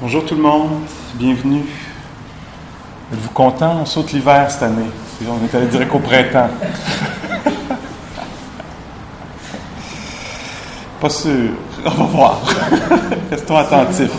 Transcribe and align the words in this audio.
Bonjour 0.00 0.24
tout 0.24 0.34
le 0.34 0.42
monde, 0.42 0.70
bienvenue. 1.14 1.62
Êtes-vous 3.12 3.30
content? 3.30 3.82
On 3.82 3.86
saute 3.86 4.10
l'hiver 4.12 4.50
cette 4.50 4.64
année. 4.64 4.90
On 5.24 5.38
est 5.44 5.54
allé 5.54 5.68
direct 5.68 5.94
au 5.94 6.00
printemps. 6.00 6.50
Pas 11.00 11.10
sûr. 11.10 11.50
On 11.86 11.90
va 11.90 12.04
voir. 12.06 12.40
Restons 13.30 13.56
attentifs. 13.56 14.10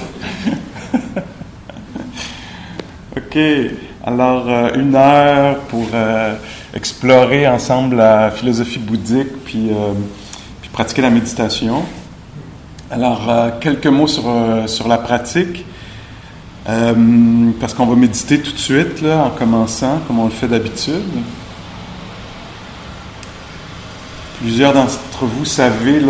OK. 3.17 3.37
Alors, 4.05 4.45
euh, 4.47 4.69
une 4.75 4.95
heure 4.95 5.59
pour 5.67 5.87
euh, 5.93 6.35
explorer 6.73 7.49
ensemble 7.49 7.97
la 7.97 8.31
philosophie 8.31 8.79
bouddhique, 8.79 9.43
puis, 9.43 9.71
euh, 9.71 9.91
puis 10.61 10.69
pratiquer 10.69 11.01
la 11.01 11.09
méditation. 11.09 11.83
Alors, 12.91 13.27
quelques 13.59 13.87
mots 13.87 14.07
sur, 14.07 14.23
sur 14.67 14.87
la 14.87 14.97
pratique. 14.97 15.65
parce 16.65 17.73
qu'on 17.73 17.85
va 17.85 17.95
méditer 17.95 18.39
tout 18.39 18.51
de 18.51 18.57
suite, 18.57 19.01
là, 19.01 19.23
en 19.25 19.29
commençant, 19.31 19.99
comme 20.07 20.19
on 20.19 20.25
le 20.25 20.31
fait 20.31 20.47
d'habitude. 20.47 21.01
Plusieurs 24.39 24.73
d'entre 24.73 25.25
vous 25.25 25.45
savez 25.45 26.01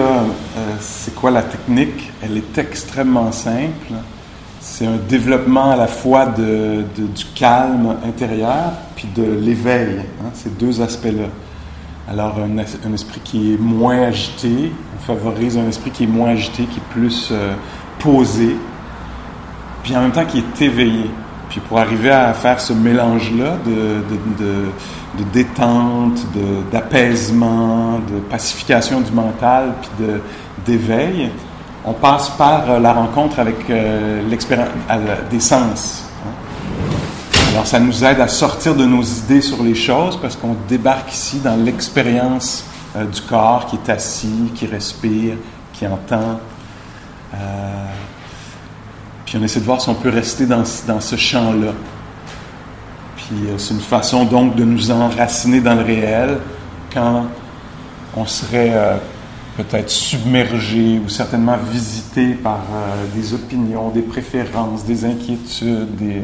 c'est 0.82 1.16
quoi 1.16 1.32
la 1.32 1.44
technique? 1.44 2.12
Elle 2.22 2.38
est 2.38 2.58
extrêmement 2.58 3.32
simple. 3.32 3.94
C'est 4.60 4.86
un 4.86 4.98
développement 4.98 5.72
à 5.72 5.76
la 5.76 5.88
fois 5.88 6.26
du 6.26 7.26
calme 7.36 7.96
intérieur 8.06 8.74
puis 8.96 9.08
de 9.16 9.24
l'éveil, 9.24 10.00
hein, 10.00 10.30
ces 10.34 10.50
deux 10.50 10.82
aspects-là. 10.82 11.30
Alors, 12.08 12.38
un, 12.38 12.94
esprit 12.94 13.20
qui 13.24 13.54
est 13.54 13.58
moins 13.58 14.04
agité, 14.04 14.72
on 14.96 15.02
favorise 15.02 15.58
un 15.58 15.68
esprit 15.68 15.90
qui 15.90 16.04
est 16.04 16.08
moins 16.08 16.30
agité, 16.30 16.66
qui 16.66 16.78
est 16.78 16.94
plus 16.94 17.30
euh, 17.32 17.56
posé, 17.98 18.56
puis 19.82 19.98
en 19.98 20.02
même 20.02 20.12
temps 20.12 20.26
qui 20.26 20.38
est 20.38 20.62
éveillé. 20.62 21.10
Puis 21.50 21.60
pour 21.62 21.80
arriver 21.80 22.12
à 22.12 22.32
faire 22.36 22.60
ce 22.60 22.74
mélange-là 22.74 23.58
de, 23.66 25.24
détente, 25.34 26.20
d'apaisement, 26.72 27.94
de, 27.94 28.20
pacification 28.30 29.02
du 29.02 29.12
mental, 29.12 29.74
puis 29.82 30.06
d'éveil, 30.64 31.32
on 31.84 31.94
passe 31.94 32.30
par 32.32 32.70
euh, 32.70 32.80
la 32.80 32.94
rencontre 32.94 33.40
avec 33.40 33.68
euh, 33.70 34.22
l'expérience 34.30 34.70
des 35.32 35.40
sens. 35.40 36.04
Alors, 37.56 37.68
ça 37.68 37.80
nous 37.80 38.04
aide 38.04 38.20
à 38.20 38.28
sortir 38.28 38.76
de 38.76 38.84
nos 38.84 39.02
idées 39.02 39.42
sur 39.42 39.64
les 39.64 39.76
choses 39.76 40.20
parce 40.22 40.36
qu'on 40.36 40.58
débarque 40.68 41.14
ici 41.14 41.40
dans 41.40 41.56
l'expérience 41.56 42.66
euh, 42.98 43.06
du 43.06 43.22
corps 43.22 43.66
qui 43.68 43.78
est 43.78 43.90
assis, 43.90 44.52
qui 44.54 44.66
respire, 44.66 45.36
qui 45.72 45.88
entend. 45.88 46.42
puis 49.26 49.38
on 49.40 49.44
essaie 49.44 49.62
de 49.62 49.66
voir 49.66 49.80
si 49.80 49.88
on 49.88 49.96
peut 49.96 50.10
rester 50.10 50.46
dans, 50.46 50.64
dans 50.86 51.00
ce 51.00 51.16
champ-là. 51.16 51.72
Puis 53.16 53.38
c'est 53.58 53.74
une 53.74 53.80
façon 53.80 54.26
donc 54.26 54.58
de 54.58 54.66
nous 54.66 54.92
enraciner 54.92 55.62
dans 55.62 55.76
le 55.76 55.84
réel 55.84 56.40
quand 56.94 57.28
on 58.18 58.26
serait 58.26 59.00
peut-être 59.56 59.90
submergé 59.90 61.00
ou 61.00 61.08
certainement 61.08 61.56
visité 61.72 62.34
par 62.34 62.60
euh, 62.74 63.06
des 63.16 63.34
opinions, 63.34 63.90
des 63.92 64.02
préférences, 64.02 64.84
des 64.84 65.06
inquiétudes. 65.06 65.96
Des... 65.96 66.24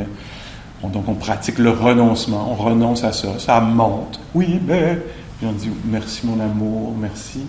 donc 0.90 1.08
on 1.08 1.14
pratique 1.14 1.60
le 1.60 1.70
renoncement, 1.70 2.52
on 2.52 2.56
renonce 2.56 3.04
à 3.04 3.12
ça, 3.12 3.40
ça 3.40 3.60
monte. 3.60 4.20
Oui, 4.34 4.60
mais... 4.66 4.98
Puis 5.38 5.48
on 5.48 5.54
dit 5.54 5.70
merci 5.86 6.26
mon 6.26 6.40
amour, 6.40 6.94
merci. 7.00 7.42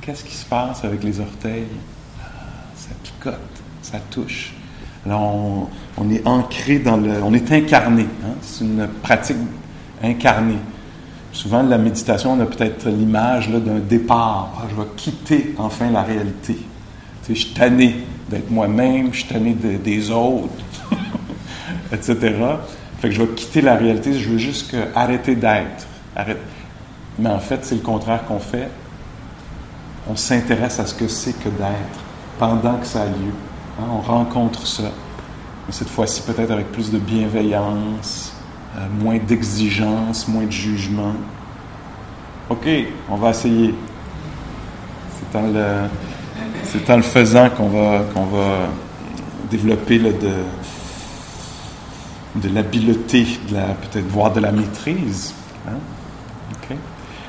Qu'est-ce 0.00 0.24
qui 0.24 0.34
se 0.34 0.44
passe 0.44 0.84
avec 0.84 1.02
les 1.02 1.20
orteils? 1.20 1.68
Ah, 2.20 2.28
ça 2.74 2.90
picote, 3.02 3.34
ça 3.82 3.98
touche. 4.10 4.54
Alors 5.06 5.68
on, 5.96 6.10
est 6.10 6.26
ancré 6.26 6.78
dans 6.78 6.96
le... 6.96 7.22
On 7.22 7.32
est 7.32 7.50
incarné. 7.52 8.02
Hein? 8.02 8.34
C'est 8.42 8.64
une 8.64 8.86
pratique 9.02 9.36
incarnée. 10.02 10.58
Souvent, 11.32 11.62
la 11.62 11.78
méditation, 11.78 12.32
on 12.32 12.40
a 12.40 12.46
peut-être 12.46 12.88
l'image 12.88 13.48
d'un 13.50 13.78
départ. 13.78 14.52
Ah, 14.58 14.66
je 14.70 14.74
vais 14.74 14.88
quitter 14.96 15.54
enfin 15.58 15.90
la 15.90 16.02
réalité. 16.02 16.54
Tu 16.54 16.60
sais, 17.22 17.34
je 17.34 17.46
suis 17.46 17.54
tanné 17.54 18.04
d'être 18.28 18.50
moi-même, 18.50 19.12
je 19.12 19.20
suis 19.20 19.28
tanné 19.28 19.54
des 19.54 20.10
autres, 20.10 20.50
etc. 21.92 22.16
Fait 23.00 23.08
que 23.08 23.14
je 23.14 23.22
vais 23.22 23.34
quitter 23.34 23.60
la 23.60 23.76
réalité, 23.76 24.12
je 24.12 24.30
veux 24.30 24.38
juste 24.38 24.76
arrêter 24.94 25.34
d'être. 25.34 25.86
Mais 27.18 27.30
en 27.30 27.38
fait, 27.38 27.64
c'est 27.64 27.74
le 27.74 27.80
contraire 27.80 28.24
qu'on 28.26 28.38
fait. 28.38 28.68
On 30.08 30.16
s'intéresse 30.16 30.80
à 30.80 30.86
ce 30.86 30.94
que 30.94 31.08
c'est 31.08 31.32
que 31.32 31.48
d'être 31.48 32.00
pendant 32.38 32.76
que 32.78 32.86
ça 32.86 33.02
a 33.02 33.06
lieu. 33.06 33.32
Hein, 33.78 33.84
on 33.92 34.00
rencontre 34.00 34.66
ça. 34.66 34.84
Mais 35.66 35.72
cette 35.72 35.88
fois-ci, 35.88 36.22
peut-être 36.22 36.50
avec 36.50 36.72
plus 36.72 36.90
de 36.90 36.98
bienveillance, 36.98 38.32
euh, 38.76 38.86
moins 39.02 39.18
d'exigence, 39.18 40.26
moins 40.28 40.46
de 40.46 40.50
jugement. 40.50 41.14
OK, 42.48 42.68
on 43.08 43.16
va 43.16 43.30
essayer. 43.30 43.74
C'est 45.32 45.38
en 45.38 45.42
le, 45.42 45.88
c'est 46.64 46.96
le 46.96 47.02
faisant 47.02 47.50
qu'on 47.50 47.68
va, 47.68 48.04
qu'on 48.14 48.24
va 48.24 48.68
développer 49.50 49.98
de, 49.98 50.12
de 52.42 52.54
l'habileté, 52.54 53.26
peut-être 53.48 54.08
voire 54.08 54.32
de 54.32 54.40
la 54.40 54.52
maîtrise. 54.52 55.34
Hein? 55.68 55.78
OK. 56.52 56.76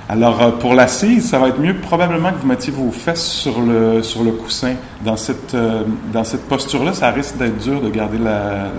Alors, 0.09 0.41
euh, 0.41 0.51
pour 0.51 0.73
l'assise, 0.73 1.29
ça 1.29 1.39
va 1.39 1.49
être 1.49 1.59
mieux 1.59 1.75
probablement 1.75 2.31
que 2.31 2.37
vous 2.41 2.47
mettiez 2.47 2.73
vos 2.73 2.91
fesses 2.91 3.25
sur 3.25 3.61
le, 3.61 4.03
sur 4.03 4.23
le 4.23 4.31
coussin. 4.31 4.73
Dans 5.05 5.17
cette, 5.17 5.53
euh, 5.53 5.83
dans 6.11 6.23
cette 6.23 6.47
posture-là, 6.47 6.93
ça 6.93 7.11
risque 7.11 7.37
d'être 7.37 7.57
dur 7.57 7.81
de 7.81 7.89
garder 7.89 8.17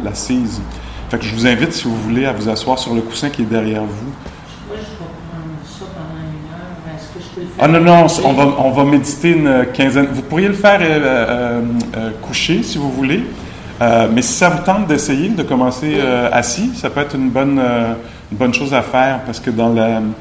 l'assise. 0.04 0.60
La, 0.60 1.10
fait 1.10 1.19
que 1.19 1.25
je 1.25 1.34
vous 1.34 1.47
invite, 1.47 1.72
si 1.72 1.84
vous 1.84 1.97
voulez, 1.97 2.26
à 2.26 2.32
vous 2.32 2.49
asseoir 2.49 2.78
sur 2.78 2.94
le 2.94 3.03
coussin 3.03 3.31
qui 3.31 3.43
est 3.43 3.47
derrière 3.47 3.82
vous. 3.82 3.88
Moi, 3.88 4.76
je 4.76 4.76
vais 4.76 5.10
prendre 5.31 5.54
ça 5.64 5.84
pendant 5.94 6.20
une 6.20 6.49
heure. 6.53 6.94
Est-ce 6.94 7.09
que 7.09 7.25
je 7.25 7.34
peux 7.34 7.41
le 7.41 7.47
faire? 7.47 7.64
Ah 7.64 7.69
non, 7.69 7.81
non, 7.81 8.06
on 8.25 8.32
va, 8.32 8.56
on 8.59 8.70
va 8.70 8.84
méditer 8.84 9.31
une 9.31 9.66
quinzaine. 9.72 10.09
Vous 10.12 10.22
pourriez 10.22 10.49
le 10.49 10.54
faire 10.54 10.81
euh, 10.82 11.60
couché, 12.22 12.62
si 12.62 12.78
vous 12.78 12.91
voulez. 12.91 13.25
Euh, 13.82 14.06
mais 14.12 14.22
si 14.22 14.32
ça 14.32 14.48
vous 14.48 14.62
tente 14.62 14.87
d'essayer, 14.87 15.31
de 15.31 15.43
commencer 15.43 15.97
euh, 15.97 16.28
assis, 16.32 16.70
ça 16.76 16.88
peut 16.88 17.00
être 17.00 17.16
une 17.16 17.31
bonne, 17.31 17.59
une 17.59 18.38
bonne 18.38 18.54
chose 18.54 18.72
à 18.72 18.82
faire 18.82 19.20
parce 19.25 19.41
que 19.41 19.50
dans 19.50 19.70
le 19.70 20.12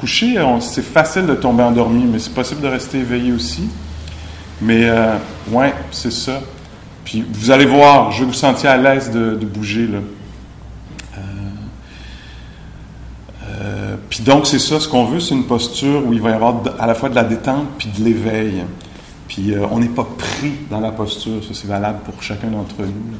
coucher, 0.00 0.36
c'est 0.60 0.84
facile 0.84 1.24
de 1.26 1.34
tomber 1.34 1.62
endormi, 1.62 2.04
mais 2.04 2.18
c'est 2.18 2.34
possible 2.34 2.60
de 2.60 2.68
rester 2.68 2.98
éveillé 2.98 3.32
aussi. 3.32 3.70
Mais 4.60 4.90
ouais, 5.50 5.72
c'est 5.90 6.12
ça. 6.12 6.40
Puis 7.04 7.24
vous 7.32 7.50
allez 7.50 7.64
voir, 7.64 8.10
je 8.10 8.20
vais 8.20 8.26
vous 8.26 8.34
sentir 8.34 8.70
à 8.70 8.76
l'aise 8.76 9.10
de, 9.10 9.36
de, 9.36 9.46
bouger 9.46 9.86
là. 9.86 9.98
Puis 14.10 14.20
donc, 14.22 14.46
c'est 14.46 14.58
ça, 14.58 14.78
ce 14.78 14.88
qu'on 14.88 15.06
veut, 15.06 15.20
c'est 15.20 15.34
une 15.34 15.46
posture 15.46 16.06
où 16.06 16.12
il 16.12 16.20
va 16.20 16.30
y 16.30 16.32
avoir 16.34 16.56
à 16.78 16.86
la 16.86 16.94
fois 16.94 17.08
de 17.08 17.14
la 17.14 17.24
détente 17.24 17.66
puis 17.78 17.88
de 17.88 18.04
l'éveil. 18.04 18.62
Puis 19.28 19.52
euh, 19.52 19.66
on 19.70 19.78
n'est 19.78 19.88
pas 19.88 20.06
pris 20.16 20.52
dans 20.70 20.80
la 20.80 20.92
posture, 20.92 21.42
ça 21.42 21.50
c'est 21.52 21.66
valable 21.66 22.00
pour 22.04 22.22
chacun 22.22 22.48
d'entre 22.48 22.82
nous. 22.82 23.16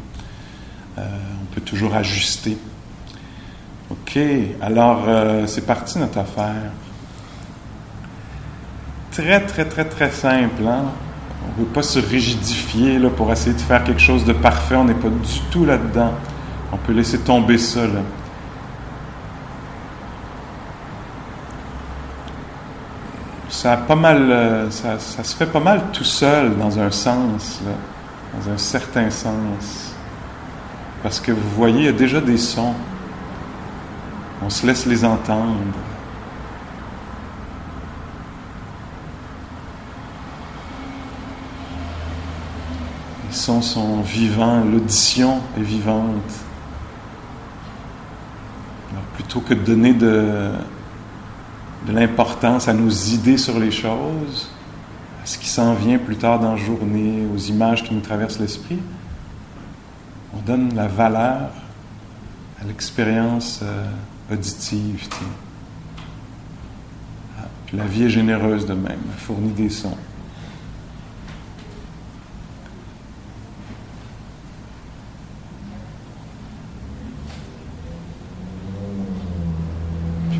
Euh, 0.98 1.02
on 1.42 1.54
peut 1.54 1.60
toujours 1.60 1.94
ajuster. 1.94 2.56
OK, 3.90 4.18
alors 4.60 5.04
euh, 5.06 5.46
c'est 5.46 5.66
parti 5.66 5.98
notre 5.98 6.18
affaire. 6.18 6.72
Très, 9.10 9.40
très, 9.40 9.64
très, 9.64 9.84
très 9.84 10.10
simple. 10.10 10.66
Hein? 10.66 10.84
On 11.44 11.60
ne 11.60 11.66
veut 11.66 11.72
pas 11.72 11.82
se 11.82 11.98
rigidifier 11.98 12.98
pour 13.16 13.32
essayer 13.32 13.54
de 13.54 13.60
faire 13.60 13.82
quelque 13.84 14.00
chose 14.00 14.24
de 14.24 14.32
parfait. 14.32 14.76
On 14.76 14.84
n'est 14.84 14.94
pas 14.94 15.08
du 15.08 15.40
tout 15.50 15.64
là-dedans. 15.64 16.12
On 16.72 16.76
peut 16.76 16.92
laisser 16.92 17.18
tomber 17.18 17.58
ça. 17.58 17.82
Euh, 23.64 24.70
ça, 24.70 24.98
se 24.98 25.36
fait 25.36 25.46
pas 25.46 25.60
mal 25.60 25.82
tout 25.92 26.04
seul 26.04 26.56
dans 26.56 26.78
un 26.78 26.90
sens, 26.90 27.60
dans 28.34 28.52
un 28.52 28.58
certain 28.58 29.10
sens. 29.10 29.94
Parce 31.02 31.20
que 31.20 31.32
vous 31.32 31.50
voyez, 31.56 31.78
il 31.78 31.84
y 31.84 31.88
a 31.88 31.92
déjà 31.92 32.20
des 32.20 32.36
sons. 32.36 32.74
On 34.44 34.50
se 34.50 34.66
laisse 34.66 34.86
les 34.86 35.04
entendre. 35.04 35.56
Les 43.28 43.34
sons 43.34 43.62
sont 43.62 44.00
vivants, 44.02 44.64
l'audition 44.64 45.40
est 45.56 45.62
vivante. 45.62 46.32
Alors, 48.92 49.04
plutôt 49.14 49.40
que 49.40 49.54
de 49.54 49.60
donner 49.60 49.94
de, 49.94 50.50
de 51.86 51.92
l'importance 51.92 52.68
à 52.68 52.72
nos 52.72 52.90
idées 52.90 53.38
sur 53.38 53.58
les 53.58 53.70
choses, 53.70 54.48
à 55.22 55.26
ce 55.26 55.38
qui 55.38 55.48
s'en 55.48 55.74
vient 55.74 55.98
plus 55.98 56.16
tard 56.16 56.40
dans 56.40 56.52
la 56.52 56.56
journée, 56.56 57.24
aux 57.32 57.38
images 57.38 57.84
qui 57.84 57.94
nous 57.94 58.00
traversent 58.00 58.40
l'esprit, 58.40 58.78
on 60.34 60.40
donne 60.40 60.74
la 60.74 60.88
valeur 60.88 61.50
à 62.60 62.64
l'expérience 62.66 63.60
euh, 63.62 63.86
auditive. 64.32 65.06
Ah, 67.38 67.44
la 67.72 67.84
vie 67.84 68.04
est 68.04 68.10
généreuse 68.10 68.66
de 68.66 68.74
même, 68.74 68.98
elle 69.12 69.20
fournit 69.20 69.52
des 69.52 69.70
sons. 69.70 69.96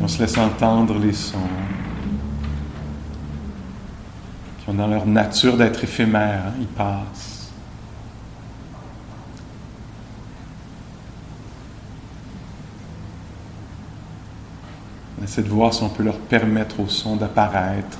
On 0.07 0.09
se 0.09 0.19
laisse 0.19 0.37
entendre 0.37 0.97
les 0.99 1.11
sons 1.11 1.37
qui 4.57 4.69
ont 4.69 4.73
dans 4.73 4.87
leur 4.87 5.05
nature 5.05 5.57
d'être 5.57 5.83
éphémères, 5.83 6.43
hein, 6.47 6.53
ils 6.61 6.67
passent. 6.67 7.51
On 15.19 15.25
essaie 15.25 15.41
de 15.41 15.49
voir 15.49 15.73
si 15.73 15.83
on 15.83 15.89
peut 15.89 16.03
leur 16.03 16.19
permettre 16.19 16.79
au 16.79 16.87
son 16.87 17.17
d'apparaître, 17.17 17.97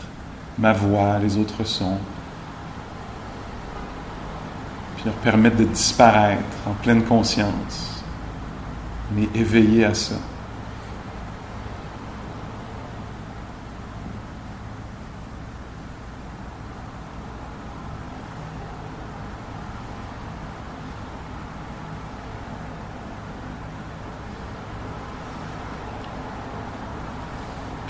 ma 0.57 0.71
voix, 0.71 1.19
les 1.19 1.35
autres 1.35 1.65
sons, 1.65 1.99
puis 4.95 5.03
leur 5.03 5.15
permettre 5.15 5.57
de 5.57 5.65
disparaître 5.65 6.57
en 6.65 6.71
pleine 6.71 7.03
conscience, 7.03 8.01
mais 9.13 9.27
éveillé 9.35 9.83
à 9.83 9.93
ça. 9.93 10.15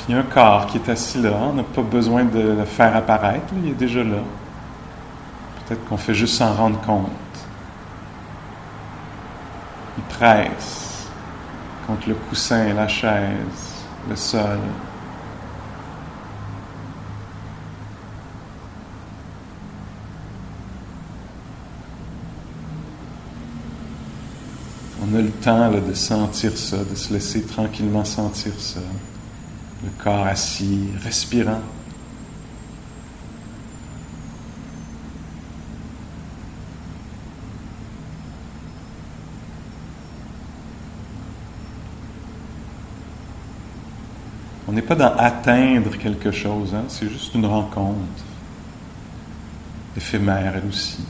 Il 0.08 0.14
y 0.14 0.18
a 0.18 0.22
un 0.22 0.24
corps 0.24 0.68
qui 0.68 0.78
est 0.78 0.90
assis 0.90 1.22
là, 1.22 1.32
on 1.34 1.54
n'a 1.54 1.64
pas 1.64 1.82
besoin 1.82 2.24
de 2.24 2.40
le 2.40 2.66
faire 2.66 2.96
apparaître, 2.96 3.54
il 3.62 3.72
est 3.72 3.76
déjà 3.76 4.04
là. 4.04 4.20
Peut-être 5.66 5.84
qu'on 5.86 5.98
fait 5.98 6.14
juste 6.14 6.36
s'en 6.36 6.54
rendre 6.54 6.80
compte. 6.82 7.10
Il 9.98 10.04
presse 10.06 11.08
contre 11.86 12.08
le 12.08 12.16
coussin, 12.16 12.74
la 12.74 12.88
chaise, 12.88 13.84
le 14.10 14.16
sol. 14.16 14.60
On 25.04 25.16
a 25.18 25.22
le 25.22 25.32
temps 25.32 25.70
de 25.72 25.94
sentir 25.94 26.58
ça, 26.58 26.78
de 26.78 26.96
se 26.96 27.12
laisser 27.12 27.44
tranquillement 27.44 28.06
sentir 28.06 28.54
ça 28.58 28.80
le 29.84 29.90
corps 30.04 30.28
assis, 30.28 30.90
respirant. 31.04 31.62
On 44.68 44.74
n'est 44.74 44.82
pas 44.82 44.96
dans 44.96 45.16
atteindre 45.16 45.96
quelque 45.98 46.32
chose, 46.32 46.76
hein? 46.76 46.84
c'est 46.90 47.10
juste 47.10 47.34
une 47.36 47.46
rencontre 47.46 48.26
éphémère 49.96 50.56
elle 50.58 50.70
aussi. 50.70 51.06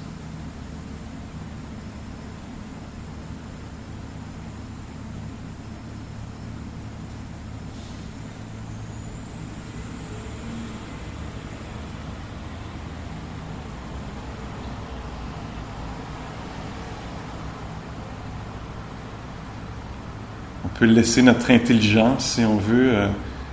Peut 20.78 20.86
laisser 20.86 21.24
notre 21.24 21.50
intelligence, 21.52 22.36
si 22.36 22.46
on 22.46 22.58
veut, 22.58 22.96
euh, 22.96 23.08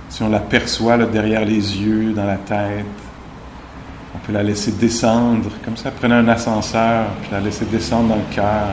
si 0.09 0.21
on 0.21 0.29
l'aperçoit 0.29 0.97
derrière 1.05 1.43
les 1.43 1.77
yeux, 1.77 2.13
dans 2.13 2.25
la 2.25 2.37
tête. 2.37 2.85
On 4.13 4.19
peut 4.19 4.31
la 4.31 4.43
laisser 4.43 4.71
descendre, 4.71 5.49
comme 5.63 5.75
ça, 5.75 5.91
prenait 5.91 6.15
un 6.15 6.27
ascenseur, 6.27 7.07
puis 7.21 7.31
la 7.31 7.39
laisser 7.41 7.65
descendre 7.65 8.09
dans 8.09 8.15
le 8.15 8.33
cœur. 8.33 8.69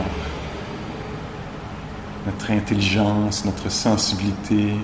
Notre 2.27 2.51
intelligence, 2.51 3.45
notre 3.45 3.71
sensibilité. 3.71 4.75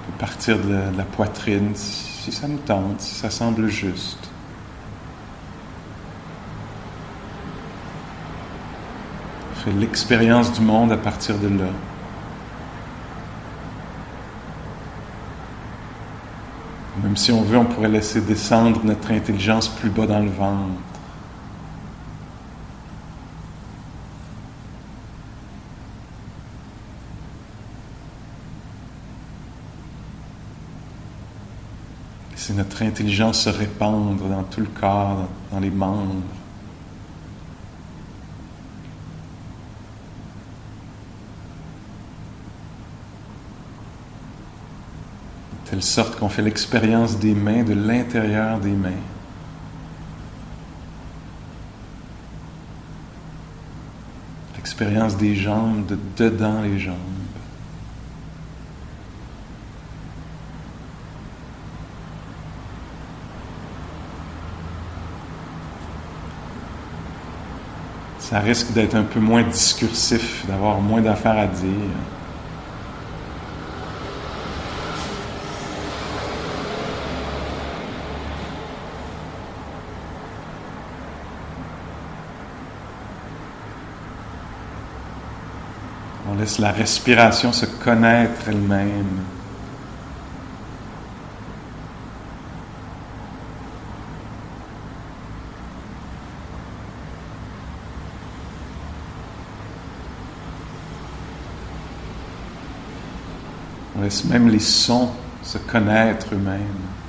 On 0.00 0.10
peut 0.10 0.18
partir 0.18 0.58
de 0.58 0.96
la 0.96 1.04
poitrine, 1.04 1.72
si 1.74 2.32
ça 2.32 2.48
nous 2.48 2.58
tente, 2.58 3.00
si 3.00 3.14
ça 3.14 3.30
semble 3.30 3.68
juste. 3.68 4.29
L'expérience 9.68 10.52
du 10.52 10.60
monde 10.60 10.92
à 10.92 10.96
partir 10.96 11.38
de 11.38 11.48
là. 11.48 11.70
Même 17.02 17.16
si 17.16 17.32
on 17.32 17.42
veut, 17.42 17.56
on 17.58 17.64
pourrait 17.64 17.88
laisser 17.88 18.20
descendre 18.20 18.80
notre 18.84 19.10
intelligence 19.10 19.68
plus 19.68 19.90
bas 19.90 20.06
dans 20.06 20.20
le 20.20 20.30
ventre. 20.30 20.80
Laisser 32.32 32.52
notre 32.52 32.82
intelligence 32.82 33.40
se 33.40 33.50
répandre 33.50 34.24
dans 34.28 34.42
tout 34.42 34.60
le 34.60 34.66
corps, 34.66 35.28
dans 35.50 35.60
les 35.60 35.70
membres. 35.70 36.22
Telle 45.70 45.82
sorte 45.84 46.18
qu'on 46.18 46.28
fait 46.28 46.42
l'expérience 46.42 47.16
des 47.18 47.32
mains 47.32 47.62
de 47.62 47.74
l'intérieur 47.74 48.58
des 48.58 48.72
mains. 48.72 48.90
L'expérience 54.56 55.16
des 55.16 55.36
jambes 55.36 55.86
de 55.86 55.96
dedans 56.16 56.60
les 56.62 56.78
jambes. 56.80 56.96
Ça 68.18 68.40
risque 68.40 68.72
d'être 68.72 68.96
un 68.96 69.02
peu 69.02 69.20
moins 69.20 69.42
discursif, 69.42 70.44
d'avoir 70.46 70.80
moins 70.80 71.00
d'affaires 71.00 71.38
à 71.38 71.46
dire. 71.46 72.19
Laisse 86.40 86.58
la 86.58 86.72
respiration 86.72 87.52
se 87.52 87.66
connaître 87.66 88.48
elle-même. 88.48 89.24
On 103.96 104.02
laisse 104.02 104.24
même 104.24 104.48
les 104.48 104.60
sons 104.60 105.10
se 105.42 105.58
connaître 105.58 106.28
eux-mêmes. 106.32 106.99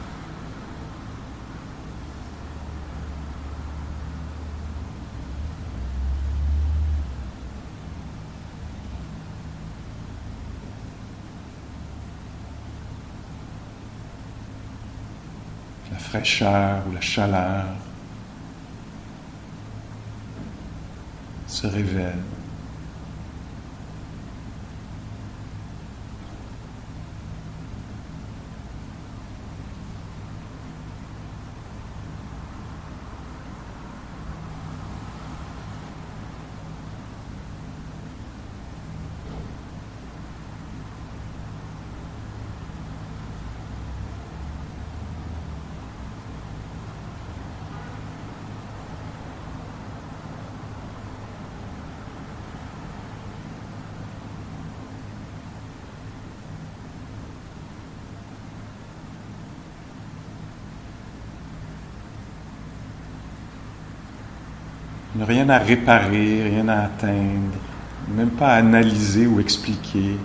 Fraîcheur 16.12 16.84
ou 16.90 16.94
la 16.94 17.00
chaleur 17.00 17.66
se 21.48 21.68
révèle. 21.68 22.20
Rien 65.24 65.50
à 65.50 65.58
réparer, 65.58 66.44
rien 66.44 66.68
à 66.68 66.84
atteindre, 66.84 67.58
même 68.10 68.32
pas 68.32 68.54
à 68.54 68.56
analyser 68.56 69.28
ou 69.28 69.40
expliquer, 69.40 70.18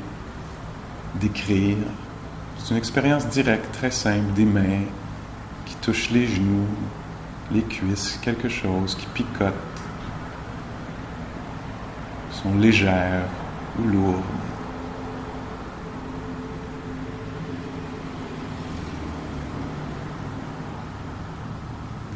décrire. 1.20 1.76
C'est 2.58 2.70
une 2.70 2.78
expérience 2.78 3.26
directe, 3.28 3.72
très 3.72 3.90
simple, 3.90 4.32
des 4.34 4.44
mains 4.44 4.84
qui 5.64 5.76
touchent 5.76 6.10
les 6.10 6.26
genoux, 6.26 6.66
les 7.52 7.62
cuisses, 7.62 8.18
quelque 8.22 8.48
chose 8.48 8.94
qui 8.94 9.06
picote, 9.06 9.54
sont 12.30 12.54
légères 12.58 13.28
ou 13.78 13.88
lourdes. 13.88 14.22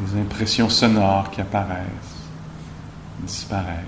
Des 0.01 0.21
impressions 0.21 0.69
sonores 0.69 1.31
qui 1.31 1.41
apparaissent, 1.41 2.20
disparaissent. 3.25 3.87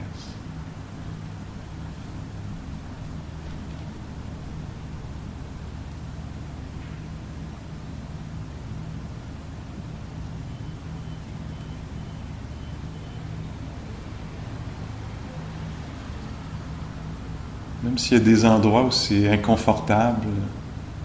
Même 17.82 17.98
s'il 17.98 18.16
y 18.16 18.20
a 18.20 18.24
des 18.24 18.44
endroits 18.44 18.84
où 18.84 18.90
c'est 18.92 19.28
inconfortable, 19.28 20.28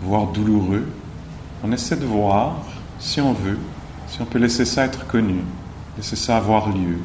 voire 0.01 0.27
douloureux, 0.27 0.87
on 1.63 1.71
essaie 1.71 1.97
de 1.97 2.05
voir, 2.05 2.57
si 2.99 3.19
on 3.19 3.33
veut, 3.33 3.57
si 4.07 4.21
on 4.21 4.25
peut 4.25 4.37
laisser 4.37 4.63
ça 4.63 4.85
être 4.85 5.07
connu, 5.07 5.39
laisser 5.97 6.15
ça 6.15 6.37
avoir 6.37 6.69
lieu, 6.69 6.99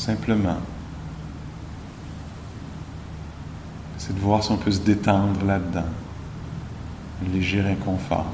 simplement. 0.00 0.56
C'est 3.98 4.14
de 4.14 4.20
voir 4.20 4.42
si 4.42 4.50
on 4.50 4.56
peut 4.56 4.70
se 4.70 4.80
détendre 4.80 5.44
là-dedans, 5.44 5.84
un 7.22 7.32
léger 7.32 7.60
inconfort. 7.60 8.26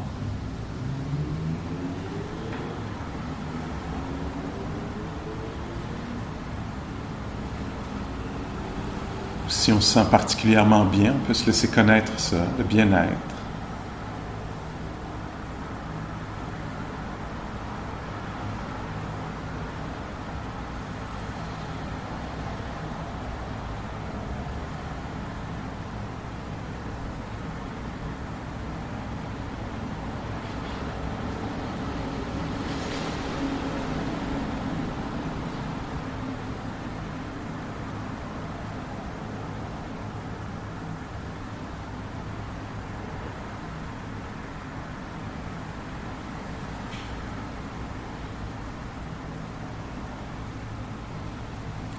si 9.48 9.72
on 9.72 9.80
se 9.80 9.94
sent 9.94 10.06
particulièrement 10.10 10.84
bien, 10.84 11.12
on 11.12 11.26
peut 11.26 11.34
se 11.34 11.46
laisser 11.46 11.66
connaître 11.66 12.12
ça, 12.20 12.36
le 12.56 12.62
bien-être. 12.62 13.36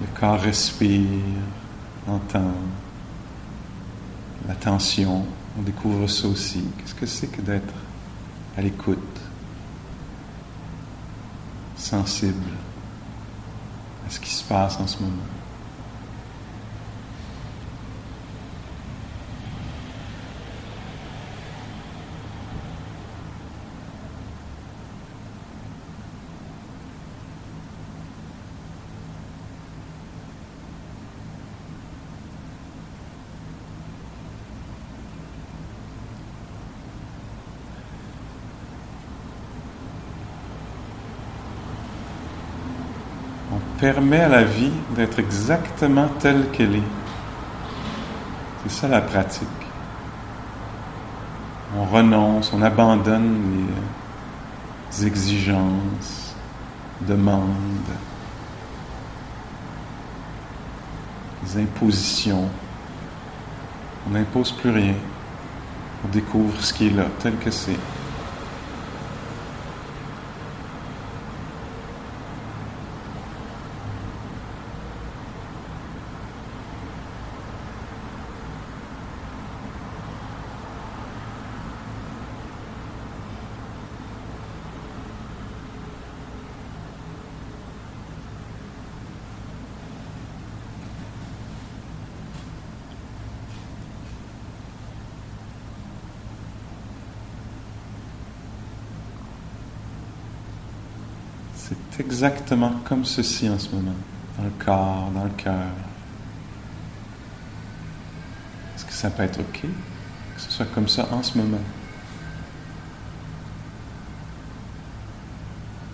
Le 0.00 0.06
respire, 0.36 1.08
entend 2.06 2.52
l'attention. 4.46 5.24
On 5.58 5.62
découvre 5.62 6.06
ça 6.08 6.28
aussi. 6.28 6.64
Qu'est-ce 6.78 6.94
que 6.94 7.06
c'est 7.06 7.28
que 7.28 7.40
d'être 7.40 7.74
à 8.56 8.62
l'écoute, 8.62 9.20
sensible 11.76 12.52
à 14.06 14.10
ce 14.10 14.20
qui 14.20 14.30
se 14.30 14.44
passe 14.44 14.78
en 14.80 14.86
ce 14.86 15.00
moment? 15.00 15.37
Permet 43.78 44.20
à 44.20 44.28
la 44.28 44.44
vie 44.44 44.72
d'être 44.96 45.18
exactement 45.18 46.08
telle 46.18 46.50
qu'elle 46.50 46.76
est. 46.76 46.90
C'est 48.64 48.80
ça 48.80 48.88
la 48.88 49.00
pratique. 49.00 49.48
On 51.76 51.84
renonce, 51.84 52.52
on 52.52 52.62
abandonne 52.62 53.66
les 54.90 55.06
exigences, 55.06 56.34
demandes, 57.00 57.46
impositions. 61.56 62.48
On 64.06 64.10
n'impose 64.10 64.52
plus 64.52 64.70
rien. 64.70 64.94
On 66.04 66.08
découvre 66.08 66.60
ce 66.60 66.72
qui 66.72 66.88
est 66.88 66.90
là, 66.90 67.06
tel 67.20 67.36
que 67.36 67.50
c'est. 67.50 67.78
C'est 101.68 101.76
exactement 102.18 102.72
comme 102.84 103.04
ceci 103.04 103.48
en 103.48 103.60
ce 103.60 103.70
moment, 103.70 103.94
dans 104.36 104.42
le 104.42 104.50
corps, 104.58 105.10
dans 105.14 105.22
le 105.22 105.30
cœur. 105.36 105.70
Est-ce 108.74 108.84
que 108.84 108.92
ça 108.92 109.08
peut 109.08 109.22
être 109.22 109.38
OK 109.38 109.60
que 109.62 110.40
ce 110.40 110.50
soit 110.50 110.66
comme 110.66 110.88
ça 110.88 111.08
en 111.12 111.22
ce 111.22 111.38
moment? 111.38 111.60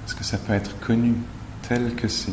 Est-ce 0.07 0.15
que 0.15 0.25
ça 0.25 0.39
peut 0.39 0.55
être 0.55 0.79
connu 0.81 1.15
tel 1.69 1.95
que 1.95 2.09
c'est? 2.09 2.33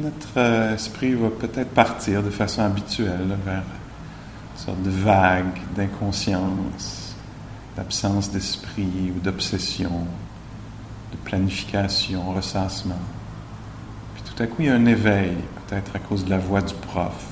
Notre 0.00 0.38
euh, 0.38 0.74
esprit 0.74 1.14
va 1.14 1.30
peut-être 1.30 1.70
partir 1.70 2.22
de 2.22 2.30
façon 2.30 2.62
habituelle 2.62 3.36
vers 3.44 3.62
une 3.62 4.58
sorte 4.58 4.82
de 4.82 4.90
vague 4.90 5.58
d'inconscience, 5.76 7.14
d'absence 7.76 8.30
d'esprit 8.30 9.12
ou 9.16 9.20
d'obsession, 9.20 10.06
de 11.12 11.16
planification, 11.24 12.32
ressassement. 12.32 12.98
Puis 14.14 14.22
tout 14.24 14.42
à 14.42 14.46
coup, 14.46 14.56
il 14.60 14.66
y 14.66 14.68
a 14.68 14.74
un 14.74 14.86
éveil, 14.86 15.36
peut-être 15.66 15.94
à 15.94 15.98
cause 15.98 16.24
de 16.24 16.30
la 16.30 16.38
voix 16.38 16.62
du 16.62 16.74
prof, 16.74 17.26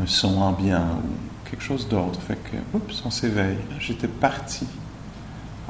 un 0.00 0.06
son 0.06 0.40
ambiant 0.40 0.98
ou 1.04 1.48
quelque 1.50 1.62
chose 1.62 1.88
d'autre. 1.88 2.20
Fait 2.20 2.36
que, 2.36 2.56
oups, 2.76 3.02
on 3.04 3.10
s'éveille. 3.10 3.58
J'étais 3.80 4.08
parti, 4.08 4.66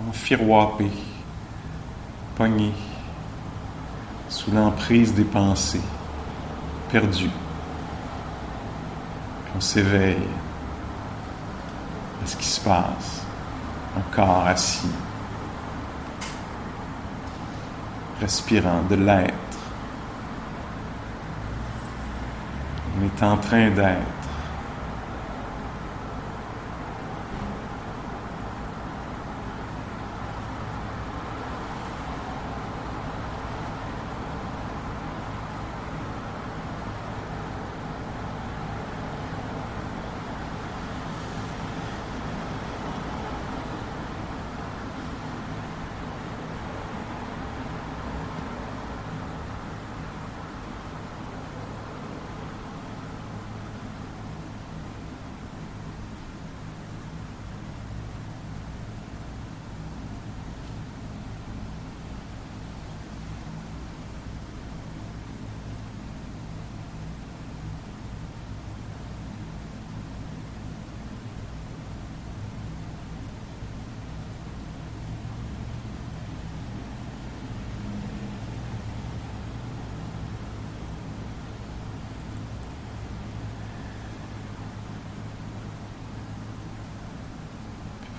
enfiroipé, 0.09 0.91
pogné 2.37 2.73
l'emprise 4.53 5.15
des 5.15 5.25
pensées, 5.25 5.81
perdu. 6.91 7.31
on 9.55 9.61
s'éveille 9.61 10.29
à 12.23 12.27
ce 12.27 12.37
qui 12.37 12.47
se 12.47 12.61
passe, 12.61 13.23
encore 13.97 14.47
assis, 14.47 14.89
respirant 18.21 18.83
de 18.89 18.95
l'être. 18.97 19.35
On 22.97 23.05
est 23.05 23.23
en 23.23 23.37
train 23.37 23.71
d'être. 23.71 24.18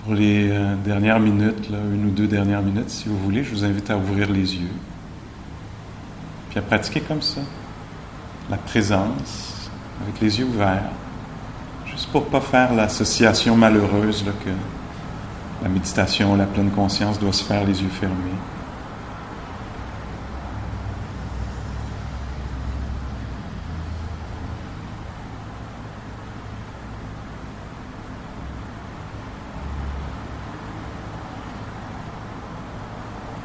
Pour 0.04 0.14
les 0.14 0.48
euh, 0.50 0.76
dernières 0.76 1.20
minutes, 1.20 1.68
une 1.70 2.06
ou 2.06 2.10
deux 2.10 2.26
dernières 2.26 2.62
minutes, 2.62 2.88
si 2.88 3.08
vous 3.08 3.18
voulez, 3.18 3.44
je 3.44 3.50
vous 3.50 3.64
invite 3.64 3.90
à 3.90 3.98
ouvrir 3.98 4.30
les 4.30 4.56
yeux. 4.56 4.72
Puis 6.48 6.58
à 6.58 6.62
pratiquer 6.62 7.00
comme 7.00 7.20
ça. 7.20 7.42
La 8.50 8.56
présence, 8.56 9.70
avec 10.02 10.20
les 10.20 10.38
yeux 10.38 10.46
ouverts. 10.46 10.90
Juste 11.84 12.08
pour 12.10 12.22
ne 12.22 12.30
pas 12.30 12.40
faire 12.40 12.74
l'association 12.74 13.56
malheureuse 13.56 14.24
que 14.44 14.50
la 15.62 15.68
méditation, 15.68 16.34
la 16.34 16.46
pleine 16.46 16.70
conscience 16.70 17.18
doit 17.18 17.32
se 17.32 17.44
faire 17.44 17.64
les 17.64 17.82
yeux 17.82 17.88
fermés. 17.90 18.14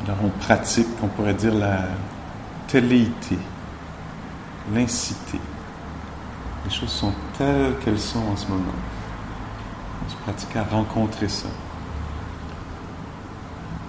Alors 0.06 0.20
on 0.24 0.35
pratique, 0.46 0.88
on 1.02 1.08
pourrait 1.08 1.34
dire 1.34 1.56
la 1.56 1.80
téléité, 2.68 3.36
l'incité. 4.72 5.40
Les 6.64 6.72
choses 6.72 6.92
sont 6.92 7.14
telles 7.36 7.76
qu'elles 7.80 8.00
sont 8.00 8.20
en 8.20 8.38
ce 8.38 8.48
moment. 8.48 8.78
On 10.06 10.10
se 10.10 10.16
pratique 10.18 10.56
à 10.56 10.64
rencontrer 10.64 11.28
ça. 11.30 11.48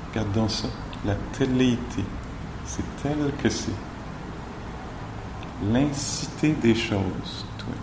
Regardons 0.09 0.49
ça, 0.49 0.69
la 1.05 1.15
téléité, 1.37 2.03
c'est 2.65 3.03
tel 3.03 3.33
que 3.43 3.51
c'est. 3.51 3.77
L'incité 5.63 6.53
des 6.53 6.75
choses, 6.75 7.45
toi. 7.59 7.75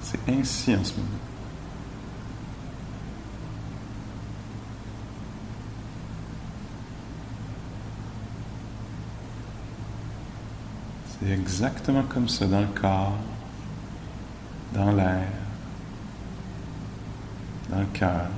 C'est 0.00 0.28
ainsi 0.28 0.74
en 0.74 0.82
ce 0.82 0.94
moment. 0.94 1.27
C'est 11.20 11.30
exactement 11.30 12.04
comme 12.04 12.28
ça 12.28 12.46
dans 12.46 12.60
le 12.60 12.66
corps, 12.68 13.18
dans 14.72 14.92
l'air, 14.92 15.26
dans 17.70 17.80
le 17.80 17.86
cœur. 17.86 18.28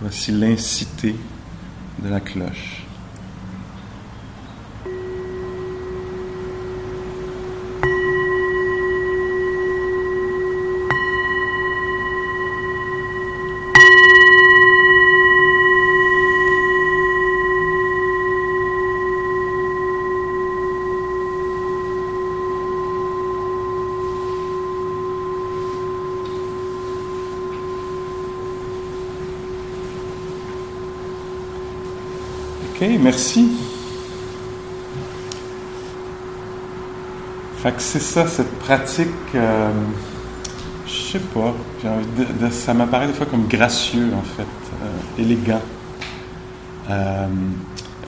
Voici 0.00 0.30
l'incité 0.30 1.16
de 1.98 2.08
la 2.08 2.20
cloche. 2.20 2.85
Merci. 32.98 33.48
Fait 37.58 37.72
que 37.72 37.80
c'est 37.82 38.00
ça, 38.00 38.26
cette 38.26 38.58
pratique, 38.58 39.08
euh, 39.34 39.70
je 40.86 40.92
sais 41.12 41.18
pas, 41.18 41.52
ça 42.50 42.74
m'apparaît 42.74 43.06
des 43.08 43.12
fois 43.12 43.26
comme 43.26 43.46
gracieux, 43.48 44.10
en 44.14 44.22
fait, 44.22 44.42
euh, 44.82 45.22
élégant, 45.22 45.62
euh, 46.90 47.26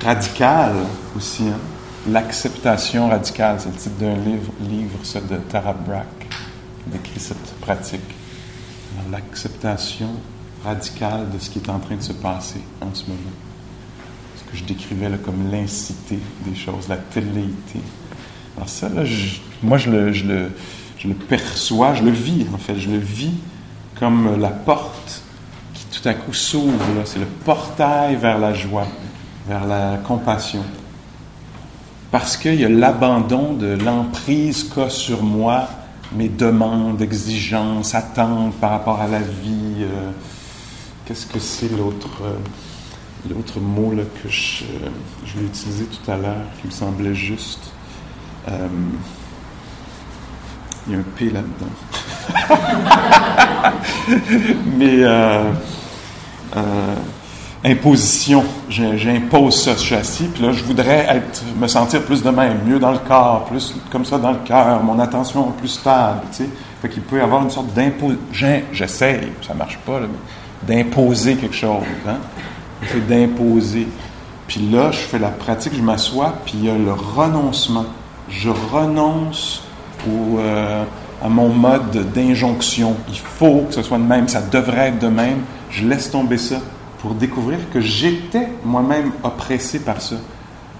radical 0.03 0.75
aussi. 1.17 1.45
hein. 1.49 1.59
L'acceptation 2.09 3.09
radicale, 3.09 3.57
c'est 3.59 3.69
le 3.71 3.75
titre 3.75 3.97
d'un 3.99 4.15
livre, 4.17 4.53
livre 4.61 4.99
de 5.29 5.37
Tara 5.51 5.73
Brach, 5.73 6.05
qui 6.85 6.91
décrit 6.91 7.21
cette 7.21 7.55
pratique. 7.61 8.01
L'acceptation 9.11 10.09
radicale 10.65 11.31
de 11.33 11.39
ce 11.39 11.51
qui 11.51 11.59
est 11.59 11.69
en 11.69 11.79
train 11.79 11.97
de 11.97 12.03
se 12.03 12.13
passer 12.13 12.61
en 12.81 12.95
ce 12.95 13.05
moment 13.07 13.19
que 14.51 14.57
je 14.57 14.65
décrivais 14.65 15.09
là, 15.09 15.17
comme 15.23 15.51
l'incité 15.51 16.19
des 16.47 16.57
choses, 16.57 16.89
la 16.89 16.97
téléité. 16.97 17.81
Alors 18.57 18.69
ça, 18.69 18.89
là, 18.89 19.03
moi, 19.63 19.79
je 19.79 19.91
le, 19.91 20.13
je, 20.13 20.25
le, 20.27 20.51
je 20.99 21.09
le 21.09 21.15
perçois, 21.15 21.95
je 21.95 22.03
le 22.03 22.11
vis, 22.11 22.47
en 22.53 22.59
fait. 22.59 22.77
Je 22.79 22.91
le 22.91 22.99
vis 22.99 23.35
comme 23.99 24.41
la 24.41 24.49
porte 24.49 25.23
qui 25.75 25.85
tout 26.01 26.09
à 26.09 26.15
coup 26.15 26.33
s'ouvre. 26.33 27.03
C'est 27.05 27.19
le 27.19 27.27
portail 27.27 28.17
vers 28.17 28.39
la 28.39 28.55
joie, 28.55 28.87
vers 29.47 29.67
la 29.67 29.99
compassion. 29.99 30.65
Parce 32.11 32.37
qu'il 32.37 32.55
y 32.55 32.65
a 32.65 32.69
l'abandon 32.69 33.53
de 33.53 33.77
l'emprise 33.85 34.65
qu'a 34.65 34.89
sur 34.89 35.23
moi 35.23 35.69
mes 36.13 36.31
demandes, 36.31 37.03
exigences, 37.03 37.95
attentes 37.95 38.55
par 38.55 38.71
rapport 38.71 39.01
à 39.01 39.09
la 39.09 39.21
vie. 39.21 39.83
euh, 39.83 40.11
Qu'est-ce 41.05 41.27
que 41.27 41.39
c'est 41.39 41.71
l'autre... 41.77 42.23
euh, 42.23 42.35
L'autre 43.29 43.61
mot 43.61 43.93
que 44.23 44.29
je, 44.29 44.65
je 45.25 45.39
l'ai 45.39 45.47
utilisé 45.47 45.87
tout 45.87 46.11
à 46.11 46.17
l'heure, 46.17 46.45
qui 46.61 46.69
me 46.69 46.73
semblait 46.73 47.15
juste, 47.15 47.73
Euh, 48.49 48.69
il 50.87 50.95
y 50.95 50.97
a 50.97 51.01
un 51.01 51.05
P 51.17 51.31
là-dedans. 51.31 51.67
Mais 54.79 55.03
euh, 55.03 55.53
euh, 56.57 56.95
imposition, 57.63 58.43
j'impose 58.71 59.77
suis 59.77 59.95
assis, 59.95 60.29
puis 60.29 60.43
là, 60.43 60.53
je 60.53 60.65
voudrais 60.65 61.07
être, 61.11 61.43
me 61.61 61.67
sentir 61.67 62.03
plus 62.05 62.23
de 62.23 62.31
même, 62.31 62.61
mieux 62.65 62.79
dans 62.79 62.93
le 62.93 62.99
corps, 62.99 63.45
plus 63.45 63.75
comme 63.91 64.07
ça 64.07 64.17
dans 64.17 64.33
le 64.33 64.39
cœur, 64.47 64.83
mon 64.83 64.99
attention 64.99 65.51
plus 65.53 65.69
stable, 65.69 66.23
tu 66.31 66.45
sais. 66.45 66.51
Fait 66.81 66.89
qu'il 66.89 67.03
peut 67.03 67.19
y 67.19 67.21
avoir 67.21 67.43
une 67.43 67.51
sorte 67.51 67.75
d'imposition. 67.75 68.63
J'essaye, 68.73 69.33
ça 69.47 69.53
marche 69.53 69.77
pas, 69.85 70.01
d'imposer 70.63 71.37
quelque 71.37 71.57
chose, 71.57 71.83
hein. 72.07 72.17
C'est 72.87 73.07
d'imposer. 73.07 73.89
Puis 74.47 74.61
là, 74.71 74.91
je 74.91 74.99
fais 74.99 75.19
la 75.19 75.29
pratique, 75.29 75.75
je 75.75 75.83
m'assois, 75.83 76.35
puis 76.45 76.55
il 76.59 76.65
y 76.65 76.71
a 76.71 76.75
le 76.75 76.93
renoncement. 76.93 77.87
Je 78.31 78.51
renonce 78.51 79.63
euh, 80.07 80.85
à 81.23 81.29
mon 81.29 81.49
mode 81.49 82.13
d'injonction. 82.13 82.97
Il 83.09 83.19
faut 83.19 83.67
que 83.69 83.75
ce 83.75 83.83
soit 83.83 83.99
de 83.99 84.05
même, 84.05 84.29
ça 84.29 84.41
devrait 84.41 84.89
être 84.89 84.99
de 85.01 85.09
même. 85.09 85.41
Je 85.71 85.87
laisse 85.87 86.11
tomber 86.11 86.39
ça 86.39 86.57
pour 87.01 87.15
découvrir 87.15 87.59
que 87.73 87.81
j'étais 87.81 88.49
moi-même 88.65 89.13
oppressé 89.23 89.81
par 89.81 90.01
ça. 90.01 90.17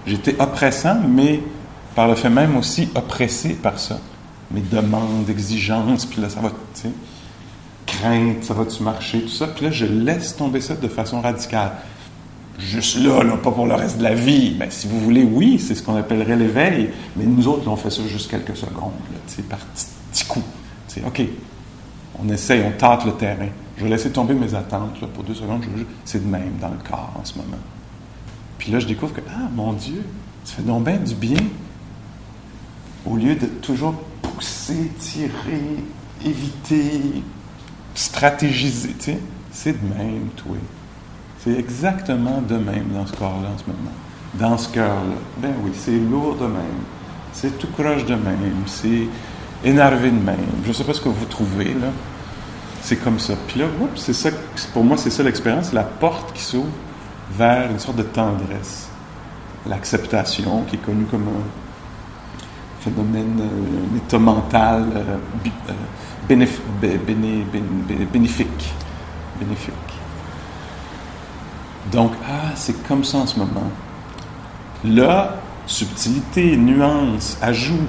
J'étais 0.05 0.35
oppressant, 0.39 0.97
mais 1.07 1.41
par 1.95 2.07
le 2.07 2.15
fait 2.15 2.29
même 2.29 2.55
aussi 2.57 2.89
oppressé 2.95 3.49
par 3.49 3.77
ça. 3.77 3.99
Mes 4.51 4.61
demandes, 4.61 5.29
exigences, 5.29 6.05
puis 6.05 6.21
là, 6.21 6.29
ça 6.29 6.39
va, 6.39 6.49
crainte, 7.91 8.43
ça 8.43 8.53
va-tu 8.53 8.83
marcher, 8.83 9.21
tout 9.21 9.29
ça. 9.29 9.47
Puis 9.47 9.65
là, 9.65 9.71
je 9.71 9.85
laisse 9.85 10.35
tomber 10.35 10.61
ça 10.61 10.75
de 10.75 10.87
façon 10.87 11.21
radicale 11.21 11.71
juste 12.59 12.97
là, 12.97 13.23
là, 13.23 13.37
pas 13.37 13.51
pour 13.51 13.65
le 13.65 13.73
reste 13.73 13.97
de 13.97 14.03
la 14.03 14.13
vie. 14.13 14.55
Ben, 14.57 14.69
si 14.69 14.87
vous 14.87 14.99
voulez, 14.99 15.23
oui, 15.23 15.59
c'est 15.59 15.75
ce 15.75 15.83
qu'on 15.83 15.95
appellerait 15.95 16.35
l'éveil, 16.35 16.89
mais 17.15 17.25
nous 17.25 17.47
autres, 17.47 17.67
on 17.67 17.75
fait 17.75 17.89
ça 17.89 18.01
juste 18.07 18.29
quelques 18.29 18.55
secondes, 18.55 18.91
là, 19.11 19.43
par 19.49 19.59
petits 19.59 20.25
coups. 20.25 20.45
OK, 21.05 21.21
on 22.21 22.27
essaye, 22.29 22.61
on 22.65 22.77
tâte 22.77 23.05
le 23.05 23.13
terrain. 23.13 23.47
Je 23.77 23.83
vais 23.83 23.89
laisser 23.89 24.11
tomber 24.11 24.33
mes 24.33 24.53
attentes 24.53 24.99
là, 25.01 25.07
pour 25.13 25.23
deux 25.23 25.35
secondes. 25.35 25.63
C'est 26.03 26.21
de 26.21 26.29
même 26.29 26.57
dans 26.59 26.67
le 26.67 26.77
corps 26.89 27.13
en 27.17 27.23
ce 27.23 27.37
moment. 27.37 27.57
Puis 28.57 28.71
là, 28.71 28.79
je 28.79 28.87
découvre 28.87 29.13
que, 29.13 29.21
ah, 29.29 29.47
mon 29.55 29.71
Dieu, 29.73 30.03
ça 30.43 30.55
fait 30.55 30.63
donc 30.63 30.83
bien 30.83 30.97
du 30.97 31.15
bien. 31.15 31.37
Au 33.05 33.15
lieu 33.15 33.35
de 33.35 33.45
toujours 33.45 33.93
pousser, 34.21 34.91
tirer, 34.99 35.85
éviter, 36.25 37.23
stratégiser, 37.99 38.95
c'est 39.51 39.73
de 39.73 39.97
même, 39.97 40.29
toi. 40.37 40.55
C'est 41.43 41.57
exactement 41.57 42.41
de 42.41 42.55
même 42.55 42.87
dans 42.93 43.05
ce 43.05 43.13
corps-là 43.13 43.49
en 43.53 43.57
ce 43.57 43.65
moment. 43.65 43.91
Dans 44.35 44.57
ce 44.57 44.69
cœur-là. 44.69 45.15
Ben 45.37 45.51
oui, 45.63 45.71
c'est 45.73 45.97
lourd 45.97 46.35
de 46.35 46.45
même. 46.45 46.83
C'est 47.33 47.57
tout 47.59 47.67
croche 47.77 48.05
de 48.05 48.15
même. 48.15 48.63
C'est 48.67 49.07
énervé 49.65 50.11
de 50.11 50.23
même. 50.23 50.37
Je 50.63 50.69
ne 50.69 50.73
sais 50.73 50.85
pas 50.85 50.93
ce 50.93 51.01
que 51.01 51.09
vous 51.09 51.25
trouvez, 51.25 51.73
là. 51.73 51.87
C'est 52.81 52.95
comme 52.95 53.19
ça. 53.19 53.33
Puis 53.47 53.59
là, 53.59 53.65
c'est 53.95 54.13
ça, 54.13 54.29
pour 54.73 54.85
moi, 54.85 54.95
c'est 54.95 55.09
ça 55.09 55.21
l'expérience, 55.21 55.73
la 55.73 55.83
porte 55.83 56.31
qui 56.33 56.41
s'ouvre 56.41 56.69
vers 57.31 57.69
une 57.69 57.79
sorte 57.79 57.97
de 57.97 58.03
tendresse. 58.03 58.87
L'acceptation, 59.67 60.63
qui 60.63 60.77
est 60.77 60.79
connue 60.79 61.05
comme 61.11 61.27
un 61.27 62.81
phénomène, 62.81 63.41
un 63.41 63.97
état 63.97 64.19
mental 64.19 64.85
euh, 64.95 65.17
euh, 65.45 65.73
bénéfique. 66.29 66.69
Donc, 71.91 72.11
ah, 72.27 72.51
c'est 72.55 72.83
comme 72.87 73.03
ça 73.03 73.19
en 73.19 73.27
ce 73.27 73.39
moment. 73.39 73.71
Là, 74.85 75.35
subtilité, 75.65 76.55
nuance, 76.55 77.37
ajout. 77.41 77.87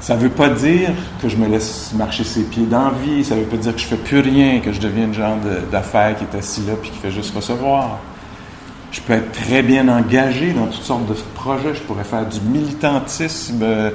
Ça 0.00 0.16
ne 0.16 0.20
veut 0.20 0.30
pas 0.30 0.50
dire 0.50 0.90
que 1.22 1.28
je 1.28 1.36
me 1.36 1.48
laisse 1.48 1.92
marcher 1.94 2.24
ses 2.24 2.42
pieds 2.42 2.66
d'envie, 2.66 3.24
ça 3.24 3.36
ne 3.36 3.40
veut 3.40 3.46
pas 3.46 3.56
dire 3.56 3.74
que 3.74 3.80
je 3.80 3.86
fais 3.86 3.96
plus 3.96 4.20
rien, 4.20 4.60
que 4.60 4.70
je 4.70 4.80
deviens 4.80 5.04
une 5.04 5.14
genre 5.14 5.38
d'affaire 5.72 6.14
qui 6.16 6.24
est 6.24 6.38
assis 6.38 6.62
là 6.66 6.74
puis 6.80 6.90
qui 6.90 6.98
fait 6.98 7.10
juste 7.10 7.34
recevoir. 7.34 8.00
Je 8.94 9.00
peux 9.00 9.12
être 9.12 9.32
très 9.32 9.62
bien 9.62 9.88
engagé 9.88 10.52
dans 10.52 10.66
toutes 10.66 10.84
sortes 10.84 11.06
de 11.06 11.14
projets. 11.34 11.74
Je 11.74 11.82
pourrais 11.82 12.04
faire 12.04 12.26
du 12.26 12.40
militantisme, 12.40 13.60
euh, 13.62 13.90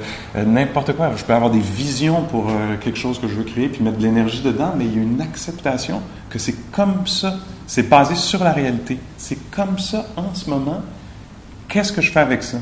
n'importe 0.46 0.92
quoi. 0.92 1.10
Je 1.16 1.24
peux 1.24 1.32
avoir 1.32 1.50
des 1.50 1.58
visions 1.58 2.22
pour 2.22 2.50
euh, 2.50 2.76
quelque 2.80 2.98
chose 2.98 3.18
que 3.18 3.26
je 3.26 3.34
veux 3.34 3.44
créer 3.44 3.68
puis 3.68 3.82
mettre 3.82 3.96
de 3.96 4.02
l'énergie 4.02 4.42
dedans, 4.42 4.74
mais 4.76 4.84
il 4.84 4.96
y 4.96 4.98
a 5.00 5.02
une 5.02 5.20
acceptation 5.20 6.02
que 6.28 6.38
c'est 6.38 6.70
comme 6.70 7.06
ça 7.06 7.34
c'est 7.70 7.88
basé 7.88 8.16
sur 8.16 8.42
la 8.42 8.50
réalité. 8.50 8.98
C'est 9.16 9.48
comme 9.52 9.78
ça 9.78 10.04
en 10.16 10.34
ce 10.34 10.50
moment. 10.50 10.82
Qu'est-ce 11.68 11.92
que 11.92 12.00
je 12.02 12.10
fais 12.10 12.18
avec 12.18 12.42
ça? 12.42 12.58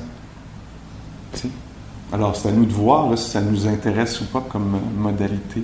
Alors, 2.13 2.37
c'est 2.37 2.49
à 2.49 2.53
nous 2.53 2.67
de 2.67 2.75
voir 2.75 3.17
si 3.17 3.31
ça 3.31 3.41
nous 3.41 3.67
intéresse 3.67 4.21
ou 4.21 4.27
pas 4.27 4.45
comme 4.47 4.75
euh, 4.75 5.01
modalité. 5.01 5.63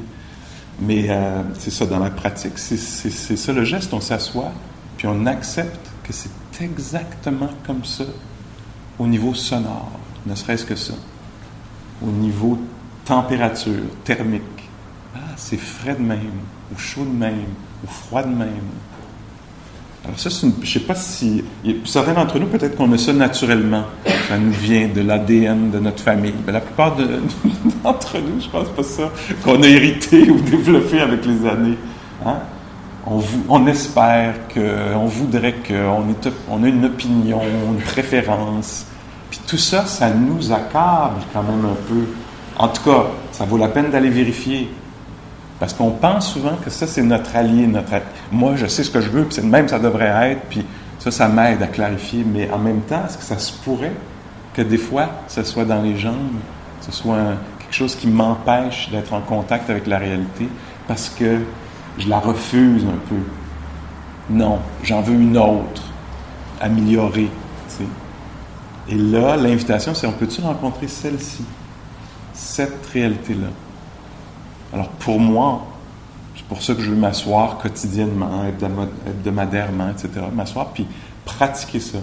Mais 0.81 1.09
euh, 1.11 1.43
c'est 1.59 1.71
ça 1.71 1.85
dans 1.85 1.99
la 1.99 2.09
pratique, 2.09 2.55
c'est 2.57 2.79
ça 2.79 3.53
le 3.53 3.65
geste. 3.65 3.93
On 3.93 4.01
s'assoit, 4.01 4.51
puis 4.97 5.07
on 5.09 5.27
accepte 5.27 5.91
que 6.03 6.15
c'est 6.15 6.31
exactement 6.63 7.51
comme 7.67 7.85
ça 7.85 8.05
au 8.99 9.07
niveau 9.07 9.35
sonore, 9.35 9.91
ne 10.27 10.35
serait-ce 10.35 10.65
que 10.65 10.77
ça. 10.77 10.95
Au 12.03 12.11
niveau 12.11 12.59
température, 13.05 13.83
thermique. 14.05 14.43
Ah, 15.15 15.19
c'est 15.37 15.57
frais 15.57 15.95
de 15.95 16.03
même, 16.03 16.41
ou 16.73 16.79
chaud 16.79 17.05
de 17.05 17.17
même, 17.17 17.55
ou 17.85 17.87
froid 17.87 18.23
de 18.23 18.35
même. 18.35 18.71
Alors 20.05 20.19
ça, 20.19 20.29
je 20.29 20.47
ne 20.47 20.67
sais 20.67 20.81
pas 20.81 20.95
si... 20.95 21.43
Certains 21.87 22.13
d'entre 22.13 22.39
nous, 22.39 22.47
peut-être 22.47 22.77
qu'on 22.77 22.93
a 22.93 22.99
ça 22.99 23.13
naturellement. 23.13 23.85
Ça 24.29 24.39
nous 24.39 24.53
vient 24.53 24.87
de 24.89 25.01
l'ADN 25.01 25.71
de 25.71 25.79
notre 25.79 26.03
famille. 26.03 26.35
Mais 26.47 26.53
la 26.53 26.61
plupart 26.61 26.95
d'entre 27.85 28.19
nous, 28.19 28.41
je 28.41 28.49
pense 28.49 28.69
pas 28.69 28.83
ça, 28.83 29.11
qu'on 29.43 29.63
a 29.63 29.67
hérité 29.67 30.31
ou 30.31 30.41
développé 30.41 31.01
avec 31.01 31.25
les 31.25 31.49
années. 31.49 31.79
Hein? 32.27 32.37
On, 33.07 33.21
on, 33.49 33.67
espère 33.67 34.35
qu'on 34.53 35.05
voudrait 35.07 35.55
qu'on 35.67 36.05
on 36.51 36.65
a 36.65 36.69
une 36.69 36.85
opinion, 36.87 37.41
une 37.43 37.83
préférence. 37.83 38.87
Puis 39.31 39.41
tout 39.47 39.59
ça, 39.59 39.85
ça 39.85 40.11
nous 40.11 40.53
accable 40.53 41.21
quand 41.33 41.43
même 41.43 41.65
un 41.65 41.89
peu. 41.89 42.07
En 42.59 42.69
tout 42.69 42.83
cas, 42.83 43.07
ça 43.33 43.45
vaut 43.45 43.59
la 43.59 43.69
peine 43.69 43.91
d'aller 43.91 44.09
vérifier. 44.09 44.71
Parce 45.61 45.73
qu'on 45.73 45.91
pense 45.91 46.33
souvent 46.33 46.57
que 46.63 46.71
ça, 46.71 46.87
c'est 46.87 47.03
notre 47.03 47.35
allié, 47.37 47.67
notre... 47.67 47.93
Moi, 48.33 48.55
je 48.57 48.67
sais 48.67 48.83
ce 48.83 48.91
que 48.91 49.01
je 49.01 49.09
veux, 49.09 49.25
puis 49.25 49.35
c'est 49.35 49.45
même 49.45 49.69
ça 49.69 49.79
devrait 49.79 50.33
être, 50.33 50.43
puis 50.49 50.65
ça, 50.99 51.11
ça 51.11 51.29
m'aide 51.29 51.63
à 51.63 51.67
clarifier. 51.67 52.25
Mais 52.25 52.51
en 52.51 52.59
même 52.59 52.81
temps, 52.83 53.03
est-ce 53.07 53.19
que 53.19 53.25
ça 53.25 53.39
se 53.39 53.53
pourrait 53.53 53.93
que 54.55 54.63
des 54.63 54.79
fois, 54.79 55.09
ce 55.29 55.43
soit 55.43 55.65
dans 55.65 55.83
les 55.83 55.97
jambes, 55.97 56.39
ce 56.81 56.93
soit 56.93 57.35
quelque 57.59 57.75
chose 57.75 57.95
qui 57.95 58.09
m'empêche 58.09 58.89
d'être 58.91 59.13
en 59.13 59.21
contact 59.21 59.71
avec 59.71 59.87
la 59.87 59.99
réalité? 59.99 60.49
Parce 60.87 61.09
que 61.09 61.41
je 61.99 62.09
la 62.09 62.19
refuse 62.19 62.85
un 62.85 62.99
peu? 63.09 63.17
Non, 64.31 64.59
j'en 64.83 65.03
veux 65.03 65.15
une 65.15 65.37
autre, 65.37 65.83
améliorée. 66.61 67.31
Et 68.89 68.95
là, 68.97 69.37
l'invitation, 69.37 69.95
c'est 69.95 70.07
on 70.07 70.13
peut-tu 70.13 70.43
rencontrer 70.43 70.89
celle-ci, 70.89 71.45
cette 72.33 72.87
réalité-là? 72.93 73.49
Alors 74.73 74.89
pour 74.89 75.19
moi, 75.19 75.67
c'est 76.37 76.45
pour 76.45 76.63
ça 76.63 76.75
que 76.75 76.83
je 76.83 76.91
veux 76.91 76.97
m'asseoir 76.97 77.59
quotidiennement, 77.59 78.45
hebdomadairement, 79.07 79.91
etc. 79.91 80.27
M'asseoir 80.35 80.69
puis 80.73 80.87
pratiquer 81.25 81.81
ça. 81.81 81.99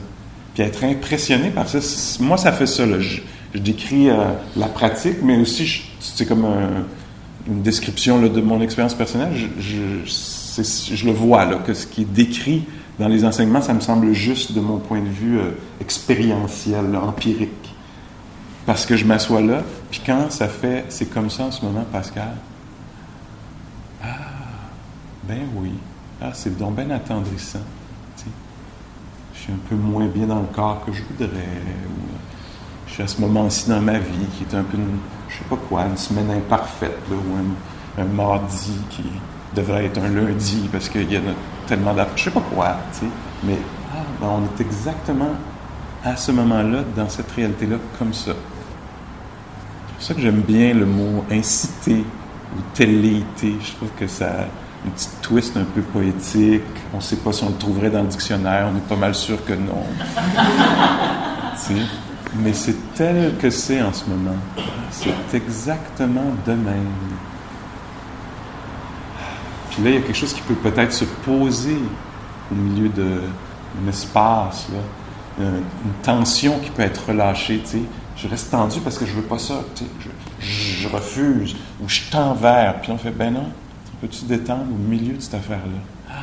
Puis 0.54 0.63
être 0.63 0.84
impressionné 0.84 1.49
par 1.49 1.67
ça. 1.67 1.80
Moi, 2.19 2.38
ça 2.38 2.51
fait 2.51 2.65
ça. 2.65 2.84
Je, 2.99 3.21
décris 3.54 4.10
euh, 4.10 4.15
la 4.56 4.67
pratique, 4.67 5.17
mais 5.21 5.38
aussi, 5.38 5.84
c'est 5.99 6.25
comme 6.25 6.45
une 7.47 7.62
description 7.62 8.21
de 8.21 8.41
mon 8.41 8.62
expérience 8.62 8.93
personnelle. 8.93 9.34
Je, 9.60 11.06
le 11.06 11.12
vois, 11.12 11.45
là, 11.45 11.58
que 11.58 11.73
ce 11.73 11.88
qui 11.88 12.01
est 12.01 12.12
décrit 12.12 12.65
dans 12.99 13.08
les 13.08 13.25
enseignements, 13.25 13.62
ça 13.62 13.73
me 13.73 13.80
semble 13.80 14.13
juste 14.13 14.54
de 14.54 14.60
mon 14.60 14.77
point 14.77 15.01
de 15.01 15.10
vue 15.10 15.39
euh, 15.39 15.51
expérientiel, 15.80 16.95
empirique. 16.95 17.49
Parce 18.65 18.86
que 18.86 18.95
je 18.95 19.06
m'assois 19.06 19.41
là, 19.41 19.63
puis 19.89 20.01
quand 20.06 20.30
ça 20.30 20.47
fait, 20.47 20.86
c'est 20.89 21.08
comme 21.08 21.30
ça 21.30 21.45
en 21.45 21.51
ce 21.51 21.65
moment, 21.65 21.86
Pascal, 21.91 22.36
ben 25.32 25.47
oui. 25.56 25.71
Ah, 26.21 26.32
c'est 26.34 26.58
donc 26.58 26.75
bien 26.75 26.89
attendrissant. 26.91 27.60
Je 29.34 29.39
suis 29.39 29.54
un 29.54 29.69
peu 29.69 29.75
moins 29.75 30.06
bien 30.06 30.27
dans 30.27 30.39
le 30.39 30.47
corps 30.54 30.84
que 30.86 30.91
je 30.91 31.01
voudrais. 31.01 31.30
je 32.86 32.93
suis 32.93 33.04
à 33.04 33.08
ce 33.08 33.19
moment-ci 33.21 33.69
dans 33.69 33.82
ma 33.82 33.97
vie 33.97 34.25
qui 34.38 34.43
est 34.43 34.58
un 34.58 34.63
peu, 34.63 34.77
une, 34.77 34.99
je 35.31 35.37
sais 35.37 35.49
pas 35.49 35.57
quoi, 35.69 35.85
une 35.85 35.97
semaine 35.97 36.29
imparfaite, 36.29 36.99
ou 37.09 38.01
un, 38.01 38.05
mardi 38.05 38.73
qui 38.89 39.03
devrait 39.55 39.85
être 39.85 39.99
un 39.99 40.09
lundi 40.09 40.69
parce 40.71 40.89
qu'il 40.89 41.11
y 41.11 41.17
a 41.17 41.21
tellement 41.67 41.93
d'affaires. 41.93 42.17
Je 42.17 42.23
sais 42.23 42.31
pas 42.31 42.43
quoi, 42.53 42.77
Mais 43.43 43.57
ah, 43.93 43.97
ben, 44.19 44.27
on 44.27 44.43
est 44.43 44.61
exactement 44.61 45.35
à 46.03 46.15
ce 46.15 46.31
moment-là, 46.31 46.79
dans 46.95 47.09
cette 47.09 47.31
réalité-là, 47.31 47.77
comme 47.99 48.13
ça. 48.13 48.31
C'est 48.31 49.93
pour 49.95 50.03
ça 50.03 50.13
que 50.15 50.21
j'aime 50.21 50.41
bien 50.41 50.73
le 50.73 50.85
mot 50.85 51.23
inciter 51.31 52.03
ou 52.57 52.61
téléité. 52.73 53.55
Je 53.63 53.73
trouve 53.73 53.91
que 53.99 54.07
ça, 54.07 54.47
une 54.83 54.91
petite 54.91 55.21
twist 55.21 55.57
un 55.57 55.63
peu 55.63 55.81
poétique. 55.81 56.63
On 56.93 56.97
ne 56.97 57.01
sait 57.01 57.17
pas 57.17 57.31
si 57.31 57.43
on 57.43 57.49
le 57.49 57.57
trouverait 57.57 57.91
dans 57.91 58.01
le 58.01 58.07
dictionnaire. 58.07 58.67
On 58.73 58.77
est 58.77 58.87
pas 58.87 58.95
mal 58.95 59.13
sûr 59.13 59.43
que 59.45 59.53
non. 59.53 59.85
Mais 62.35 62.53
c'est 62.53 62.93
tel 62.95 63.35
que 63.37 63.49
c'est 63.49 63.81
en 63.81 63.91
ce 63.91 64.05
moment. 64.09 64.37
C'est 64.91 65.37
exactement 65.37 66.33
de 66.45 66.53
même. 66.53 66.91
Puis 69.71 69.83
là, 69.83 69.89
il 69.89 69.95
y 69.95 69.97
a 69.97 70.01
quelque 70.01 70.15
chose 70.15 70.33
qui 70.33 70.41
peut 70.41 70.55
peut-être 70.55 70.93
se 70.93 71.05
poser 71.05 71.77
au 72.51 72.55
milieu 72.55 72.89
d'un 72.89 73.89
espace, 73.89 74.67
là. 74.69 74.79
Une, 75.39 75.63
tension 76.03 76.59
qui 76.59 76.69
peut 76.69 76.83
être 76.83 77.07
relâchée. 77.07 77.63
Je 78.17 78.27
reste 78.27 78.51
tendu 78.51 78.79
parce 78.81 78.97
que 78.97 79.05
je 79.05 79.13
veux 79.13 79.23
pas 79.23 79.39
ça. 79.39 79.61
Je, 80.39 80.45
je, 80.45 80.87
refuse 80.87 81.55
ou 81.81 81.87
je 81.87 82.01
tends 82.11 82.33
vers. 82.33 82.81
Puis 82.81 82.91
on 82.91 82.97
fait, 82.97 83.11
ben 83.11 83.33
non, 83.33 83.47
peux-tu 84.01 84.25
détendre 84.25 84.65
au 84.71 84.89
milieu 84.89 85.13
de 85.13 85.21
cette 85.21 85.35
affaire-là? 85.35 86.15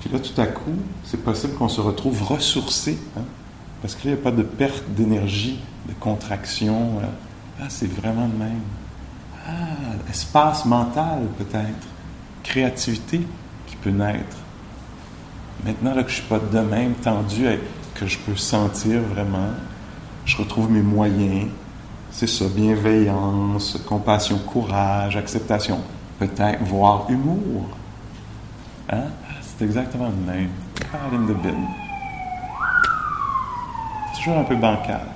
Puis 0.00 0.10
là, 0.10 0.18
tout 0.18 0.38
à 0.40 0.46
coup, 0.46 0.74
c'est 1.04 1.22
possible 1.22 1.54
qu'on 1.54 1.68
se 1.68 1.80
retrouve 1.80 2.22
ressourcé. 2.22 2.98
Hein? 3.16 3.22
Parce 3.82 3.94
qu'il 3.94 4.10
n'y 4.10 4.16
a 4.16 4.20
pas 4.20 4.30
de 4.30 4.42
perte 4.42 4.84
d'énergie, 4.88 5.60
de 5.88 5.94
contraction. 5.94 7.00
Ah, 7.60 7.66
c'est 7.68 7.90
vraiment 7.90 8.28
le 8.32 8.38
même. 8.38 8.60
Ah, 9.48 10.10
espace 10.10 10.64
mental 10.64 11.20
peut-être, 11.38 11.86
créativité 12.42 13.20
qui 13.66 13.76
peut 13.76 13.90
naître. 13.90 14.36
Maintenant 15.64 15.94
là, 15.94 16.02
que 16.02 16.10
je 16.10 16.16
ne 16.16 16.20
suis 16.20 16.28
pas 16.28 16.38
de 16.38 16.60
même 16.60 16.94
tendu, 16.94 17.46
que 17.94 18.06
je 18.06 18.18
peux 18.18 18.36
sentir 18.36 19.00
vraiment, 19.02 19.50
je 20.24 20.36
retrouve 20.36 20.70
mes 20.70 20.82
moyens. 20.82 21.48
C'est 22.10 22.26
ça, 22.26 22.46
bienveillance, 22.48 23.78
compassion, 23.86 24.38
courage, 24.38 25.16
acceptation, 25.16 25.80
peut-être, 26.18 26.62
voire 26.64 27.06
humour. 27.08 27.68
Hein? 28.90 29.04
C'est 29.42 29.64
exactement 29.64 30.08
le 30.08 30.32
même. 30.32 30.50
Caroline 30.90 31.26
de 31.26 31.34
bin 31.34 31.85
un 34.32 34.44
peu 34.44 34.56
bancal. 34.56 35.06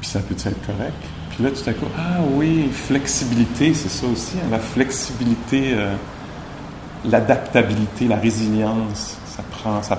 Puis 0.00 0.10
ça 0.10 0.20
peut 0.20 0.34
être 0.34 0.66
correct? 0.66 0.94
Puis 1.30 1.44
là, 1.44 1.50
tout 1.50 1.68
à 1.68 1.72
coup, 1.72 1.86
ah 1.96 2.20
oui, 2.32 2.68
flexibilité, 2.72 3.74
c'est 3.74 3.88
ça 3.88 4.06
aussi, 4.06 4.36
hein, 4.38 4.48
la 4.50 4.58
flexibilité, 4.58 5.72
euh, 5.74 5.94
l'adaptabilité, 7.04 8.08
la 8.08 8.16
résilience, 8.16 9.18
ça 9.26 9.42
prend, 9.50 9.82
ça, 9.82 9.98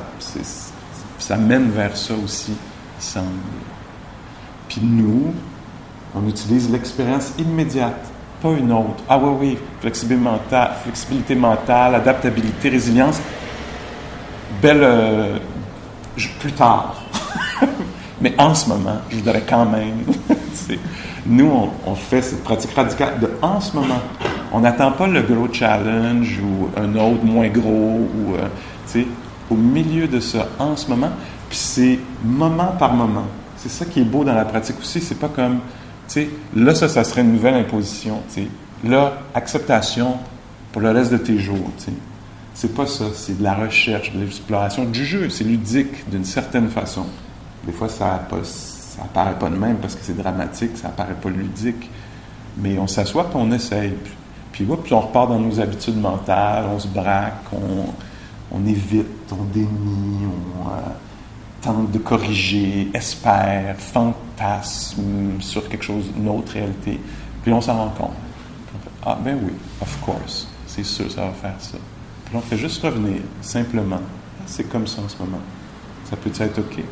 ça 1.17 1.37
mène 1.37 1.69
vers 1.69 1.95
ça 1.95 2.13
aussi, 2.15 2.51
il 2.51 3.03
semble. 3.03 3.27
Puis 4.67 4.81
nous, 4.83 5.33
on 6.15 6.27
utilise 6.27 6.69
l'expérience 6.69 7.33
immédiate, 7.37 8.05
pas 8.41 8.51
une 8.51 8.71
autre. 8.71 9.03
Ah 9.07 9.17
oui, 9.17 9.35
oui, 9.39 9.57
flexibilité 9.81 11.35
mentale 11.35 11.95
adaptabilité, 11.95 12.69
résilience, 12.69 13.21
belle. 14.61 14.83
Euh, 14.83 15.37
plus 16.39 16.51
tard. 16.51 16.95
Mais 18.21 18.33
en 18.37 18.53
ce 18.53 18.67
moment, 18.67 18.97
je 19.09 19.17
voudrais 19.17 19.43
quand 19.47 19.65
même. 19.65 20.03
nous, 21.25 21.51
on, 21.85 21.95
fait 21.95 22.21
cette 22.21 22.43
pratique 22.43 22.73
radicale 22.73 23.19
de 23.19 23.29
en 23.41 23.61
ce 23.61 23.75
moment. 23.75 24.01
On 24.51 24.59
n'attend 24.59 24.91
pas 24.91 25.07
le 25.07 25.21
gros 25.21 25.47
challenge 25.51 26.39
ou 26.43 26.69
un 26.77 26.95
autre 26.95 27.23
moins 27.23 27.47
gros. 27.47 28.07
Euh, 28.95 29.03
au 29.49 29.55
milieu 29.55 30.07
de 30.07 30.19
ça, 30.19 30.47
en 30.59 30.75
ce 30.75 30.89
moment. 30.89 31.11
Puis 31.49 31.57
c'est 31.57 31.99
moment 32.23 32.73
par 32.77 32.93
moment. 32.93 33.25
C'est 33.57 33.69
ça 33.69 33.85
qui 33.85 34.01
est 34.01 34.05
beau 34.05 34.23
dans 34.23 34.35
la 34.35 34.45
pratique 34.45 34.79
aussi. 34.79 35.01
C'est 35.01 35.19
pas 35.19 35.29
comme. 35.29 35.59
Là, 36.55 36.73
ça, 36.73 36.89
ça 36.89 37.03
serait 37.03 37.21
une 37.21 37.33
nouvelle 37.33 37.55
imposition. 37.55 38.21
Là, 38.83 39.13
acceptation 39.33 40.17
pour 40.71 40.81
le 40.81 40.91
reste 40.91 41.11
de 41.11 41.17
tes 41.17 41.37
jours. 41.37 41.69
C'est 42.59 42.75
pas 42.75 42.85
ça, 42.85 43.05
c'est 43.13 43.37
de 43.37 43.43
la 43.43 43.53
recherche, 43.53 44.11
de 44.11 44.19
l'exploration, 44.19 44.83
du 44.83 45.05
jeu. 45.05 45.29
C'est 45.29 45.45
ludique 45.45 46.09
d'une 46.09 46.25
certaine 46.25 46.67
façon. 46.67 47.05
Des 47.65 47.71
fois, 47.71 47.87
ça 47.87 48.19
apparaît 49.01 49.39
pas 49.39 49.49
de 49.49 49.55
même 49.55 49.77
parce 49.77 49.95
que 49.95 50.01
c'est 50.03 50.17
dramatique, 50.17 50.71
ça 50.75 50.89
apparaît 50.89 51.13
pas 51.13 51.29
ludique. 51.29 51.89
Mais 52.57 52.77
on 52.77 52.85
s'assoit 52.85 53.29
puis 53.29 53.39
on 53.39 53.49
essaye. 53.53 53.93
Puis, 54.51 54.65
puis, 54.83 54.93
on 54.93 54.99
repart 54.99 55.29
dans 55.29 55.39
nos 55.39 55.57
habitudes 55.61 55.95
mentales, 55.95 56.65
on 56.69 56.77
se 56.77 56.89
braque, 56.89 57.45
on, 58.51 58.65
évite, 58.67 59.07
on 59.31 59.45
dénie, 59.53 60.27
on 60.61 60.67
euh, 60.67 60.81
tente 61.61 61.91
de 61.91 61.99
corriger, 61.99 62.89
espère, 62.93 63.77
fantasme 63.77 65.39
sur 65.39 65.69
quelque 65.69 65.85
chose, 65.85 66.11
une 66.17 66.27
autre 66.27 66.51
réalité. 66.51 66.99
Puis 67.41 67.53
on 67.53 67.61
s'en 67.61 67.77
rend 67.77 67.93
compte. 67.97 68.17
ah 69.05 69.17
ben 69.23 69.39
oui, 69.41 69.53
of 69.81 69.97
course, 70.01 70.49
c'est 70.67 70.83
sûr, 70.83 71.09
ça 71.09 71.21
va 71.21 71.31
faire 71.31 71.55
ça 71.59 71.77
on 72.33 72.41
fait 72.41 72.57
juste 72.57 72.81
revenir, 72.83 73.21
simplement. 73.41 74.01
C'est 74.45 74.69
comme 74.69 74.87
ça 74.87 75.01
en 75.01 75.09
ce 75.09 75.17
moment. 75.17 75.41
Ça 76.09 76.15
peut 76.15 76.31
être 76.39 76.59
OK. 76.59 76.83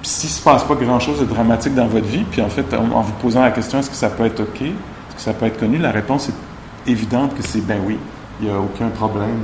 Puis 0.00 0.08
s'il 0.10 0.30
ne 0.30 0.34
se 0.34 0.42
passe 0.42 0.64
pas 0.64 0.74
grand-chose 0.74 1.20
de 1.20 1.24
dramatique 1.26 1.74
dans 1.74 1.86
votre 1.86 2.06
vie, 2.06 2.24
puis 2.30 2.40
en 2.40 2.48
fait, 2.48 2.72
en, 2.74 3.00
vous 3.00 3.12
posant 3.20 3.42
la 3.42 3.50
question 3.50 3.78
est-ce 3.78 3.90
que 3.90 3.96
ça 3.96 4.08
peut 4.08 4.24
être 4.24 4.40
OK, 4.40 4.62
est-ce 4.62 5.16
que 5.16 5.20
ça 5.20 5.32
peut 5.32 5.46
être 5.46 5.58
connu, 5.58 5.78
la 5.78 5.90
réponse 5.90 6.28
est 6.28 6.90
évidente 6.90 7.34
que 7.36 7.42
c'est 7.42 7.60
ben 7.60 7.80
oui, 7.84 7.98
il 8.40 8.48
n'y 8.48 8.52
a 8.52 8.58
aucun 8.58 8.88
problème. 8.88 9.40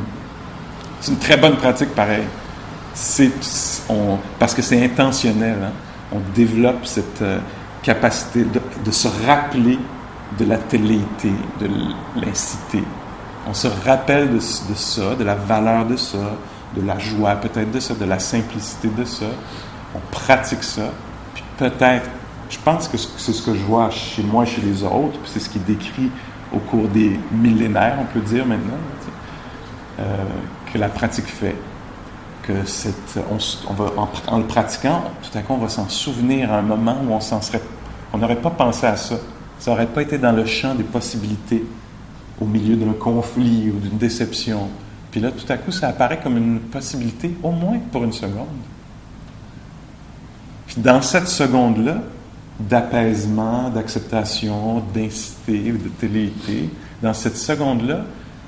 C'est 1.00 1.12
une 1.12 1.18
très 1.18 1.36
bonne 1.36 1.56
pratique, 1.56 1.94
pareil. 1.94 2.24
C'est, 2.94 3.30
parce 4.38 4.54
que 4.54 4.62
c'est 4.62 4.82
intentionnel. 4.82 5.58
Hein. 5.62 5.72
On 6.10 6.20
développe 6.34 6.86
cette 6.86 7.20
euh, 7.20 7.38
capacité 7.82 8.44
de, 8.44 8.60
de 8.82 8.90
se 8.90 9.08
rappeler 9.26 9.78
de 10.38 10.44
la 10.46 10.56
téléité, 10.56 11.30
de 11.60 11.68
l'inciter, 12.20 12.82
on 13.46 13.54
se 13.54 13.68
rappelle 13.84 14.34
de, 14.34 14.40
ça, 14.40 15.14
de 15.14 15.24
la 15.24 15.34
valeur 15.34 15.86
de 15.86 15.96
ça, 15.96 16.18
de 16.76 16.82
la 16.82 16.98
joie 16.98 17.36
peut-être 17.36 17.70
de 17.70 17.80
ça, 17.80 17.94
de 17.94 18.04
la 18.04 18.18
simplicité 18.18 18.88
de 18.88 19.04
ça. 19.04 19.26
On 19.94 20.00
pratique 20.10 20.64
ça. 20.64 20.90
Puis 21.34 21.44
peut-être, 21.56 22.08
je 22.50 22.58
pense 22.58 22.88
que 22.88 22.96
c'est 22.96 23.32
ce 23.32 23.42
que 23.42 23.54
je 23.54 23.62
vois 23.62 23.90
chez 23.90 24.22
moi 24.22 24.44
chez 24.44 24.60
les 24.62 24.82
autres, 24.82 25.18
puis 25.22 25.30
c'est 25.32 25.40
ce 25.40 25.48
qui 25.48 25.58
est 25.58 25.66
décrit 25.66 26.10
au 26.52 26.58
cours 26.58 26.88
des 26.88 27.18
millénaires, 27.32 27.98
on 28.00 28.04
peut 28.04 28.20
dire 28.20 28.46
maintenant, 28.46 28.78
euh, 30.00 30.04
que 30.72 30.78
la 30.78 30.88
pratique 30.88 31.26
fait. 31.26 31.56
Que 32.42 32.64
cette, 32.64 33.18
on, 33.68 33.72
va, 33.72 33.90
en, 34.28 34.38
le 34.38 34.44
pratiquant, 34.44 35.02
tout 35.20 35.36
à 35.36 35.42
coup, 35.42 35.54
on 35.54 35.58
va 35.58 35.68
s'en 35.68 35.88
souvenir 35.88 36.52
à 36.52 36.58
un 36.58 36.62
moment 36.62 36.96
où 37.04 37.12
on 37.12 37.18
on 38.12 38.18
n'aurait 38.18 38.36
pas 38.36 38.50
pensé 38.50 38.86
à 38.86 38.94
ça. 38.94 39.16
Ça 39.58 39.72
n'aurait 39.72 39.88
pas 39.88 40.02
été 40.02 40.16
dans 40.16 40.30
le 40.30 40.46
champ 40.46 40.76
des 40.76 40.84
possibilités 40.84 41.64
au 42.40 42.44
milieu 42.44 42.76
d'un 42.76 42.92
conflit 42.92 43.70
ou 43.70 43.78
d'une 43.78 43.98
déception. 43.98 44.68
Puis 45.10 45.20
là, 45.20 45.30
tout 45.30 45.50
à 45.50 45.56
coup, 45.56 45.70
ça 45.70 45.88
apparaît 45.88 46.20
comme 46.22 46.36
une 46.36 46.60
possibilité, 46.60 47.34
au 47.42 47.50
moins 47.50 47.78
pour 47.90 48.04
une 48.04 48.12
seconde. 48.12 48.46
Puis 50.66 50.76
dans 50.78 51.00
cette 51.00 51.28
seconde-là, 51.28 52.02
d'apaisement, 52.58 53.70
d'acceptation, 53.70 54.82
d'incité 54.94 55.72
ou 55.72 55.78
de 55.78 55.88
téléité, 55.88 56.70
dans 57.02 57.14
cette 57.14 57.36
seconde-là, 57.36 58.00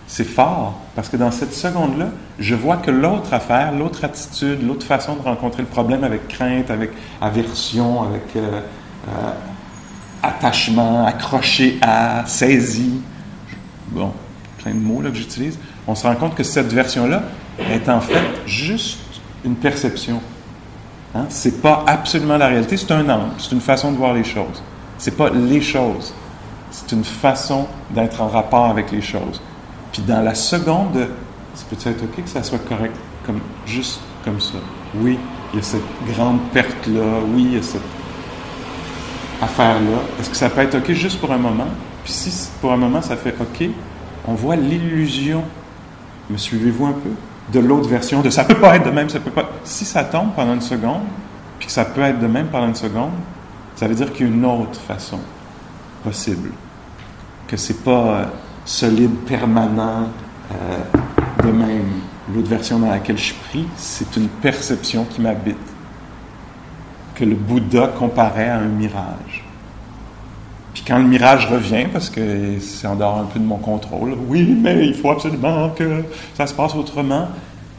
c'est 0.07 0.25
fort, 0.25 0.81
parce 0.97 1.11
que 1.11 1.19
dans 1.19 1.31
cette 1.31 1.53
seconde-là, 1.53 2.07
je 2.39 2.55
vois 2.55 2.79
que 2.79 2.91
l'autre 2.91 3.35
affaire, 3.35 3.73
l'autre 3.73 4.05
attitude, 4.05 4.67
l'autre 4.67 4.87
façon 4.87 5.17
de 5.17 5.21
rencontrer 5.21 5.63
le 5.63 5.69
problème 5.69 6.03
avec 6.03 6.29
crainte, 6.29 6.71
avec 6.71 6.91
aversion, 7.21 8.03
avec 8.03 8.23
euh, 8.37 8.61
euh, 9.09 9.31
attachement, 10.23 11.07
accroché 11.07 11.79
à, 11.83 12.25
saisi, 12.27 13.03
bon, 13.91 14.13
plein 14.59 14.73
de 14.73 14.79
mots 14.79 15.03
là, 15.03 15.11
que 15.11 15.17
j'utilise, 15.17 15.59
on 15.87 15.95
se 15.95 16.07
rend 16.07 16.15
compte 16.15 16.35
que 16.35 16.43
cette 16.43 16.73
version-là 16.73 17.23
est 17.59 17.89
en 17.89 18.01
fait 18.01 18.23
juste 18.47 18.99
une 19.45 19.57
perception. 19.57 20.21
Hein? 21.15 21.27
Ce 21.31 21.49
n'est 21.49 21.55
pas 21.55 21.85
absolument 21.87 22.37
la 22.37 22.49
réalité, 22.49 22.77
c'est 22.77 22.93
un 22.93 23.09
angle, 23.09 23.33
c'est 23.39 23.53
une 23.53 23.61
façon 23.61 23.93
de 23.93 23.97
voir 23.97 24.15
les 24.15 24.25
choses. 24.25 24.63
Ce 24.99 25.11
n'est 25.11 25.17
pas 25.17 25.31
les 25.31 25.61
choses, 25.61 26.13
c'est 26.71 26.93
une 26.93 27.05
façon 27.05 27.67
d'être 27.91 28.21
en 28.21 28.29
rapport 28.29 28.67
avec 28.67 28.91
les 28.93 29.01
choses. 29.01 29.41
Puis 29.93 30.03
dans 30.03 30.21
la 30.21 30.35
seconde, 30.35 31.09
c'est 31.55 31.69
peut-être 31.69 32.05
OK 32.05 32.23
que 32.23 32.29
ça 32.29 32.43
soit 32.43 32.59
correct, 32.59 32.95
comme, 33.25 33.41
juste 33.67 34.01
comme 34.25 34.41
ça? 34.41 34.59
Oui, 34.97 35.19
il 35.53 35.57
y 35.57 35.61
a 35.61 35.63
cette 35.63 35.81
grande 36.15 36.41
perte-là, 36.53 37.21
oui, 37.35 37.47
il 37.51 37.55
y 37.55 37.59
a 37.59 37.63
cette 37.63 37.81
affaire-là. 39.41 39.99
Est-ce 40.21 40.31
que 40.31 40.37
ça 40.37 40.51
peut 40.51 40.61
être 40.61 40.77
OK 40.77 40.93
juste 40.93 41.21
pour 41.21 41.33
un 41.33 41.39
moment? 41.39 41.69
Puis 42.09 42.15
si 42.15 42.49
pour 42.63 42.73
un 42.73 42.79
moment 42.79 43.03
ça 43.03 43.19
fait 43.19 43.35
OK, 43.39 43.69
on 44.27 44.33
voit 44.33 44.57
l'illusion, 44.57 45.45
me 46.31 46.39
suivez-vous 46.39 46.87
un 46.87 46.93
peu, 46.93 47.11
de 47.53 47.61
l'autre 47.61 47.87
version 47.87 48.23
de 48.23 48.31
ça 48.31 48.45
peut 48.45 48.55
pas 48.55 48.77
être 48.77 48.87
de 48.87 48.91
même, 48.91 49.11
ça 49.11 49.21
peut 49.21 49.31
pas. 49.31 49.51
Si 49.63 49.85
ça 49.85 50.05
tombe 50.05 50.33
pendant 50.35 50.55
une 50.55 50.63
seconde, 50.63 51.03
puis 51.59 51.67
que 51.67 51.73
ça 51.73 51.85
peut 51.85 52.01
être 52.01 52.19
de 52.19 52.27
même 52.27 52.47
pendant 52.47 52.69
une 52.69 52.75
seconde, 52.75 53.11
ça 53.77 53.87
veut 53.87 53.95
dire 53.95 54.11
qu'il 54.15 54.27
y 54.27 54.31
a 54.31 54.33
une 54.33 54.47
autre 54.47 54.81
façon 54.81 55.19
possible. 56.03 56.49
Que 57.47 57.59
c'est 57.59 57.85
pas 57.85 57.91
euh, 57.91 58.25
solide, 58.65 59.15
permanent, 59.27 60.09
euh, 60.51 61.45
de 61.45 61.53
même. 61.53 61.91
L'autre 62.35 62.49
version 62.49 62.79
dans 62.79 62.89
laquelle 62.89 63.19
je 63.19 63.35
pris, 63.51 63.67
c'est 63.77 64.17
une 64.17 64.29
perception 64.29 65.05
qui 65.05 65.21
m'habite. 65.21 65.59
Que 67.15 67.27
le 67.27 67.35
Bouddha 67.35 67.89
comparait 67.89 68.49
à 68.49 68.57
un 68.57 68.69
mirage. 68.69 69.45
Puis 70.75 70.83
quand 70.87 70.99
le 70.99 71.05
mirage 71.05 71.47
revient, 71.47 71.87
parce 71.93 72.11
que 72.11 72.59
c'est 72.61 72.87
en 72.87 72.95
dehors 72.95 73.19
un 73.19 73.25
peu 73.25 73.39
de 73.39 73.45
mon 73.45 73.57
contrôle, 73.57 74.15
oui, 74.29 74.57
mais 74.61 74.87
il 74.87 74.95
faut 74.95 75.11
absolument 75.11 75.71
que 75.71 76.05
ça 76.35 76.47
se 76.47 76.55
passe 76.55 76.75
autrement, 76.75 77.29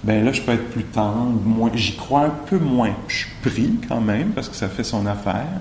ben 0.04 0.24
là, 0.24 0.32
je 0.32 0.42
peux 0.42 0.54
être 0.54 0.70
plus 0.70 0.86
tendre, 0.86 1.40
moins, 1.44 1.72
j'y 1.74 1.96
crois 1.96 2.26
un 2.26 2.34
peu 2.46 2.58
moins. 2.58 2.94
Je 3.08 3.26
pris 3.42 3.76
quand 3.88 4.02
même 4.02 4.30
parce 4.30 4.48
que 4.48 4.56
ça 4.56 4.70
fait 4.70 4.84
son 4.84 5.06
affaire. 5.06 5.60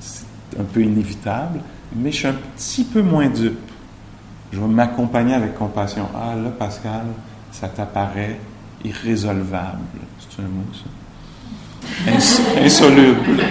C'est 0.00 0.24
un 0.58 0.64
peu 0.64 0.82
inévitable, 0.82 1.60
mais 1.94 2.10
je 2.10 2.16
suis 2.16 2.26
un 2.26 2.34
petit 2.56 2.84
peu 2.84 3.02
moins 3.02 3.28
dupe. 3.28 3.70
Je 4.52 4.60
vais 4.60 4.66
m'accompagner 4.66 5.34
avec 5.34 5.54
compassion. 5.54 6.08
Ah 6.14 6.34
là, 6.34 6.50
Pascal, 6.50 7.06
ça 7.52 7.68
t'apparaît 7.68 8.38
irrésolvable. 8.84 9.78
C'est 10.18 10.42
un 10.42 10.46
mot, 10.46 10.64
ça? 10.74 10.90
insoluble. 12.64 13.42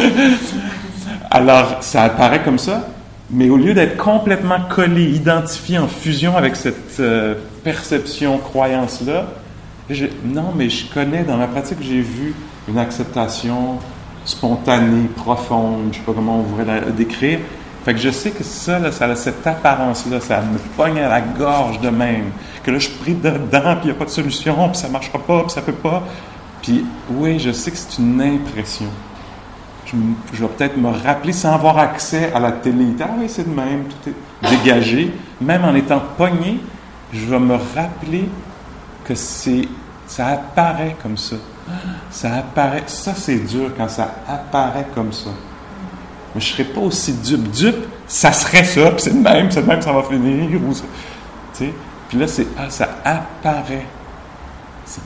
Alors, 1.30 1.78
ça 1.80 2.02
apparaît 2.04 2.42
comme 2.42 2.58
ça, 2.58 2.88
mais 3.30 3.48
au 3.50 3.56
lieu 3.56 3.74
d'être 3.74 3.96
complètement 3.96 4.60
collé, 4.68 5.04
identifié 5.04 5.78
en 5.78 5.86
fusion 5.86 6.36
avec 6.36 6.56
cette 6.56 6.98
euh, 7.00 7.34
perception, 7.62 8.38
croyance-là, 8.38 9.26
non, 10.24 10.52
mais 10.54 10.70
je 10.70 10.86
connais, 10.86 11.24
dans 11.24 11.36
la 11.36 11.46
pratique, 11.46 11.78
j'ai 11.80 12.00
vu 12.00 12.34
une 12.68 12.78
acceptation 12.78 13.78
spontanée, 14.24 15.08
profonde, 15.16 15.84
je 15.84 15.88
ne 15.88 15.92
sais 15.94 16.00
pas 16.06 16.12
comment 16.12 16.40
on 16.40 16.42
pourrait 16.44 16.64
la 16.64 16.80
décrire. 16.92 17.40
Fait 17.84 17.94
que 17.94 17.98
je 17.98 18.10
sais 18.10 18.30
que 18.30 18.44
ça, 18.44 18.92
ça 18.92 19.06
a 19.06 19.16
cette 19.16 19.44
apparence-là, 19.44 20.20
ça 20.20 20.42
me 20.42 20.58
pogne 20.76 21.00
à 21.00 21.08
la 21.08 21.20
gorge 21.20 21.80
de 21.80 21.88
même. 21.88 22.26
Que 22.62 22.70
là, 22.70 22.78
je 22.78 22.88
suis 22.88 22.98
pris 22.98 23.14
dedans, 23.14 23.76
puis 23.76 23.84
il 23.84 23.86
n'y 23.86 23.90
a 23.90 23.94
pas 23.94 24.04
de 24.04 24.10
solution, 24.10 24.68
puis 24.68 24.78
ça 24.78 24.88
ne 24.88 24.92
marchera 24.92 25.18
pas, 25.18 25.40
puis 25.42 25.50
ça 25.50 25.60
ne 25.60 25.66
peut 25.66 25.72
pas. 25.72 26.02
Puis 26.62 26.84
oui, 27.10 27.38
je 27.38 27.50
sais 27.50 27.70
que 27.70 27.76
c'est 27.76 27.98
une 27.98 28.20
impression 28.20 28.90
je, 30.32 30.42
vais 30.42 30.48
peut-être 30.48 30.76
me 30.76 30.88
rappeler 30.88 31.32
sans 31.32 31.54
avoir 31.54 31.78
accès 31.78 32.32
à 32.32 32.40
la 32.40 32.52
télé. 32.52 32.86
Ah 33.00 33.08
oui, 33.18 33.26
c'est 33.28 33.48
de 33.48 33.54
même, 33.54 33.84
tout 33.84 34.10
est 34.10 34.50
dégagé. 34.50 35.12
Même 35.40 35.64
en 35.64 35.74
étant 35.74 36.02
pogné, 36.16 36.60
je 37.12 37.26
vais 37.26 37.38
me 37.38 37.56
rappeler 37.74 38.28
que 39.04 39.14
c'est, 39.14 39.68
ça 40.06 40.28
apparaît 40.28 40.96
comme 41.02 41.16
ça. 41.16 41.36
Ça 42.10 42.34
apparaît, 42.34 42.84
ça 42.86 43.14
c'est 43.14 43.38
dur 43.38 43.70
quand 43.76 43.88
ça 43.88 44.14
apparaît 44.28 44.86
comme 44.94 45.12
ça. 45.12 45.30
Mais 46.34 46.40
je 46.40 46.50
ne 46.50 46.56
serais 46.56 46.64
pas 46.64 46.80
aussi 46.80 47.12
dupe. 47.14 47.50
Dupe, 47.50 47.86
ça 48.06 48.32
serait 48.32 48.64
ça, 48.64 48.90
puis 48.90 49.00
c'est 49.00 49.10
de 49.14 49.22
même, 49.22 49.50
c'est 49.50 49.62
de 49.62 49.66
même, 49.66 49.82
ça 49.82 49.92
va 49.92 50.02
finir. 50.02 50.60
Puis 52.08 52.18
là, 52.18 52.26
c'est, 52.26 52.46
ah, 52.58 52.70
ça 52.70 52.88
apparaît. 53.04 53.86
C'est, 54.84 55.02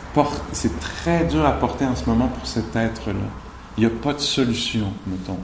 c'est 0.53 0.81
très 0.81 1.25
dur 1.25 1.45
à 1.45 1.53
porter 1.53 1.85
en 1.85 1.95
ce 1.95 2.09
moment 2.09 2.29
pour 2.29 2.47
cet 2.47 2.75
être-là 2.75 3.13
il 3.77 3.81
n'y 3.81 3.87
a 3.87 3.91
pas 3.91 4.13
de 4.13 4.21
solution, 4.21 4.93
mettons, 5.07 5.39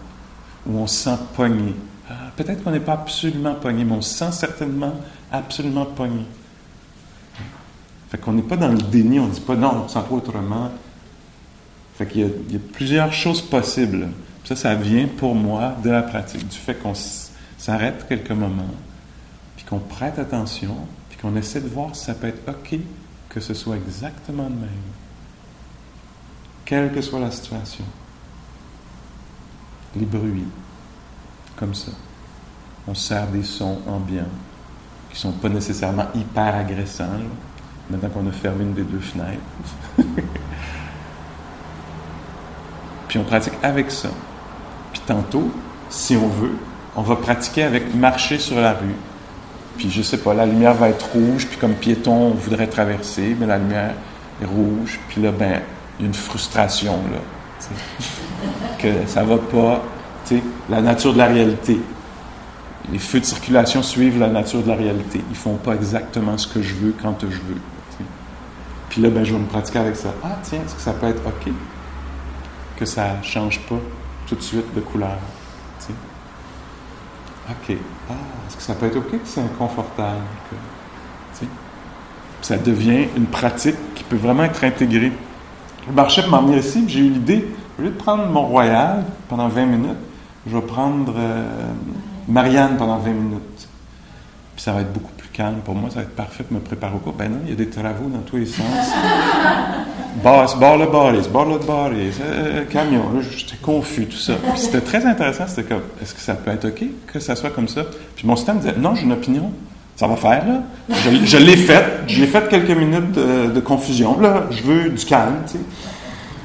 où 0.66 0.78
on 0.78 0.86
se 0.86 1.04
sent 1.04 1.18
pogné. 1.34 1.74
Ah, 2.08 2.30
peut-être 2.36 2.62
qu'on 2.62 2.70
n'est 2.70 2.80
pas 2.80 2.94
absolument 2.94 3.54
pogné, 3.54 3.84
mais 3.84 3.92
on 3.92 4.02
se 4.02 4.14
sent 4.14 4.32
certainement 4.32 4.94
absolument 5.32 5.86
pogné. 5.86 6.24
Fait 8.10 8.18
qu'on 8.18 8.32
n'est 8.32 8.42
pas 8.42 8.56
dans 8.56 8.68
le 8.68 8.78
déni, 8.78 9.20
on 9.20 9.28
ne 9.28 9.32
dit 9.32 9.40
pas 9.40 9.54
non, 9.54 9.82
on 9.82 9.84
ne 9.84 9.88
sent 9.88 10.00
pas 10.08 10.14
autrement. 10.14 10.70
Fait 11.96 12.06
qu'il 12.06 12.22
y, 12.22 12.52
y, 12.52 12.56
a 12.56 12.60
plusieurs 12.72 13.12
choses 13.12 13.42
possibles. 13.42 14.08
Ça, 14.44 14.56
ça 14.56 14.74
vient 14.74 15.06
pour 15.06 15.34
moi 15.34 15.76
de 15.82 15.90
la 15.90 16.02
pratique, 16.02 16.48
du 16.48 16.56
fait 16.56 16.74
qu'on 16.74 16.94
s'arrête 17.58 18.06
quelques 18.08 18.30
moments, 18.30 18.74
puis 19.56 19.64
qu'on 19.64 19.78
prête 19.78 20.18
attention, 20.18 20.74
puis 21.08 21.18
qu'on 21.18 21.36
essaie 21.36 21.60
de 21.60 21.68
voir 21.68 21.94
si 21.94 22.06
ça 22.06 22.14
peut 22.14 22.26
être 22.26 22.48
OK 22.48 22.78
que 23.28 23.38
ce 23.38 23.54
soit 23.54 23.76
exactement 23.76 24.44
le 24.44 24.56
même, 24.56 24.68
quelle 26.64 26.92
que 26.92 27.00
soit 27.00 27.20
la 27.20 27.30
situation 27.30 27.84
les 29.96 30.06
bruits, 30.06 30.46
comme 31.56 31.74
ça. 31.74 31.92
On 32.86 32.94
sert 32.94 33.26
des 33.28 33.42
sons 33.42 33.78
ambiants 33.86 34.28
qui 35.10 35.16
ne 35.16 35.18
sont 35.18 35.32
pas 35.32 35.48
nécessairement 35.48 36.06
hyper 36.14 36.54
agressants, 36.54 37.18
maintenant 37.90 38.08
qu'on 38.10 38.28
a 38.28 38.32
fermé 38.32 38.62
une 38.64 38.74
des 38.74 38.82
deux 38.82 39.00
fenêtres. 39.00 39.40
Puis 43.08 43.18
on 43.18 43.24
pratique 43.24 43.54
avec 43.62 43.90
ça. 43.90 44.10
Puis 44.92 45.02
tantôt, 45.04 45.50
si 45.88 46.16
on 46.16 46.28
veut, 46.28 46.56
on 46.94 47.02
va 47.02 47.16
pratiquer 47.16 47.64
avec 47.64 47.92
marcher 47.94 48.38
sur 48.38 48.60
la 48.60 48.72
rue. 48.72 48.94
Puis 49.76 49.90
je 49.90 50.02
sais 50.02 50.18
pas, 50.18 50.32
la 50.34 50.46
lumière 50.46 50.74
va 50.74 50.90
être 50.90 51.10
rouge, 51.12 51.46
puis 51.48 51.58
comme 51.58 51.74
piéton, 51.74 52.12
on 52.12 52.34
voudrait 52.34 52.68
traverser, 52.68 53.36
mais 53.38 53.46
la 53.46 53.58
lumière 53.58 53.94
est 54.40 54.46
rouge. 54.46 55.00
Puis 55.08 55.20
là, 55.20 55.32
ben, 55.32 55.60
il 55.98 56.02
y 56.02 56.04
a 56.04 56.08
une 56.08 56.14
frustration, 56.14 56.98
là 57.12 57.18
que 58.78 59.06
ça 59.06 59.22
va 59.24 59.38
pas, 59.38 59.82
la 60.68 60.80
nature 60.80 61.12
de 61.12 61.18
la 61.18 61.26
réalité. 61.26 61.80
Les 62.92 62.98
feux 62.98 63.20
de 63.20 63.24
circulation 63.24 63.82
suivent 63.82 64.18
la 64.18 64.28
nature 64.28 64.62
de 64.62 64.68
la 64.68 64.76
réalité. 64.76 65.22
Ils 65.30 65.36
font 65.36 65.56
pas 65.56 65.74
exactement 65.74 66.36
ce 66.38 66.46
que 66.46 66.62
je 66.62 66.74
veux 66.74 66.94
quand 67.00 67.16
je 67.22 67.26
veux. 67.26 67.60
Puis 68.88 69.00
là, 69.00 69.08
ben, 69.10 69.24
je 69.24 69.32
vais 69.32 69.38
me 69.38 69.46
pratiquer 69.46 69.78
avec 69.78 69.96
ça. 69.96 70.12
Ah, 70.24 70.38
tiens, 70.42 70.60
est-ce 70.66 70.74
que 70.74 70.80
ça 70.80 70.92
peut 70.92 71.06
être 71.06 71.22
OK? 71.24 71.52
Que 72.76 72.84
ça 72.84 73.22
change 73.22 73.60
pas 73.60 73.78
tout 74.26 74.34
de 74.34 74.42
suite 74.42 74.74
de 74.74 74.80
couleur. 74.80 75.16
OK. 77.50 77.76
Ah, 78.08 78.14
est-ce 78.46 78.56
que 78.56 78.62
ça 78.62 78.74
peut 78.74 78.86
être 78.86 78.96
OK 78.96 79.10
que 79.10 79.18
c'est 79.24 79.40
inconfortable? 79.40 80.20
Que, 80.50 80.56
ça 82.42 82.56
devient 82.56 83.06
une 83.16 83.26
pratique 83.26 83.76
qui 83.94 84.02
peut 84.02 84.16
vraiment 84.16 84.44
être 84.44 84.64
intégrée. 84.64 85.12
Je 85.86 85.92
marchais 85.92 86.22
pour 86.22 86.30
m'emmener 86.30 86.58
ici, 86.58 86.84
j'ai 86.88 87.00
eu 87.00 87.10
l'idée, 87.10 87.46
au 87.80 87.84
lieu 87.84 87.90
de 87.90 87.96
prendre 87.96 88.26
Mont-Royal 88.26 89.04
pendant 89.28 89.48
20 89.48 89.66
minutes, 89.66 89.96
je 90.46 90.54
vais 90.54 90.62
prendre 90.62 91.14
euh, 91.16 91.44
Marianne 92.28 92.76
pendant 92.76 92.98
20 92.98 93.10
minutes. 93.10 93.68
Puis 94.54 94.64
ça 94.64 94.72
va 94.72 94.82
être 94.82 94.92
beaucoup 94.92 95.12
plus 95.16 95.28
calme 95.28 95.60
pour 95.64 95.74
moi, 95.74 95.88
ça 95.88 95.96
va 95.96 96.02
être 96.02 96.14
parfait 96.14 96.44
pour 96.44 96.54
me 96.58 96.60
préparer 96.60 96.94
au 96.94 96.98
cours. 96.98 97.14
Ben 97.14 97.30
non, 97.30 97.38
il 97.44 97.50
y 97.50 97.52
a 97.52 97.56
des 97.56 97.70
travaux 97.70 98.08
dans 98.08 98.20
tous 98.20 98.36
les 98.36 98.46
sens. 98.46 98.64
Barre 100.24 100.42
le 100.76 100.86
barre 100.86 101.12
le 101.12 101.58
barris, 101.64 102.10
euh, 102.20 102.64
camion, 102.64 103.04
j'étais 103.22 103.56
confus, 103.62 104.06
tout 104.06 104.16
ça. 104.16 104.34
Puis 104.34 104.58
c'était 104.60 104.80
très 104.80 105.06
intéressant, 105.06 105.44
c'était 105.46 105.62
comme, 105.62 105.82
est-ce 106.02 106.14
que 106.14 106.20
ça 106.20 106.34
peut 106.34 106.50
être 106.50 106.66
OK 106.66 106.84
que 107.06 107.20
ça 107.20 107.36
soit 107.36 107.50
comme 107.50 107.68
ça? 107.68 107.82
Puis 108.16 108.26
mon 108.26 108.34
système 108.34 108.58
disait, 108.58 108.74
non, 108.76 108.96
j'ai 108.96 109.04
une 109.04 109.12
opinion 109.12 109.52
ça 110.00 110.06
va 110.06 110.16
faire, 110.16 110.46
là. 110.46 110.62
Je, 111.26 111.36
l'ai 111.36 111.58
fait. 111.58 111.84
J'ai 112.06 112.26
fait 112.26 112.48
quelques 112.48 112.70
minutes 112.70 113.12
de, 113.12 113.60
confusion. 113.60 114.18
Là, 114.18 114.44
je 114.50 114.62
veux 114.62 114.88
du 114.88 115.04
calme, 115.04 115.42
tu 115.46 115.58
sais. 115.58 115.58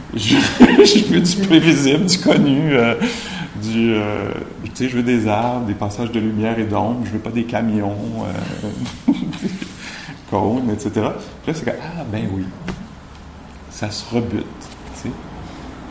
Je, 0.15 1.05
veux 1.05 1.19
du 1.19 1.35
prévisible, 1.47 2.05
du 2.05 2.17
connu, 2.19 2.73
euh, 2.73 2.95
du, 3.61 3.95
euh, 3.95 4.31
tu 4.63 4.71
sais, 4.73 4.89
je 4.89 4.97
veux 4.97 5.03
des 5.03 5.27
arbres, 5.27 5.65
des 5.65 5.73
passages 5.73 6.11
de 6.11 6.19
lumière 6.19 6.57
et 6.59 6.63
d'ombre. 6.63 7.01
Je 7.05 7.11
veux 7.11 7.19
pas 7.19 7.31
des 7.31 7.43
camions, 7.43 7.95
euh, 9.07 9.11
cônes, 10.29 10.69
etc. 10.71 10.91
Puis 10.93 11.01
là, 11.47 11.53
c'est 11.53 11.65
comme, 11.65 11.73
ah, 11.81 12.03
ben 12.11 12.27
oui. 12.33 12.43
Ça 13.71 13.91
se 13.91 14.13
rebute, 14.13 14.45
tu 14.95 15.01
sais. 15.01 15.09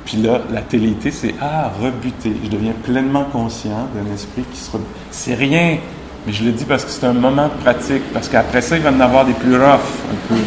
Puis 0.04 0.18
là, 0.18 0.42
la 0.50 0.62
télité, 0.62 1.10
c'est, 1.10 1.34
ah, 1.40 1.72
rebuter. 1.80 2.32
Je 2.44 2.48
deviens 2.48 2.72
pleinement 2.72 3.24
conscient 3.24 3.88
d'un 3.94 4.12
esprit 4.14 4.44
qui 4.52 4.58
se 4.58 4.70
rebute. 4.70 4.86
C'est 5.10 5.34
rien. 5.34 5.78
Mais 6.26 6.32
je 6.32 6.44
le 6.44 6.52
dis 6.52 6.64
parce 6.64 6.84
que 6.84 6.90
c'est 6.90 7.04
un 7.04 7.12
moment 7.12 7.48
de 7.48 7.62
pratique, 7.62 8.02
parce 8.12 8.28
qu'après 8.28 8.62
ça, 8.62 8.76
il 8.76 8.82
va 8.82 8.90
en 8.90 9.00
avoir 9.00 9.26
des 9.26 9.34
plus 9.34 9.56
rough, 9.56 9.80
un 10.10 10.28
peu. 10.28 10.40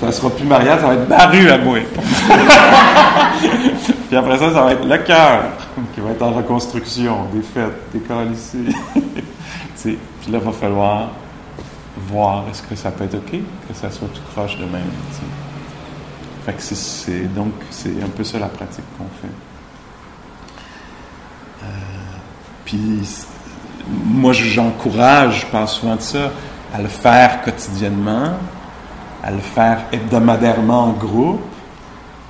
Ça 0.00 0.12
sera 0.12 0.30
plus 0.30 0.44
mariage, 0.44 0.80
ça 0.80 0.86
va 0.86 0.94
être 0.94 1.08
barru 1.08 1.50
à 1.50 1.58
bouer. 1.58 1.86
Puis 4.08 4.16
après 4.16 4.38
ça, 4.38 4.52
ça 4.52 4.62
va 4.62 4.72
être 4.72 4.84
le 4.84 4.98
cœur, 4.98 5.42
qui 5.94 6.00
va 6.00 6.10
être 6.10 6.22
en 6.22 6.32
reconstruction, 6.32 7.26
des 7.32 7.42
fêtes, 7.42 7.76
des 7.92 8.00
Puis 9.82 10.32
là, 10.32 10.38
il 10.38 10.44
va 10.44 10.52
falloir 10.52 11.10
voir 12.08 12.44
est-ce 12.50 12.62
que 12.62 12.74
ça 12.74 12.90
peut 12.90 13.04
être 13.04 13.14
OK 13.14 13.30
que 13.30 13.74
ça 13.74 13.90
soit 13.90 14.08
tout 14.08 14.22
croche 14.32 14.56
de 14.58 14.64
même. 14.64 14.90
Fait 16.44 16.52
que 16.52 16.62
c'est, 16.62 17.32
donc, 17.34 17.52
c'est 17.70 18.02
un 18.02 18.08
peu 18.08 18.24
ça 18.24 18.38
la 18.38 18.48
pratique 18.48 18.84
qu'on 18.96 19.04
fait. 19.20 19.32
Euh, 21.62 21.66
puis 22.64 23.00
moi, 23.86 24.32
j'encourage, 24.32 25.42
je 25.42 25.46
parle 25.46 25.68
souvent 25.68 25.96
de 25.96 26.00
ça, 26.00 26.30
à 26.72 26.80
le 26.80 26.88
faire 26.88 27.42
quotidiennement, 27.42 28.32
à 29.22 29.30
le 29.30 29.38
faire 29.38 29.86
hebdomadairement 29.92 30.84
en 30.84 30.92
groupe, 30.92 31.40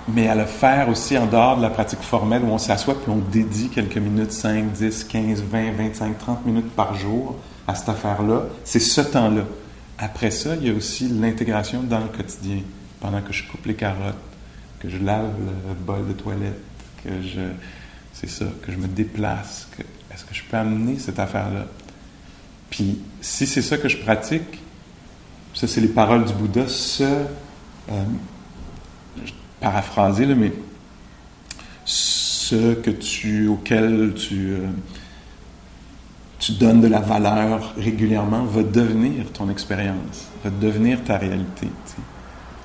mais 0.09 0.29
à 0.29 0.35
le 0.35 0.45
faire 0.45 0.89
aussi 0.89 1.17
en 1.17 1.27
dehors 1.27 1.57
de 1.57 1.63
la 1.63 1.71
pratique 1.71 2.01
formelle 2.01 2.43
où 2.43 2.49
on 2.49 2.59
s'assoit 2.59 3.01
puis 3.01 3.11
on 3.11 3.19
dédie 3.19 3.69
quelques 3.69 3.99
minutes, 3.99 4.33
5, 4.33 4.73
10, 4.73 5.05
15, 5.05 5.43
20, 5.43 5.73
25, 5.73 6.19
30 6.19 6.47
minutes 6.47 6.71
par 6.71 6.95
jour 6.95 7.37
à 7.67 7.75
cette 7.75 7.91
affaire-là. 7.91 8.43
C'est 8.65 8.81
ce 8.81 9.01
temps-là. 9.01 9.43
Après 9.99 10.31
ça, 10.31 10.57
il 10.57 10.67
y 10.67 10.71
a 10.71 10.75
aussi 10.75 11.09
l'intégration 11.09 11.83
dans 11.83 12.01
le 12.01 12.09
quotidien. 12.09 12.61
Pendant 13.01 13.21
que 13.21 13.33
je 13.33 13.45
coupe 13.45 13.67
les 13.67 13.75
carottes, 13.75 14.17
que 14.81 14.89
je 14.89 14.99
lave 14.99 15.31
le 15.69 15.75
bol 15.75 16.07
de 16.07 16.13
toilette, 16.13 16.61
que 17.05 17.11
je, 17.23 17.41
c'est 18.13 18.29
ça, 18.29 18.47
que 18.63 18.73
je 18.73 18.77
me 18.77 18.89
déplace, 18.89 19.69
est-ce 20.13 20.25
que 20.25 20.35
je 20.35 20.43
peux 20.45 20.57
amener 20.57 20.99
cette 20.99 21.19
affaire-là? 21.19 21.67
Puis, 22.71 23.01
si 23.21 23.47
c'est 23.47 23.63
ça 23.63 23.79
que 23.79 23.89
je 23.89 23.99
pratique, 23.99 24.61
ça, 25.61 25.67
c'est 25.67 25.83
les 25.83 25.89
paroles 25.89 26.25
du 26.25 26.33
Bouddha, 26.33 26.67
ce, 26.69 27.03
euh, 27.03 28.05
paraphraser, 29.61 30.25
là, 30.25 30.35
mais 30.35 30.55
ce 31.85 32.73
que 32.73 32.89
tu, 32.89 33.47
auquel 33.47 34.15
tu, 34.15 34.53
euh, 34.53 34.69
tu 36.39 36.53
donnes 36.53 36.81
de 36.81 36.89
la 36.89 37.01
valeur 37.01 37.75
régulièrement, 37.77 38.45
va 38.45 38.63
devenir 38.63 39.31
ton 39.35 39.51
expérience, 39.51 40.29
va 40.43 40.49
devenir 40.49 41.05
ta 41.05 41.19
réalité. 41.19 41.69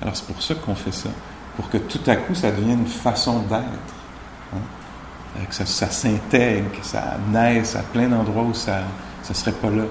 Alors 0.00 0.16
c'est 0.16 0.26
pour 0.26 0.42
ça 0.42 0.54
qu'on 0.54 0.74
fait 0.74 0.92
ça, 0.92 1.10
pour 1.56 1.68
que 1.68 1.76
tout 1.76 2.00
à 2.06 2.16
coup 2.16 2.34
ça 2.34 2.50
devienne 2.50 2.78
une 2.78 2.86
façon 2.86 3.40
d'être. 3.40 3.94
Hein? 4.54 5.44
Que 5.46 5.54
ça, 5.54 5.66
ça 5.66 5.90
s'intègre, 5.90 6.70
que 6.80 6.86
ça 6.86 7.18
naisse 7.30 7.76
à 7.76 7.82
plein 7.82 8.08
d'endroits 8.08 8.44
où 8.44 8.54
ça 8.54 8.84
ne 9.28 9.34
serait 9.34 9.52
pas 9.52 9.68
là, 9.68 9.84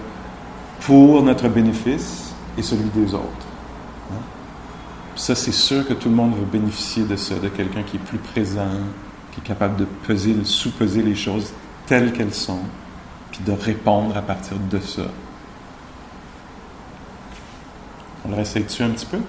pour 0.80 1.22
notre 1.22 1.48
bénéfice 1.50 2.25
et 2.58 2.62
celui 2.62 2.90
des 2.90 3.14
autres. 3.14 3.48
Hein? 4.12 4.22
Ça, 5.16 5.36
c'est 5.36 5.52
sûr 5.52 5.88
que 5.88 5.94
tout 5.94 6.10
le 6.10 6.16
monde 6.16 6.36
veut 6.36 6.46
bénéficier 6.46 7.04
de 7.04 7.16
ça, 7.16 7.36
de 7.36 7.50
quelqu'un 7.50 7.84
qui 7.84 7.98
est 7.98 8.00
plus 8.00 8.18
présent, 8.18 8.70
qui 9.32 9.42
est 9.42 9.44
capable 9.44 9.78
de 9.78 9.86
peser, 10.08 10.36
sous-peser 10.44 11.02
les 11.02 11.16
choses 11.16 11.52
telles 11.88 12.14
qu'elles 12.14 12.34
sont 12.34 12.62
de 13.44 13.52
répondre 13.52 14.16
à 14.16 14.22
partir 14.22 14.58
de 14.58 14.80
ça. 14.80 15.04
On 18.26 18.30
le 18.30 18.36
réessaye 18.36 18.64
dessus 18.64 18.84
un 18.84 18.90
petit 18.90 19.06
peu? 19.06 19.20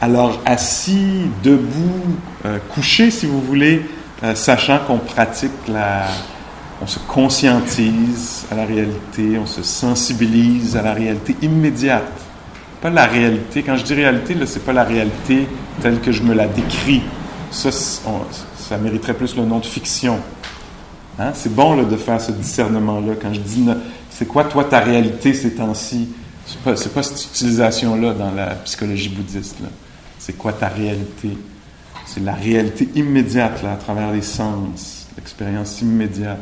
Alors, 0.00 0.40
assis, 0.46 1.26
debout, 1.42 2.16
euh, 2.46 2.58
couché, 2.72 3.10
si 3.10 3.26
vous 3.26 3.40
voulez, 3.40 3.84
euh, 4.22 4.34
sachant 4.34 4.78
qu'on 4.86 4.98
pratique 4.98 5.50
la. 5.68 6.06
On 6.82 6.86
se 6.86 6.98
conscientise 6.98 8.46
à 8.50 8.54
la 8.54 8.64
réalité, 8.64 9.38
on 9.38 9.46
se 9.46 9.62
sensibilise 9.62 10.76
à 10.76 10.82
la 10.82 10.94
réalité 10.94 11.36
immédiate. 11.42 12.10
Pas 12.80 12.88
la 12.88 13.04
réalité. 13.04 13.62
Quand 13.62 13.76
je 13.76 13.84
dis 13.84 13.92
réalité, 13.92 14.34
là, 14.34 14.46
c'est 14.46 14.64
pas 14.64 14.72
la 14.72 14.84
réalité 14.84 15.46
telle 15.82 16.00
que 16.00 16.10
je 16.10 16.22
me 16.22 16.32
la 16.32 16.46
décris. 16.46 17.02
Ça, 17.50 17.70
ça 17.70 18.78
mériterait 18.78 19.12
plus 19.12 19.36
le 19.36 19.44
nom 19.44 19.58
de 19.58 19.66
fiction. 19.66 20.18
Hein? 21.18 21.32
C'est 21.34 21.54
bon 21.54 21.76
là, 21.76 21.84
de 21.84 21.96
faire 21.96 22.18
ce 22.18 22.32
discernement-là. 22.32 23.14
Quand 23.20 23.34
je 23.34 23.40
dis, 23.40 23.66
c'est 24.08 24.26
quoi 24.26 24.44
toi 24.44 24.64
ta 24.64 24.80
réalité 24.80 25.34
ces 25.34 25.54
temps-ci? 25.54 26.08
C'est 26.46 26.60
pas, 26.60 26.72
pas 26.72 27.02
cette 27.02 27.22
utilisation-là 27.22 28.14
dans 28.14 28.30
la 28.30 28.54
psychologie 28.54 29.10
bouddhiste. 29.10 29.58
C'est 30.18 30.38
quoi 30.38 30.54
ta 30.54 30.68
réalité? 30.68 31.36
C'est 32.06 32.24
la 32.24 32.34
réalité 32.34 32.88
immédiate 32.94 33.62
là, 33.62 33.72
à 33.74 33.76
travers 33.76 34.10
les 34.12 34.22
sens, 34.22 35.06
l'expérience 35.16 35.82
immédiate. 35.82 36.40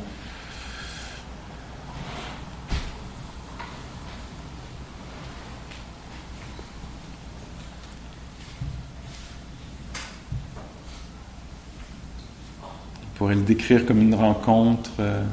Pourrait 13.18 13.34
le 13.34 13.42
décrire 13.42 13.84
comme 13.84 14.00
une 14.00 14.14
rencontre 14.14 14.92
euh, 15.00 15.24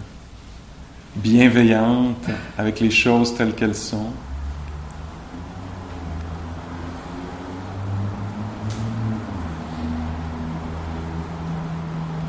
bienveillante 1.16 2.26
avec 2.58 2.80
les 2.80 2.90
choses 2.90 3.36
telles 3.36 3.54
qu'elles 3.54 3.76
sont. 3.76 4.10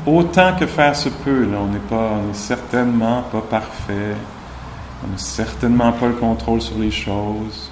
Autant 0.05 0.55
que 0.55 0.67
faire 0.67 0.95
se 0.95 1.09
peut, 1.09 1.49
on 1.53 1.67
n'est 1.67 1.79
pas, 1.79 2.21
certainement 2.33 3.23
pas 3.23 3.41
parfait, 3.41 4.15
on 5.03 5.07
n'a 5.11 5.17
certainement 5.17 5.91
pas 5.91 6.07
le 6.07 6.13
contrôle 6.13 6.61
sur 6.61 6.77
les 6.77 6.91
choses. 6.91 7.71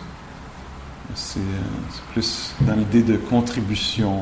C'est 1.14 1.40
euh, 1.40 2.02
plus 2.12 2.52
dans 2.62 2.74
l'idée 2.74 3.04
de 3.04 3.16
contribution, 3.16 4.18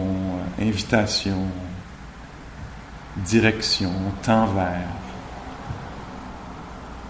euh, 0.60 0.68
invitation 0.68 1.38
direction, 3.18 3.92
temps 4.22 4.48
vers, 4.48 4.88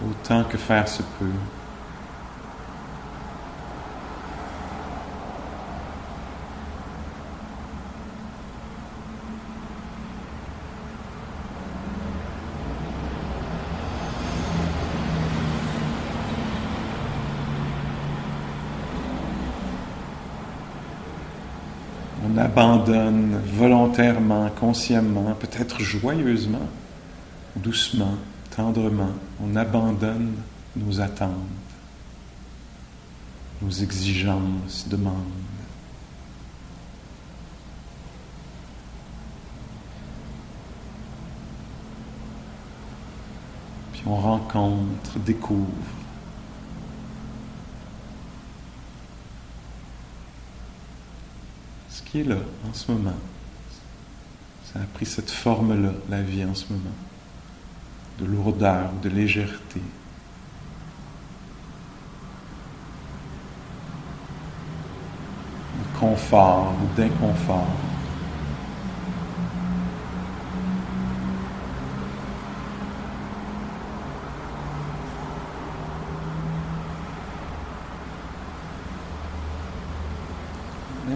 autant 0.06 0.44
que 0.44 0.58
faire 0.58 0.88
se 0.88 1.02
peut. 1.02 1.26
On 22.26 22.38
abandonne 22.38 23.40
volontairement, 23.58 24.50
consciemment, 24.50 25.36
peut-être 25.40 25.82
joyeusement, 25.82 26.68
doucement, 27.56 28.16
tendrement, 28.56 29.12
on 29.44 29.56
abandonne 29.56 30.34
nos 30.76 31.02
attentes, 31.02 31.32
nos 33.62 33.70
exigences, 33.70 34.88
demandes. 34.88 35.16
Puis 43.92 44.04
on 44.06 44.16
rencontre, 44.16 45.20
découvre 45.26 45.68
qui 52.14 52.24
là 52.24 52.36
en 52.70 52.74
ce 52.74 52.92
moment. 52.92 53.18
Ça 54.72 54.80
a 54.80 54.84
pris 54.94 55.08
cette 55.08 55.32
forme-là, 55.32 55.94
la 56.10 56.22
vie 56.22 56.46
en 56.46 56.54
ce 56.54 56.66
moment, 56.72 56.96
de 58.20 58.26
lourdeur, 58.26 58.92
de 59.02 59.10
légèreté. 59.10 59.82
de 65.74 66.00
confort 66.00 66.74
ou 66.84 66.96
d'inconfort. 66.96 67.68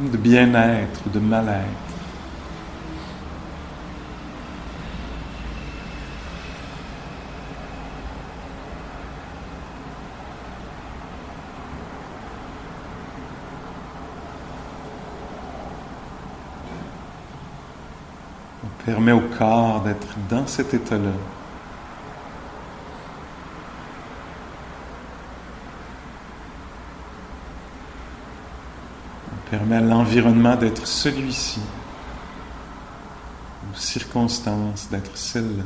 De 0.08 0.18
bien-être, 0.18 1.10
de 1.14 1.20
mal-être. 1.20 1.66
On 18.64 18.84
permet 18.86 19.12
au 19.12 19.20
corps 19.38 19.82
d'être 19.82 20.08
dans 20.30 20.47
cet 20.47 20.74
état-là. 20.74 21.36
Permet 29.49 29.77
à 29.77 29.81
l'environnement 29.81 30.55
d'être 30.55 30.85
celui-ci, 30.85 31.59
aux 33.71 33.77
circonstances 33.77 34.89
d'être 34.89 35.15
celle-là. 35.15 35.63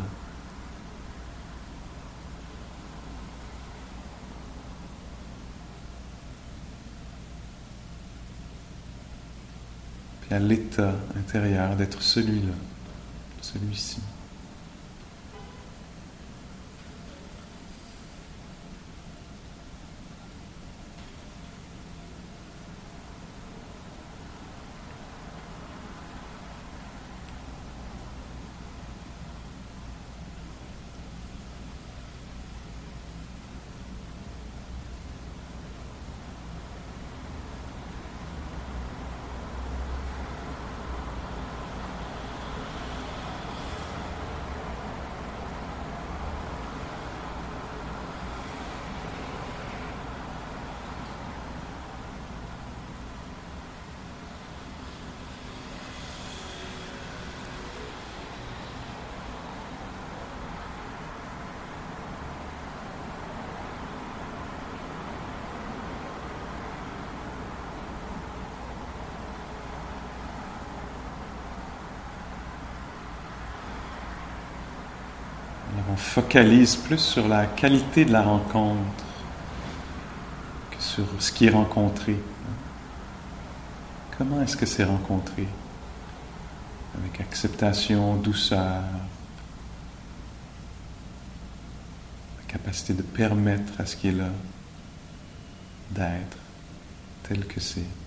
Puis 10.21 10.35
à 10.35 10.39
l'état 10.39 10.93
intérieur 11.17 11.75
d'être 11.75 12.01
celui-là, 12.01 12.53
celui-ci. 13.41 13.99
Focalise 76.01 76.75
plus 76.75 76.99
sur 76.99 77.27
la 77.27 77.45
qualité 77.45 78.03
de 78.03 78.11
la 78.11 78.23
rencontre 78.23 79.05
que 80.71 80.81
sur 80.81 81.05
ce 81.19 81.31
qui 81.31 81.45
est 81.45 81.51
rencontré. 81.51 82.17
Comment 84.17 84.41
est-ce 84.41 84.57
que 84.57 84.65
c'est 84.65 84.83
rencontré? 84.83 85.47
Avec 86.97 87.21
acceptation, 87.21 88.15
douceur, 88.15 88.83
la 92.37 92.43
capacité 92.47 92.93
de 92.93 93.03
permettre 93.03 93.79
à 93.79 93.85
ce 93.85 93.95
qui 93.95 94.09
est 94.09 94.13
là 94.13 94.29
d'être 95.91 96.37
tel 97.23 97.45
que 97.45 97.59
c'est. 97.59 98.00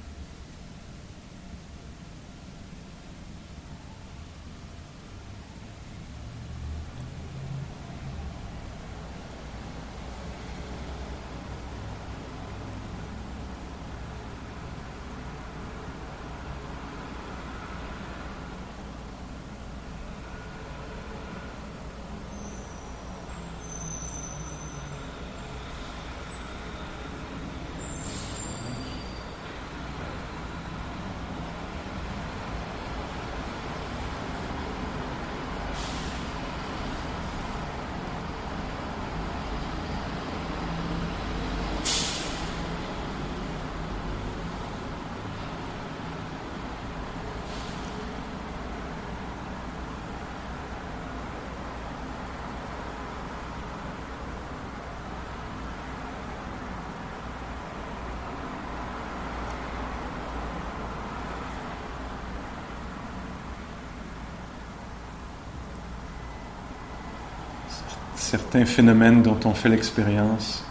Certains 68.34 68.64
phénomènes 68.64 69.22
dont 69.22 69.38
on 69.44 69.54
fait 69.54 69.68
l'expérience 69.68 70.64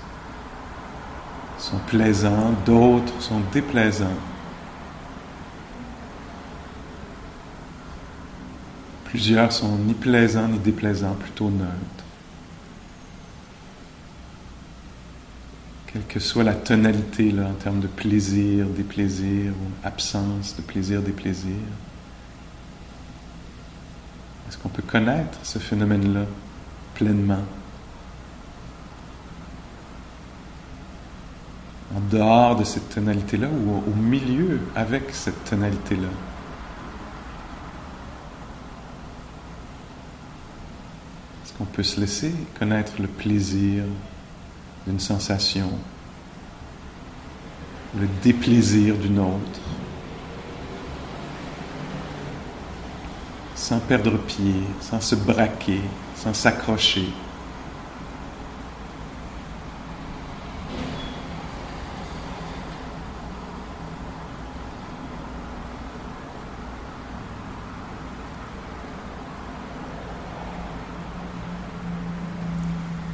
sont 1.58 1.78
plaisants, 1.88 2.52
d'autres 2.66 3.22
sont 3.22 3.40
déplaisants. 3.54 4.20
Plusieurs 9.06 9.54
sont 9.54 9.78
ni 9.78 9.94
plaisants 9.94 10.50
ni 10.50 10.58
déplaisants, 10.58 11.14
plutôt 11.14 11.50
neutres. 11.50 12.04
Quelle 15.88 16.06
que 16.06 16.20
soit 16.20 16.44
la 16.44 16.56
tonalité 16.56 17.34
en 17.40 17.54
termes 17.54 17.80
de 17.80 17.88
plaisir, 17.88 18.66
déplaisir 18.66 19.54
ou 19.54 19.88
absence 19.88 20.58
de 20.58 20.64
plaisir, 20.64 21.02
déplaisir, 21.02 21.64
est-ce 24.50 24.58
qu'on 24.58 24.68
peut 24.68 24.84
connaître 24.86 25.38
ce 25.44 25.60
phénomène-là? 25.60 26.26
Pleinement. 26.94 27.44
En 31.96 32.00
dehors 32.12 32.56
de 32.56 32.64
cette 32.64 32.90
tonalité-là 32.90 33.48
ou 33.48 33.84
au 33.90 33.96
milieu 33.96 34.60
avec 34.76 35.12
cette 35.12 35.44
tonalité-là. 35.44 36.08
Est-ce 41.44 41.54
qu'on 41.54 41.66
peut 41.66 41.84
se 41.84 42.00
laisser 42.00 42.34
connaître 42.58 42.94
le 43.00 43.08
plaisir 43.08 43.84
d'une 44.88 45.00
sensation, 45.00 45.70
le 47.96 48.08
déplaisir 48.24 48.96
d'une 48.96 49.20
autre 49.20 49.62
sans 53.64 53.80
perdre 53.80 54.18
pied, 54.18 54.56
sans 54.82 55.00
se 55.00 55.16
braquer, 55.16 55.80
sans 56.16 56.34
s'accrocher. 56.34 57.10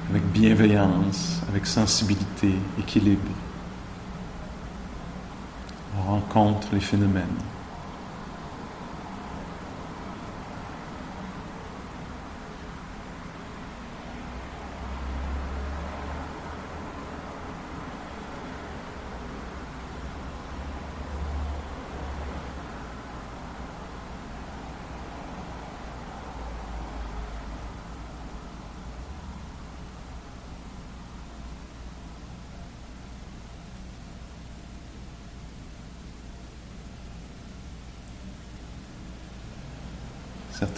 Avec 0.10 0.24
bienveillance, 0.32 1.42
avec 1.50 1.68
sensibilité, 1.68 2.54
équilibre, 2.80 3.22
on 5.98 6.12
rencontre 6.12 6.70
les 6.74 6.80
phénomènes. 6.80 7.26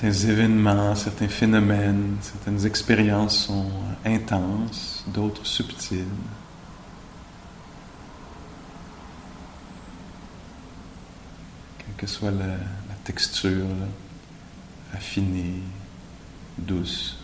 Certains 0.01 0.29
événements, 0.29 0.95
certains 0.95 1.27
phénomènes, 1.27 2.17
certaines 2.21 2.65
expériences 2.65 3.45
sont 3.45 3.69
intenses, 4.03 5.03
d'autres 5.07 5.45
subtiles. 5.45 6.05
Quelle 11.77 11.95
que 11.97 12.07
soit 12.07 12.31
la, 12.31 12.57
texture, 13.03 13.65
affinée, 14.93 15.61
douce, 16.57 17.17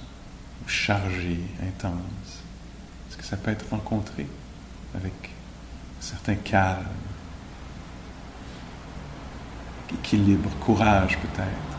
ou 0.64 0.70
chargée, 0.70 1.42
intense, 1.62 2.42
est-ce 3.08 3.18
que 3.18 3.24
ça 3.24 3.38
peut 3.38 3.52
être 3.52 3.70
rencontré 3.70 4.26
avec 4.96 5.14
un 5.24 6.02
certain 6.02 6.36
calme, 6.36 6.86
équilibre, 9.94 10.50
courage 10.60 11.18
peut-être 11.20 11.78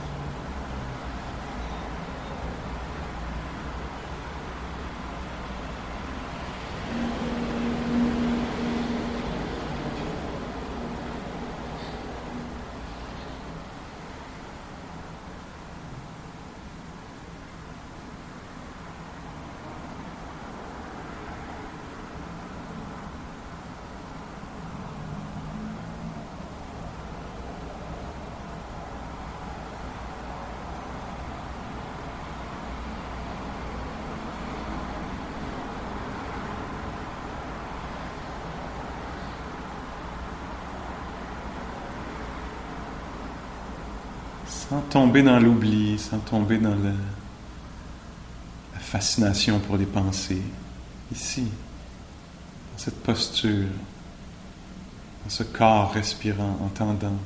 sans 44.69 44.81
tomber 44.99 45.23
dans 45.23 45.39
l'oubli, 45.39 45.97
sans 45.97 46.19
tomber 46.19 46.59
dans 46.59 46.75
la 46.75 46.91
fascination 48.81 49.61
pour 49.61 49.77
les 49.77 49.87
pensées, 49.87 50.43
ici, 51.13 51.43
dans 51.43 52.79
cette 52.79 53.01
posture, 53.05 53.69
dans 55.23 55.31
ce 55.31 55.45
corps 55.45 55.93
respirant, 55.93 56.59
entendant. 56.65 57.17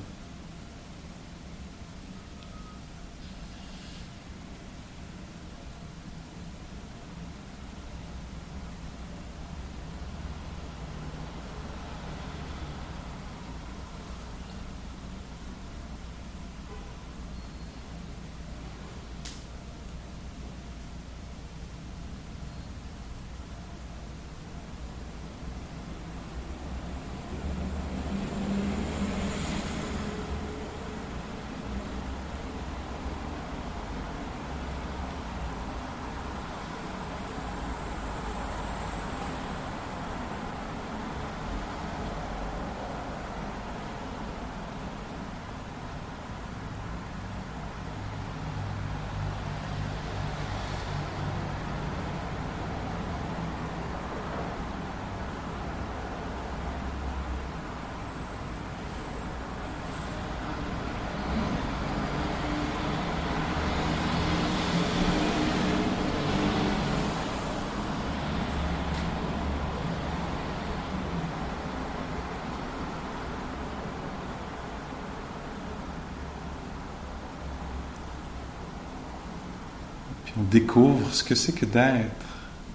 Découvre 80.52 81.12
ce 81.14 81.24
que 81.24 81.34
c'est 81.34 81.52
que 81.52 81.64
d'être, 81.64 82.26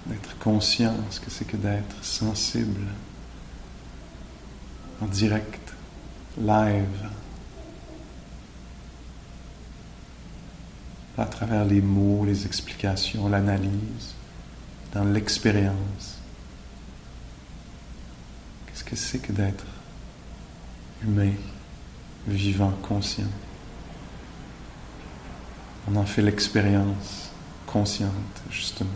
d'être 0.06 0.38
conscient, 0.38 0.94
ce 1.10 1.20
que 1.20 1.30
c'est 1.30 1.46
que 1.46 1.56
d'être 1.56 2.02
sensible, 2.02 2.82
en 5.00 5.06
direct, 5.06 5.72
live, 6.36 7.08
à 11.16 11.26
travers 11.26 11.64
les 11.64 11.80
mots, 11.80 12.24
les 12.24 12.46
explications, 12.46 13.28
l'analyse, 13.28 14.14
dans 14.92 15.04
l'expérience. 15.04 16.18
Qu'est-ce 18.66 18.84
que 18.84 18.96
c'est 18.96 19.18
que 19.18 19.32
d'être 19.32 19.66
humain, 21.02 21.32
vivant, 22.26 22.72
conscient? 22.82 23.24
On 25.88 25.96
en 25.96 26.04
fait 26.04 26.22
l'expérience 26.22 27.30
consciente, 27.72 28.12
justement. 28.50 28.88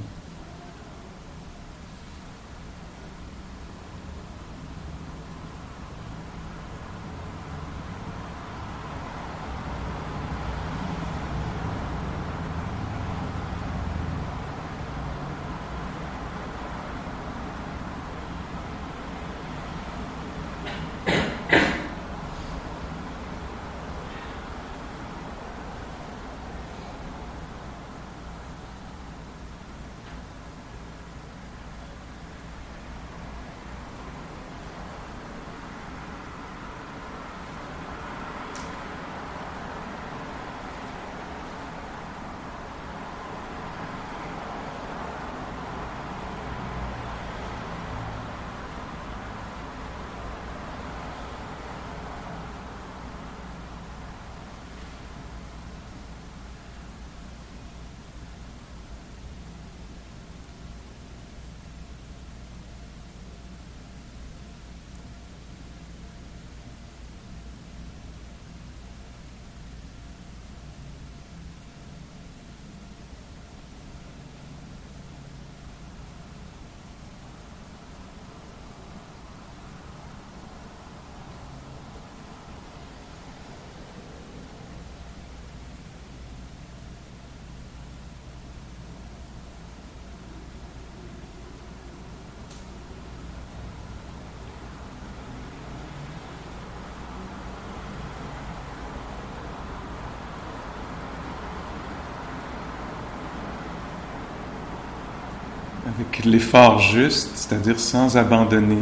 Avec 105.95 106.24
l'effort 106.24 106.78
juste, 106.78 107.30
c'est-à-dire 107.34 107.78
sans 107.78 108.16
abandonner 108.16 108.76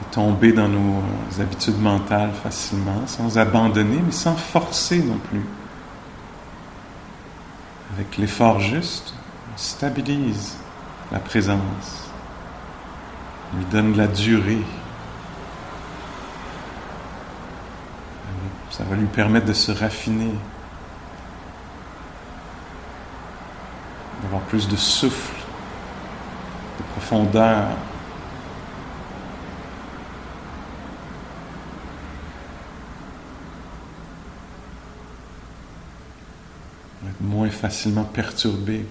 et 0.00 0.14
tomber 0.14 0.52
dans 0.52 0.68
nos 0.68 1.02
habitudes 1.40 1.80
mentales 1.80 2.32
facilement, 2.42 3.06
sans 3.06 3.38
abandonner, 3.38 4.00
mais 4.04 4.12
sans 4.12 4.34
forcer 4.34 4.98
non 4.98 5.18
plus. 5.18 5.44
Avec 7.94 8.16
l'effort 8.16 8.60
juste, 8.60 9.14
on 9.52 9.58
stabilise 9.58 10.56
la 11.12 11.18
présence, 11.18 12.10
on 13.52 13.58
lui 13.58 13.64
donne 13.66 13.92
de 13.92 13.98
la 13.98 14.08
durée. 14.08 14.62
Ça 18.70 18.84
va 18.84 18.96
lui 18.96 19.06
permettre 19.06 19.46
de 19.46 19.52
se 19.52 19.72
raffiner. 19.72 20.32
d'avoir 24.22 24.37
plus 24.48 24.66
de 24.66 24.76
souffle, 24.76 25.36
de 26.78 26.82
profondeur. 26.92 27.68
être 37.06 37.20
moins 37.20 37.48
facilement 37.48 38.04
perturbé 38.04 38.84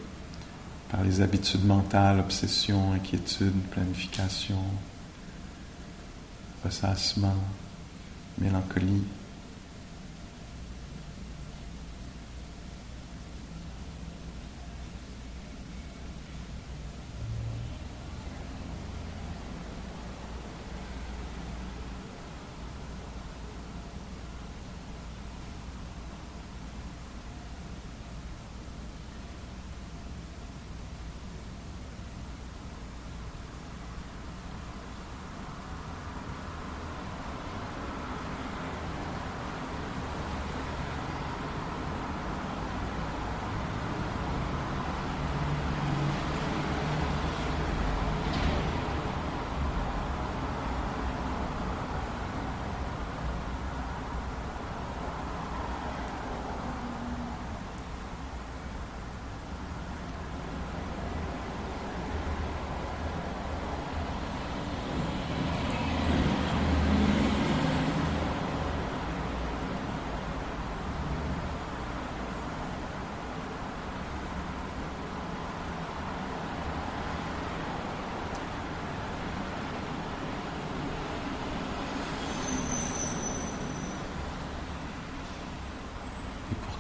par 0.90 1.04
les 1.04 1.22
habitudes 1.22 1.66
mentales, 1.66 2.20
obsessions, 2.20 2.94
inquiétudes, 2.94 3.62
planification, 3.72 4.62
ressassement, 6.64 7.36
mélancolie. 8.40 9.04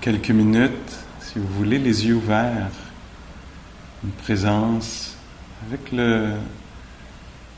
Quelques 0.08 0.32
minutes, 0.32 0.95
si 1.20 1.38
vous 1.38 1.53
voulez, 1.55 1.78
les 1.78 2.05
yeux 2.05 2.16
ouverts, 2.16 2.72
une 4.05 4.12
présence 4.12 5.18
avec 5.66 5.91
le 5.91 6.36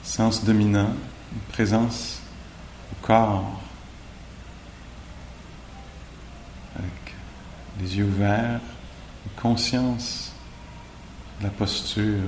sens 0.02 0.43
dominant, 0.43 0.95
une 1.32 1.41
présence 1.54 2.20
au 2.91 3.06
corps, 3.06 3.62
avec 6.76 7.14
les 7.80 7.97
yeux 7.97 8.06
ouverts, 8.06 8.62
une 9.28 9.39
conscience 9.39 10.34
de 11.39 11.43
la 11.43 11.52
posture, 11.52 12.24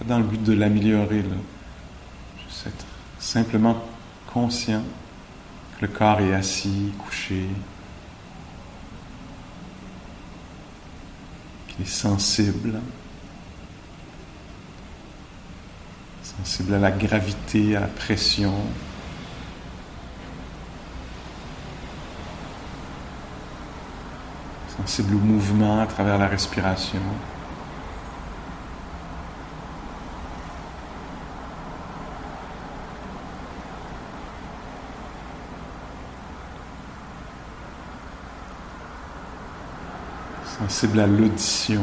pas 0.00 0.04
dans 0.04 0.18
le 0.18 0.24
but 0.24 0.42
de 0.42 0.54
l'améliorer, 0.54 1.22
juste 2.44 2.66
être 2.66 2.86
simplement 3.20 3.80
conscient 4.26 4.82
que 5.78 5.86
le 5.86 5.92
corps 5.92 6.18
est 6.22 6.34
assis, 6.34 6.92
couché, 6.98 7.46
qu'il 11.74 11.84
est 11.84 11.88
sensible. 11.88 12.80
Sensible 16.22 16.74
à 16.74 16.78
la 16.78 16.90
gravité, 16.90 17.76
à 17.76 17.80
la 17.80 17.86
pression. 17.86 18.54
Sensible 24.76 25.14
au 25.14 25.18
mouvement 25.18 25.80
à 25.80 25.86
travers 25.86 26.18
la 26.18 26.26
respiration. 26.26 27.00
Sensible 40.68 41.00
à 41.00 41.06
l'audition. 41.06 41.82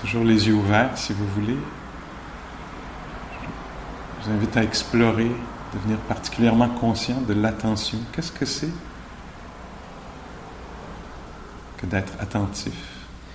Toujours 0.00 0.24
les 0.24 0.46
yeux 0.46 0.54
ouverts 0.54 0.90
si 0.96 1.12
vous 1.12 1.26
voulez. 1.28 1.56
Je 4.20 4.26
vous 4.26 4.36
invite 4.36 4.56
à 4.56 4.62
explorer, 4.62 5.30
devenir 5.72 5.98
particulièrement 6.00 6.68
conscient 6.68 7.20
de 7.22 7.32
l'attention. 7.32 7.98
Qu'est-ce 8.12 8.30
que 8.30 8.44
c'est? 8.44 8.70
Que 11.76 11.86
d'être 11.86 12.12
attentif, 12.20 12.74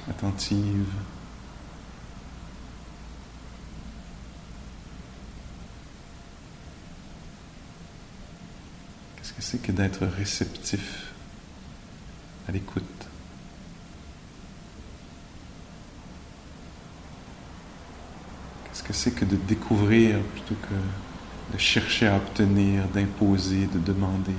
attentive. 0.10 0.88
Qu'est-ce 9.18 9.34
que 9.34 9.42
c'est 9.42 9.62
que 9.62 9.72
d'être 9.72 10.06
réceptif 10.06 11.14
à 12.48 12.52
l'écoute? 12.52 12.84
Qu'est-ce 18.66 18.84
que 18.84 18.94
c'est 18.94 19.12
que 19.12 19.26
de 19.26 19.36
découvrir 19.36 20.20
plutôt 20.22 20.56
que 20.56 21.54
de 21.54 21.58
chercher 21.58 22.08
à 22.08 22.16
obtenir, 22.16 22.88
d'imposer, 22.88 23.68
de 23.68 23.80
demander? 23.80 24.36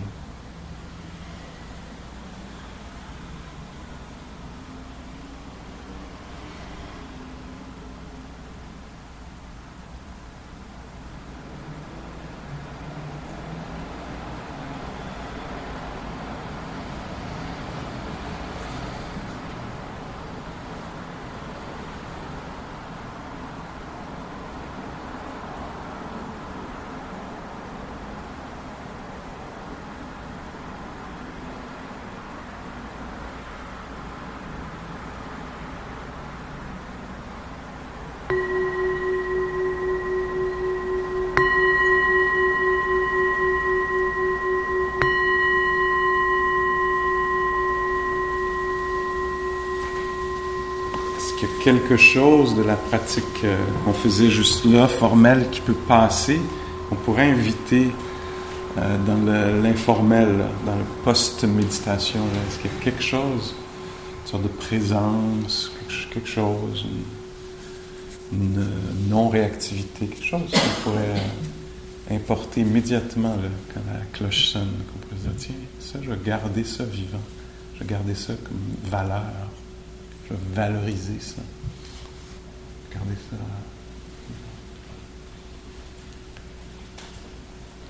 Chose 51.96 52.54
de 52.56 52.62
la 52.62 52.76
pratique 52.76 53.24
euh, 53.44 53.56
qu'on 53.84 53.92
faisait 53.92 54.30
juste 54.30 54.64
là, 54.64 54.88
formelle, 54.88 55.48
qui 55.50 55.60
peut 55.60 55.76
passer, 55.88 56.40
qu'on 56.88 56.96
pourrait 56.96 57.30
inviter 57.30 57.90
euh, 58.78 58.96
dans 59.06 59.62
l'informel, 59.62 60.44
dans 60.66 60.76
le 60.76 60.84
post-méditation? 61.04 62.20
Est-ce 62.48 62.58
qu'il 62.58 62.70
y 62.70 62.74
a 62.74 62.84
quelque 62.84 63.02
chose, 63.02 63.54
une 64.24 64.30
sorte 64.30 64.42
de 64.42 64.48
présence, 64.48 65.72
quelque 66.12 66.28
chose, 66.28 66.86
une, 68.32 68.66
non-réactivité, 69.08 70.06
quelque 70.06 70.24
chose 70.24 70.50
qu'on 70.50 70.90
pourrait 70.90 71.14
euh, 72.10 72.14
importer 72.14 72.62
immédiatement 72.62 73.36
quand 73.72 73.80
la 73.92 74.00
cloche 74.12 74.48
sonne, 74.50 74.72
qu'on 74.92 74.98
pourrait 75.06 75.20
dire, 75.20 75.32
tiens, 75.36 75.54
ça, 75.78 75.98
je 76.02 76.10
vais 76.10 76.18
garder 76.24 76.64
ça 76.64 76.84
vivant, 76.84 77.20
je 77.74 77.80
vais 77.80 77.90
garder 77.90 78.14
ça 78.14 78.32
comme 78.44 78.90
valeur 78.90 79.22
valoriser 80.54 81.20
ça. 81.20 81.42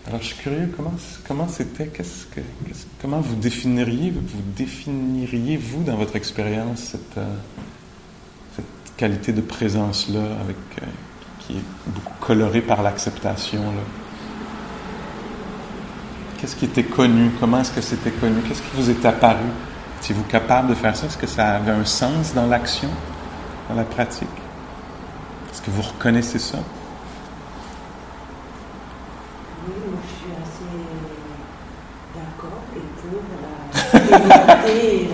Alors, 0.07 0.21
je 0.21 0.27
suis 0.27 0.37
curieux, 0.37 0.73
comment, 0.77 1.49
c'était, 1.49 1.91
comment 3.01 3.21
vous 3.21 3.37
définiriez, 3.37 4.11
vous 4.11 4.43
définiriez, 4.57 5.57
vous, 5.57 5.85
dans 5.85 5.97
votre 5.97 6.17
expérience, 6.17 6.81
cette, 6.81 7.19
euh, 7.19 7.37
qualité 8.97 9.33
de 9.33 9.41
présence-là, 9.41 10.23
avec, 10.41 10.57
euh, 10.81 10.87
qui 11.41 11.55
est 11.55 11.63
beaucoup 11.87 12.15
colorée 12.21 12.63
par 12.63 12.83
l'acceptation, 12.83 13.63
Qu'est-ce 16.39 16.57
qui 16.57 16.65
était 16.65 16.83
connu? 16.83 17.31
Comment 17.39 17.61
est-ce 17.61 17.71
que 17.71 17.81
c'était 17.81 18.11
connu? 18.11 18.43
Qu'est-ce 18.43 18.63
qui 18.63 18.71
vous 18.75 18.91
est 18.91 19.05
apparu? 19.07 19.47
Étiez-vous 20.01 20.25
capable 20.25 20.71
de 20.71 20.75
faire 20.75 20.97
ça? 20.97 21.07
Est-ce 21.07 21.17
que 21.17 21.29
ça 21.29 21.51
avait 21.51 21.71
un 21.71 21.85
sens 21.85 22.35
dans 22.35 22.49
l'action, 22.49 22.89
dans 23.69 23.77
la 23.77 23.85
pratique? 23.85 24.42
Est-ce 25.63 25.71
que 25.71 25.77
vous 25.77 25.83
reconnaissez 25.83 26.41
ça? 26.41 26.59
Oui, 29.65 29.75
moi 29.93 30.01
je 30.03 30.09
suis 30.19 30.33
assez 30.43 30.75
d'accord 32.17 32.65
et 32.75 32.83
pour 32.99 33.23
la 33.39 33.55
qualité 34.59 35.05
et 35.05 35.09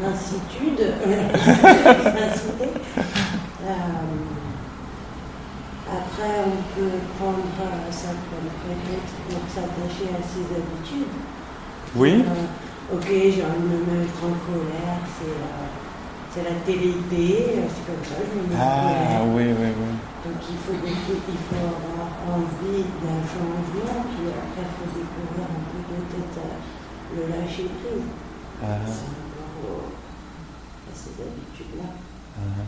l'incitude, 0.00 0.78
euh, 3.64 3.74
après, 5.90 6.34
on 6.46 6.78
peut 6.78 6.98
prendre 7.18 7.50
ça 7.90 8.10
comme 8.30 8.48
prétexte 8.62 9.18
pour 9.28 9.42
s'attacher 9.52 10.14
à 10.14 10.22
ses 10.22 10.46
habitudes. 10.54 11.14
Oui. 11.96 12.22
Euh, 12.24 12.46
Ok, 12.92 13.06
j'ai 13.08 13.42
envie 13.42 13.62
de 13.62 13.80
me 13.80 13.98
mettre 13.98 14.20
en 14.22 14.36
colère, 14.44 15.00
c'est 16.30 16.42
la 16.42 16.50
télé-idée, 16.66 17.46
c'est 17.66 17.86
comme 17.86 18.04
ça, 18.04 18.16
je 18.20 18.38
me 18.38 18.42
mets 18.46 18.60
en 18.60 18.66
colère. 18.82 19.03
Donc 20.66 20.76
il 20.86 20.94
faut, 20.94 21.20
il 21.28 21.36
faut 21.48 21.56
avoir 21.56 22.08
envie 22.36 22.84
d'un 23.02 23.20
changement, 23.28 24.04
puis 24.08 24.26
après 24.32 24.62
il 24.62 24.72
faut 24.78 24.90
découvrir 24.96 25.44
un 25.44 25.62
peu 25.68 25.80
peut-être 25.94 26.38
euh, 26.38 27.16
le 27.16 27.22
lâcher 27.32 27.64
prise. 27.64 28.08
Ah. 28.62 28.66
C'est 28.86 29.04
rapport 29.40 29.90
à 30.88 30.94
ces 30.94 31.22
habitudes-là. 31.22 31.88
Ah. 32.38 32.62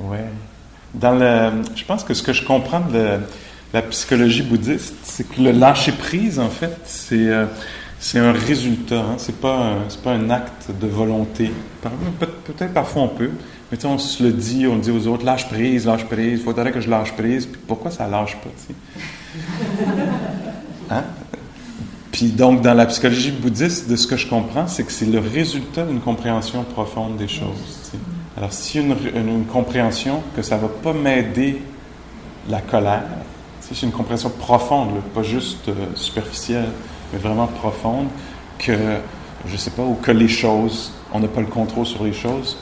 Oui. 0.00 0.18
Dans 0.94 1.12
le, 1.12 1.62
je 1.76 1.84
pense 1.84 2.02
que 2.02 2.14
ce 2.14 2.22
que 2.22 2.32
je 2.32 2.44
comprends 2.44 2.80
de 2.80 3.20
la 3.72 3.82
psychologie 3.82 4.42
bouddhiste, 4.42 4.96
c'est 5.04 5.28
que 5.28 5.40
le 5.40 5.52
lâcher 5.52 5.92
prise, 5.92 6.40
en 6.40 6.50
fait, 6.50 6.80
c'est 6.84 7.28
euh, 7.28 7.46
c'est 8.00 8.18
un 8.18 8.32
résultat, 8.32 9.00
hein? 9.00 9.14
c'est 9.18 9.40
pas, 9.40 9.76
pas 10.04 10.12
un 10.12 10.30
acte 10.30 10.70
de 10.70 10.86
volonté. 10.86 11.52
Peut-être 12.44 12.72
parfois 12.72 13.02
on 13.02 13.08
peut, 13.08 13.30
mais 13.70 13.84
on 13.84 13.98
se 13.98 14.22
le 14.22 14.32
dit, 14.32 14.66
on 14.66 14.76
le 14.76 14.80
dit 14.80 14.90
aux 14.90 15.06
autres, 15.06 15.24
lâche 15.24 15.48
prise, 15.48 15.86
lâche 15.86 16.04
prise, 16.04 16.40
il 16.40 16.44
faudrait 16.44 16.72
que 16.72 16.80
je 16.80 16.88
lâche 16.88 17.12
prise, 17.12 17.46
puis 17.46 17.60
pourquoi 17.66 17.90
ça 17.90 18.08
lâche 18.08 18.36
pas, 18.36 18.50
hein? 20.94 21.04
Puis 22.10 22.30
donc, 22.30 22.62
dans 22.62 22.74
la 22.74 22.86
psychologie 22.86 23.30
bouddhiste, 23.30 23.88
de 23.88 23.94
ce 23.94 24.06
que 24.06 24.16
je 24.16 24.26
comprends, 24.26 24.66
c'est 24.66 24.82
que 24.82 24.90
c'est 24.90 25.06
le 25.06 25.20
résultat 25.20 25.84
d'une 25.84 26.00
compréhension 26.00 26.64
profonde 26.64 27.16
des 27.16 27.28
choses. 27.28 27.92
Alors, 28.36 28.52
si 28.52 28.80
une, 28.80 28.96
une, 29.14 29.28
une, 29.28 29.44
compréhension 29.44 30.22
que 30.34 30.42
ça 30.42 30.56
va 30.56 30.68
pas 30.68 30.92
m'aider 30.92 31.62
la 32.48 32.60
colère, 32.60 33.04
c'est 33.60 33.82
une 33.82 33.92
compréhension 33.92 34.30
profonde, 34.30 34.90
pas 35.14 35.22
juste 35.22 35.68
euh, 35.68 35.74
superficielle, 35.94 36.70
mais 37.12 37.18
vraiment 37.18 37.46
profonde, 37.46 38.08
que, 38.58 38.76
je 39.46 39.52
ne 39.52 39.56
sais 39.56 39.70
pas, 39.70 39.82
ou 39.82 39.94
que 39.94 40.10
les 40.10 40.28
choses, 40.28 40.92
on 41.12 41.20
n'a 41.20 41.28
pas 41.28 41.40
le 41.40 41.46
contrôle 41.46 41.86
sur 41.86 42.04
les 42.04 42.12
choses. 42.12 42.56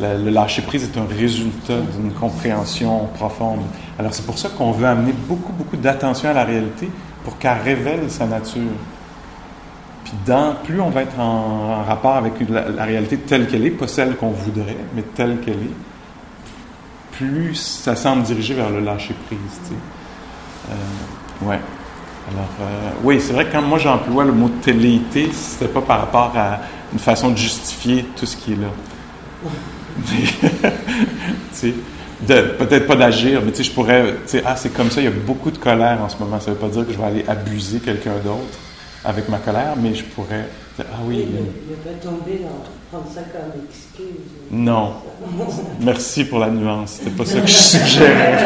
Le, 0.00 0.30
lâcher-prise 0.30 0.84
est 0.84 0.98
un 0.98 1.06
résultat 1.06 1.78
d'une 1.96 2.12
compréhension 2.12 3.06
profonde. 3.14 3.60
Alors 3.98 4.14
c'est 4.14 4.24
pour 4.24 4.38
ça 4.38 4.48
qu'on 4.48 4.72
veut 4.72 4.86
amener 4.86 5.12
beaucoup, 5.12 5.52
beaucoup 5.52 5.76
d'attention 5.76 6.30
à 6.30 6.32
la 6.32 6.44
réalité 6.44 6.88
pour 7.24 7.38
qu'elle 7.38 7.58
révèle 7.62 8.10
sa 8.10 8.26
nature. 8.26 8.62
Puis 10.04 10.14
plus 10.64 10.80
on 10.80 10.90
va 10.90 11.02
être 11.02 11.18
en, 11.18 11.84
rapport 11.84 12.16
avec 12.16 12.32
la, 12.48 12.84
réalité 12.84 13.18
telle 13.18 13.46
qu'elle 13.46 13.66
est, 13.66 13.70
pas 13.70 13.86
celle 13.86 14.16
qu'on 14.16 14.30
voudrait, 14.30 14.76
mais 14.94 15.02
telle 15.02 15.38
qu'elle 15.40 15.54
est, 15.54 15.76
plus 17.12 17.54
ça 17.54 17.94
semble 17.94 18.22
diriger 18.22 18.54
vers 18.54 18.70
le 18.70 18.80
lâcher 18.80 19.14
prise. 19.26 19.38
Tu 19.64 19.68
sais. 19.68 19.74
Euh, 20.70 21.48
ouais. 21.48 21.60
Alors, 22.30 22.48
euh, 22.60 22.90
oui, 23.02 23.20
c'est 23.20 23.32
vrai 23.32 23.46
que 23.46 23.52
quand 23.52 23.62
moi 23.62 23.78
j'emploie 23.78 24.24
le 24.24 24.32
mot 24.32 24.48
téléité, 24.62 25.30
c'était 25.32 25.72
pas 25.72 25.80
par 25.80 26.00
rapport 26.00 26.32
à 26.36 26.60
une 26.92 26.98
façon 26.98 27.30
de 27.30 27.36
justifier 27.36 28.04
tout 28.16 28.26
ce 28.26 28.36
qui 28.36 28.52
est 28.52 28.56
là. 28.56 28.68
peut-être 32.26 32.86
pas 32.86 32.96
d'agir, 32.96 33.42
mais 33.44 33.52
je 33.62 33.70
pourrais, 33.70 34.04
tu 34.04 34.12
sais, 34.26 34.42
ah, 34.44 34.56
c'est 34.56 34.72
comme 34.72 34.90
ça, 34.90 35.00
il 35.00 35.04
y 35.04 35.08
a 35.08 35.10
beaucoup 35.10 35.50
de 35.50 35.58
colère 35.58 35.98
en 36.02 36.08
ce 36.08 36.16
moment. 36.18 36.40
Ça 36.40 36.50
veut 36.50 36.56
pas 36.56 36.68
dire 36.68 36.86
que 36.86 36.92
je 36.92 36.98
vais 36.98 37.04
aller 37.04 37.24
abuser 37.26 37.78
quelqu'un 37.78 38.16
d'autre 38.24 38.58
avec 39.04 39.28
ma 39.28 39.38
colère, 39.38 39.74
mais 39.80 39.94
je 39.94 40.04
pourrais 40.04 40.46
ah 40.78 40.82
oui. 41.04 41.26
ne, 41.26 41.74
pas 41.76 41.90
tomber 42.02 42.40
dans 42.42 42.64
prendre 42.90 43.06
ça 43.12 43.20
comme 43.20 43.52
excuse. 43.68 44.06
Non. 44.50 44.94
Merci 45.80 46.24
pour 46.24 46.40
la 46.40 46.50
nuance. 46.50 46.98
C'était 46.98 47.10
pas 47.10 47.24
ça 47.24 47.40
que 47.40 47.46
je 47.46 47.52
suggérais. 47.52 48.36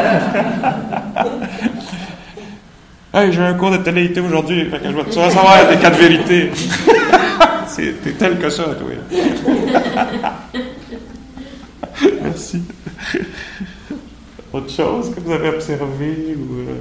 hey, 3.14 3.32
j'ai 3.32 3.40
un 3.40 3.54
cours 3.54 3.70
de 3.70 3.78
télé 3.78 4.12
aujourd'hui, 4.20 4.68
fait 4.70 4.78
que 4.78 4.90
je 4.90 4.96
vais, 4.96 5.10
savoir 5.30 5.66
des 5.68 5.76
cas 5.76 5.90
de 5.90 5.96
vérité. 5.96 6.50
c'est 7.68 8.18
tel 8.18 8.38
que 8.38 8.50
ça, 8.50 8.64
toi. 8.64 8.90
Merci. 12.22 12.62
Autre 14.52 14.70
chose 14.70 15.14
que 15.14 15.20
vous 15.20 15.32
avez 15.32 15.48
observé 15.48 16.36
ou 16.36 16.60
euh, 16.60 16.80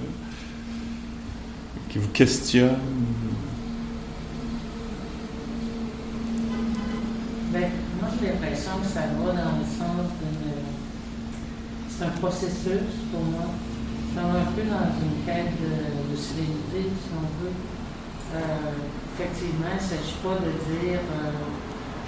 qui 1.90 1.98
vous 1.98 2.10
questionne? 2.10 2.78
Ben, 7.52 7.70
moi, 8.00 8.10
j'ai 8.20 8.28
l'impression 8.28 8.72
que 8.82 8.88
ça 8.88 9.02
va 9.02 9.32
dans 9.32 9.58
le 9.58 9.66
sens 9.66 10.06
d'une. 10.20 10.54
C'est 11.90 12.06
un 12.06 12.10
processus 12.10 12.94
pour 13.12 13.22
moi. 13.22 13.50
Ça 14.16 14.22
va 14.22 14.40
un 14.40 14.52
peu 14.54 14.62
dans 14.64 14.90
une 15.02 15.26
quête 15.26 15.54
de, 15.60 16.16
sérénité, 16.16 16.90
si 16.90 17.10
on 17.16 17.44
veut. 17.44 17.54
Euh, 18.36 18.40
effectivement, 19.14 19.68
il 19.72 19.84
ne 19.84 19.90
s'agit 19.90 20.18
pas 20.22 20.36
de 20.36 20.52
dire 20.74 21.00
euh, 21.00 21.32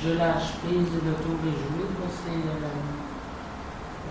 je 0.03 0.17
lâche 0.17 0.57
prise 0.63 0.89
de 0.93 1.09
l'auto-réjouir. 1.09 1.89
C'est. 2.25 2.94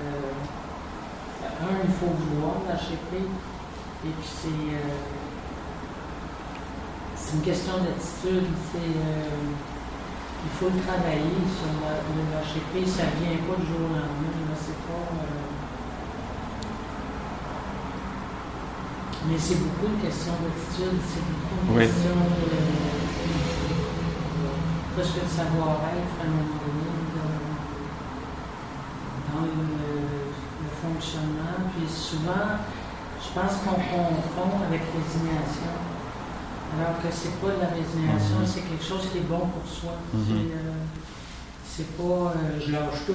Euh, 0.04 1.44
un, 1.60 1.76
il 1.84 1.92
faut 1.94 2.12
vouloir 2.12 2.54
prise. 2.64 3.34
Et 4.04 4.10
puis 4.10 4.28
c'est. 4.28 4.48
Euh, 4.48 4.94
c'est 7.16 7.36
une 7.36 7.42
question 7.42 7.72
d'attitude. 7.78 8.48
C'est. 8.72 8.78
Euh, 8.78 9.48
il 10.44 10.50
faut 10.58 10.66
le 10.66 10.80
travailler 10.82 11.40
sur 11.56 11.72
le 11.72 12.22
lâcher 12.32 12.60
prise. 12.70 12.94
Ça 12.94 13.04
ne 13.04 13.16
vient 13.24 13.40
pas 13.48 13.56
du 13.60 13.66
jour 13.66 13.80
au 13.80 13.94
lendemain. 13.94 14.54
C'est 14.60 14.76
pas. 14.86 14.92
Euh, 14.92 15.44
mais 19.26 19.38
c'est 19.38 19.56
beaucoup 19.56 19.86
une 19.86 20.02
question 20.02 20.32
d'attitude, 20.32 21.00
c'est 21.00 21.24
beaucoup 21.24 21.72
une 21.72 21.86
question 21.86 22.12
de, 22.12 22.60
presque 24.94 25.24
de 25.24 25.28
savoir-être 25.28 26.14
à 26.20 26.24
un 26.24 26.30
moment 26.30 26.60
donné 26.60 26.94
dans 29.32 29.44
le 29.46 29.93
fonctionnement. 30.84 31.56
Puis 31.72 31.88
souvent, 31.88 32.60
je 33.24 33.28
pense 33.32 33.56
qu'on 33.64 33.80
confond 33.80 34.62
avec 34.68 34.82
résignation. 34.92 35.72
Alors 36.76 37.00
que 37.00 37.08
c'est 37.10 37.40
pas 37.40 37.54
de 37.54 37.60
la 37.60 37.68
résignation, 37.68 38.40
mhm. 38.40 38.46
c'est 38.46 38.62
quelque 38.62 38.84
chose 38.84 39.08
qui 39.12 39.18
est 39.18 39.28
bon 39.28 39.46
pour 39.46 39.66
soi. 39.70 39.92
Mhm. 40.12 40.50
C'est 41.64 41.82
euh, 41.82 41.96
pas 41.96 42.32
euh, 42.32 42.60
je 42.60 42.72
lâche 42.72 43.06
tout. 43.06 43.14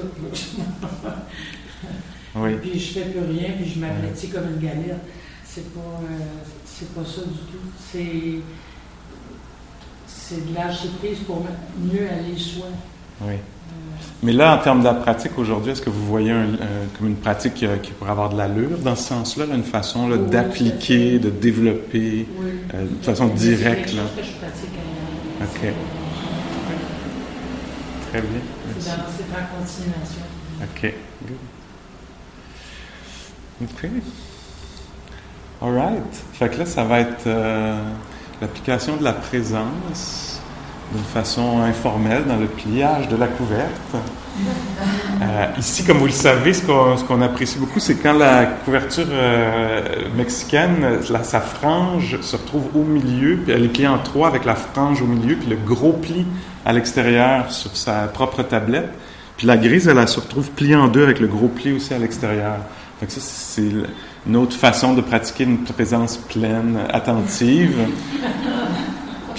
oui. 2.35 2.55
Puis 2.61 2.79
je 2.79 2.93
fais 2.93 3.05
plus 3.09 3.19
rien, 3.19 3.51
puis 3.57 3.69
je 3.69 3.79
m'aplatis 3.79 4.29
comme 4.31 4.47
une 4.47 4.59
galère. 4.59 4.97
C'est 5.43 5.73
pas, 5.73 5.79
euh, 5.79 6.17
c'est 6.63 6.93
pas 6.93 7.03
ça 7.03 7.21
du 7.21 7.39
tout. 7.51 7.67
C'est, 7.91 8.39
c'est 10.07 10.49
de 10.49 10.55
lâcher 10.55 10.89
prise 10.99 11.19
pour 11.25 11.43
mieux 11.77 12.07
aller 12.07 12.37
soi. 12.37 12.67
Oui. 13.21 13.35
Mais 14.21 14.33
là, 14.33 14.55
en 14.55 14.57
termes 14.57 14.79
de 14.79 14.85
la 14.85 14.95
pratique 14.95 15.37
aujourd'hui, 15.37 15.71
est-ce 15.71 15.81
que 15.81 15.89
vous 15.89 16.05
voyez 16.05 16.31
un, 16.31 16.47
comme 16.97 17.07
une 17.07 17.15
pratique 17.15 17.53
qui, 17.53 17.91
pourrait 17.91 18.11
avoir 18.11 18.29
de 18.29 18.37
l'allure 18.37 18.77
dans 18.79 18.95
ce 18.95 19.03
sens-là, 19.03 19.45
une 19.53 19.63
façon 19.63 20.09
d'appliquer, 20.09 21.19
de 21.19 21.29
développer 21.29 22.27
euh, 22.73 22.83
de 22.83 23.05
façon 23.05 23.27
directe? 23.27 23.93
Là? 23.93 24.01
Que 24.15 24.23
je 24.23 24.31
pratique 24.31 24.69
OK. 25.41 25.73
Très 28.11 28.21
bien. 28.21 28.41
C'est 28.79 28.89
en 28.91 29.57
continuation. 29.57 30.21
OK. 30.63 30.93
OK. 33.61 33.89
All 35.61 35.73
right. 35.73 36.15
Fait 36.33 36.49
que 36.49 36.59
là, 36.59 36.65
ça 36.65 36.83
va 36.83 36.99
être 37.01 37.27
euh, 37.27 37.81
l'application 38.41 38.97
de 38.97 39.03
la 39.03 39.13
présence 39.13 40.28
d'une 40.93 41.03
façon 41.03 41.61
informelle 41.61 42.25
dans 42.25 42.37
le 42.37 42.47
pliage 42.47 43.07
de 43.09 43.15
la 43.15 43.27
couverte. 43.27 43.95
Euh, 45.21 45.45
ici, 45.57 45.83
comme 45.83 45.97
vous 45.97 46.05
le 46.05 46.11
savez, 46.11 46.53
ce 46.53 46.63
qu'on 46.63 47.21
apprécie 47.21 47.59
beaucoup, 47.59 47.79
c'est 47.79 47.95
quand 47.95 48.13
la 48.13 48.45
couverture 48.45 49.07
euh, 49.11 49.81
mexicaine, 50.15 50.99
sa 51.23 51.41
frange 51.41 52.19
se 52.21 52.35
retrouve 52.37 52.67
au 52.75 52.83
milieu, 52.83 53.37
puis 53.37 53.53
elle 53.53 53.65
est 53.65 53.69
pliée 53.69 53.87
en 53.87 53.99
trois 53.99 54.27
avec 54.27 54.45
la 54.45 54.55
frange 54.55 55.01
au 55.01 55.05
milieu, 55.05 55.35
puis 55.35 55.49
le 55.49 55.57
gros 55.57 55.93
pli 55.93 56.25
à 56.65 56.73
l'extérieur 56.73 57.51
sur 57.51 57.75
sa 57.75 58.07
propre 58.07 58.43
tablette. 58.43 58.89
Puis 59.37 59.47
la 59.47 59.57
grise, 59.57 59.87
elle, 59.87 60.07
se 60.07 60.19
retrouve 60.19 60.49
pliée 60.51 60.75
en 60.75 60.87
deux 60.87 61.03
avec 61.03 61.19
le 61.19 61.27
gros 61.27 61.47
pli 61.47 61.73
aussi 61.73 61.93
à 61.93 61.97
l'extérieur. 61.97 62.57
Donc 62.99 63.11
ça, 63.11 63.21
c'est 63.21 63.71
une 64.27 64.35
autre 64.35 64.55
façon 64.55 64.93
de 64.93 65.01
pratiquer 65.01 65.45
une 65.45 65.63
présence 65.63 66.17
pleine, 66.17 66.79
attentive. 66.91 67.73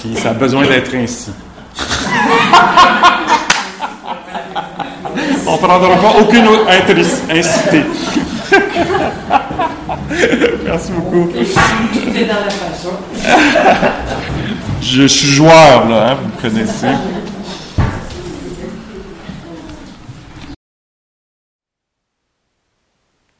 Puis 0.01 0.15
ça 0.15 0.31
a 0.31 0.33
besoin 0.33 0.65
d'être 0.65 0.95
ainsi. 0.95 1.31
On 5.45 5.53
ne 5.53 5.57
prendra 5.57 5.95
pas 5.97 6.19
aucune 6.19 6.47
incité. 7.29 7.83
Merci 10.65 10.91
beaucoup. 10.93 11.29
Je 14.81 15.05
suis 15.07 15.27
joueur, 15.27 15.87
là, 15.87 16.11
hein, 16.11 16.15
vous 16.15 16.27
me 16.27 16.41
connaissez. 16.41 16.87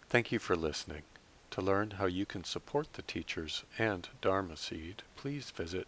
Thank 0.09 0.31
you 0.31 0.39
for 0.39 0.55
listening. 0.55 1.03
To 1.51 1.61
learn 1.61 1.95
how 1.99 2.05
you 2.05 2.25
can 2.25 2.43
support 2.43 2.93
the 2.93 3.01
teachers 3.01 3.63
and 3.79 4.09
Dharma 4.21 4.55
Seed, 4.55 5.03
please 5.17 5.51
visit 5.55 5.87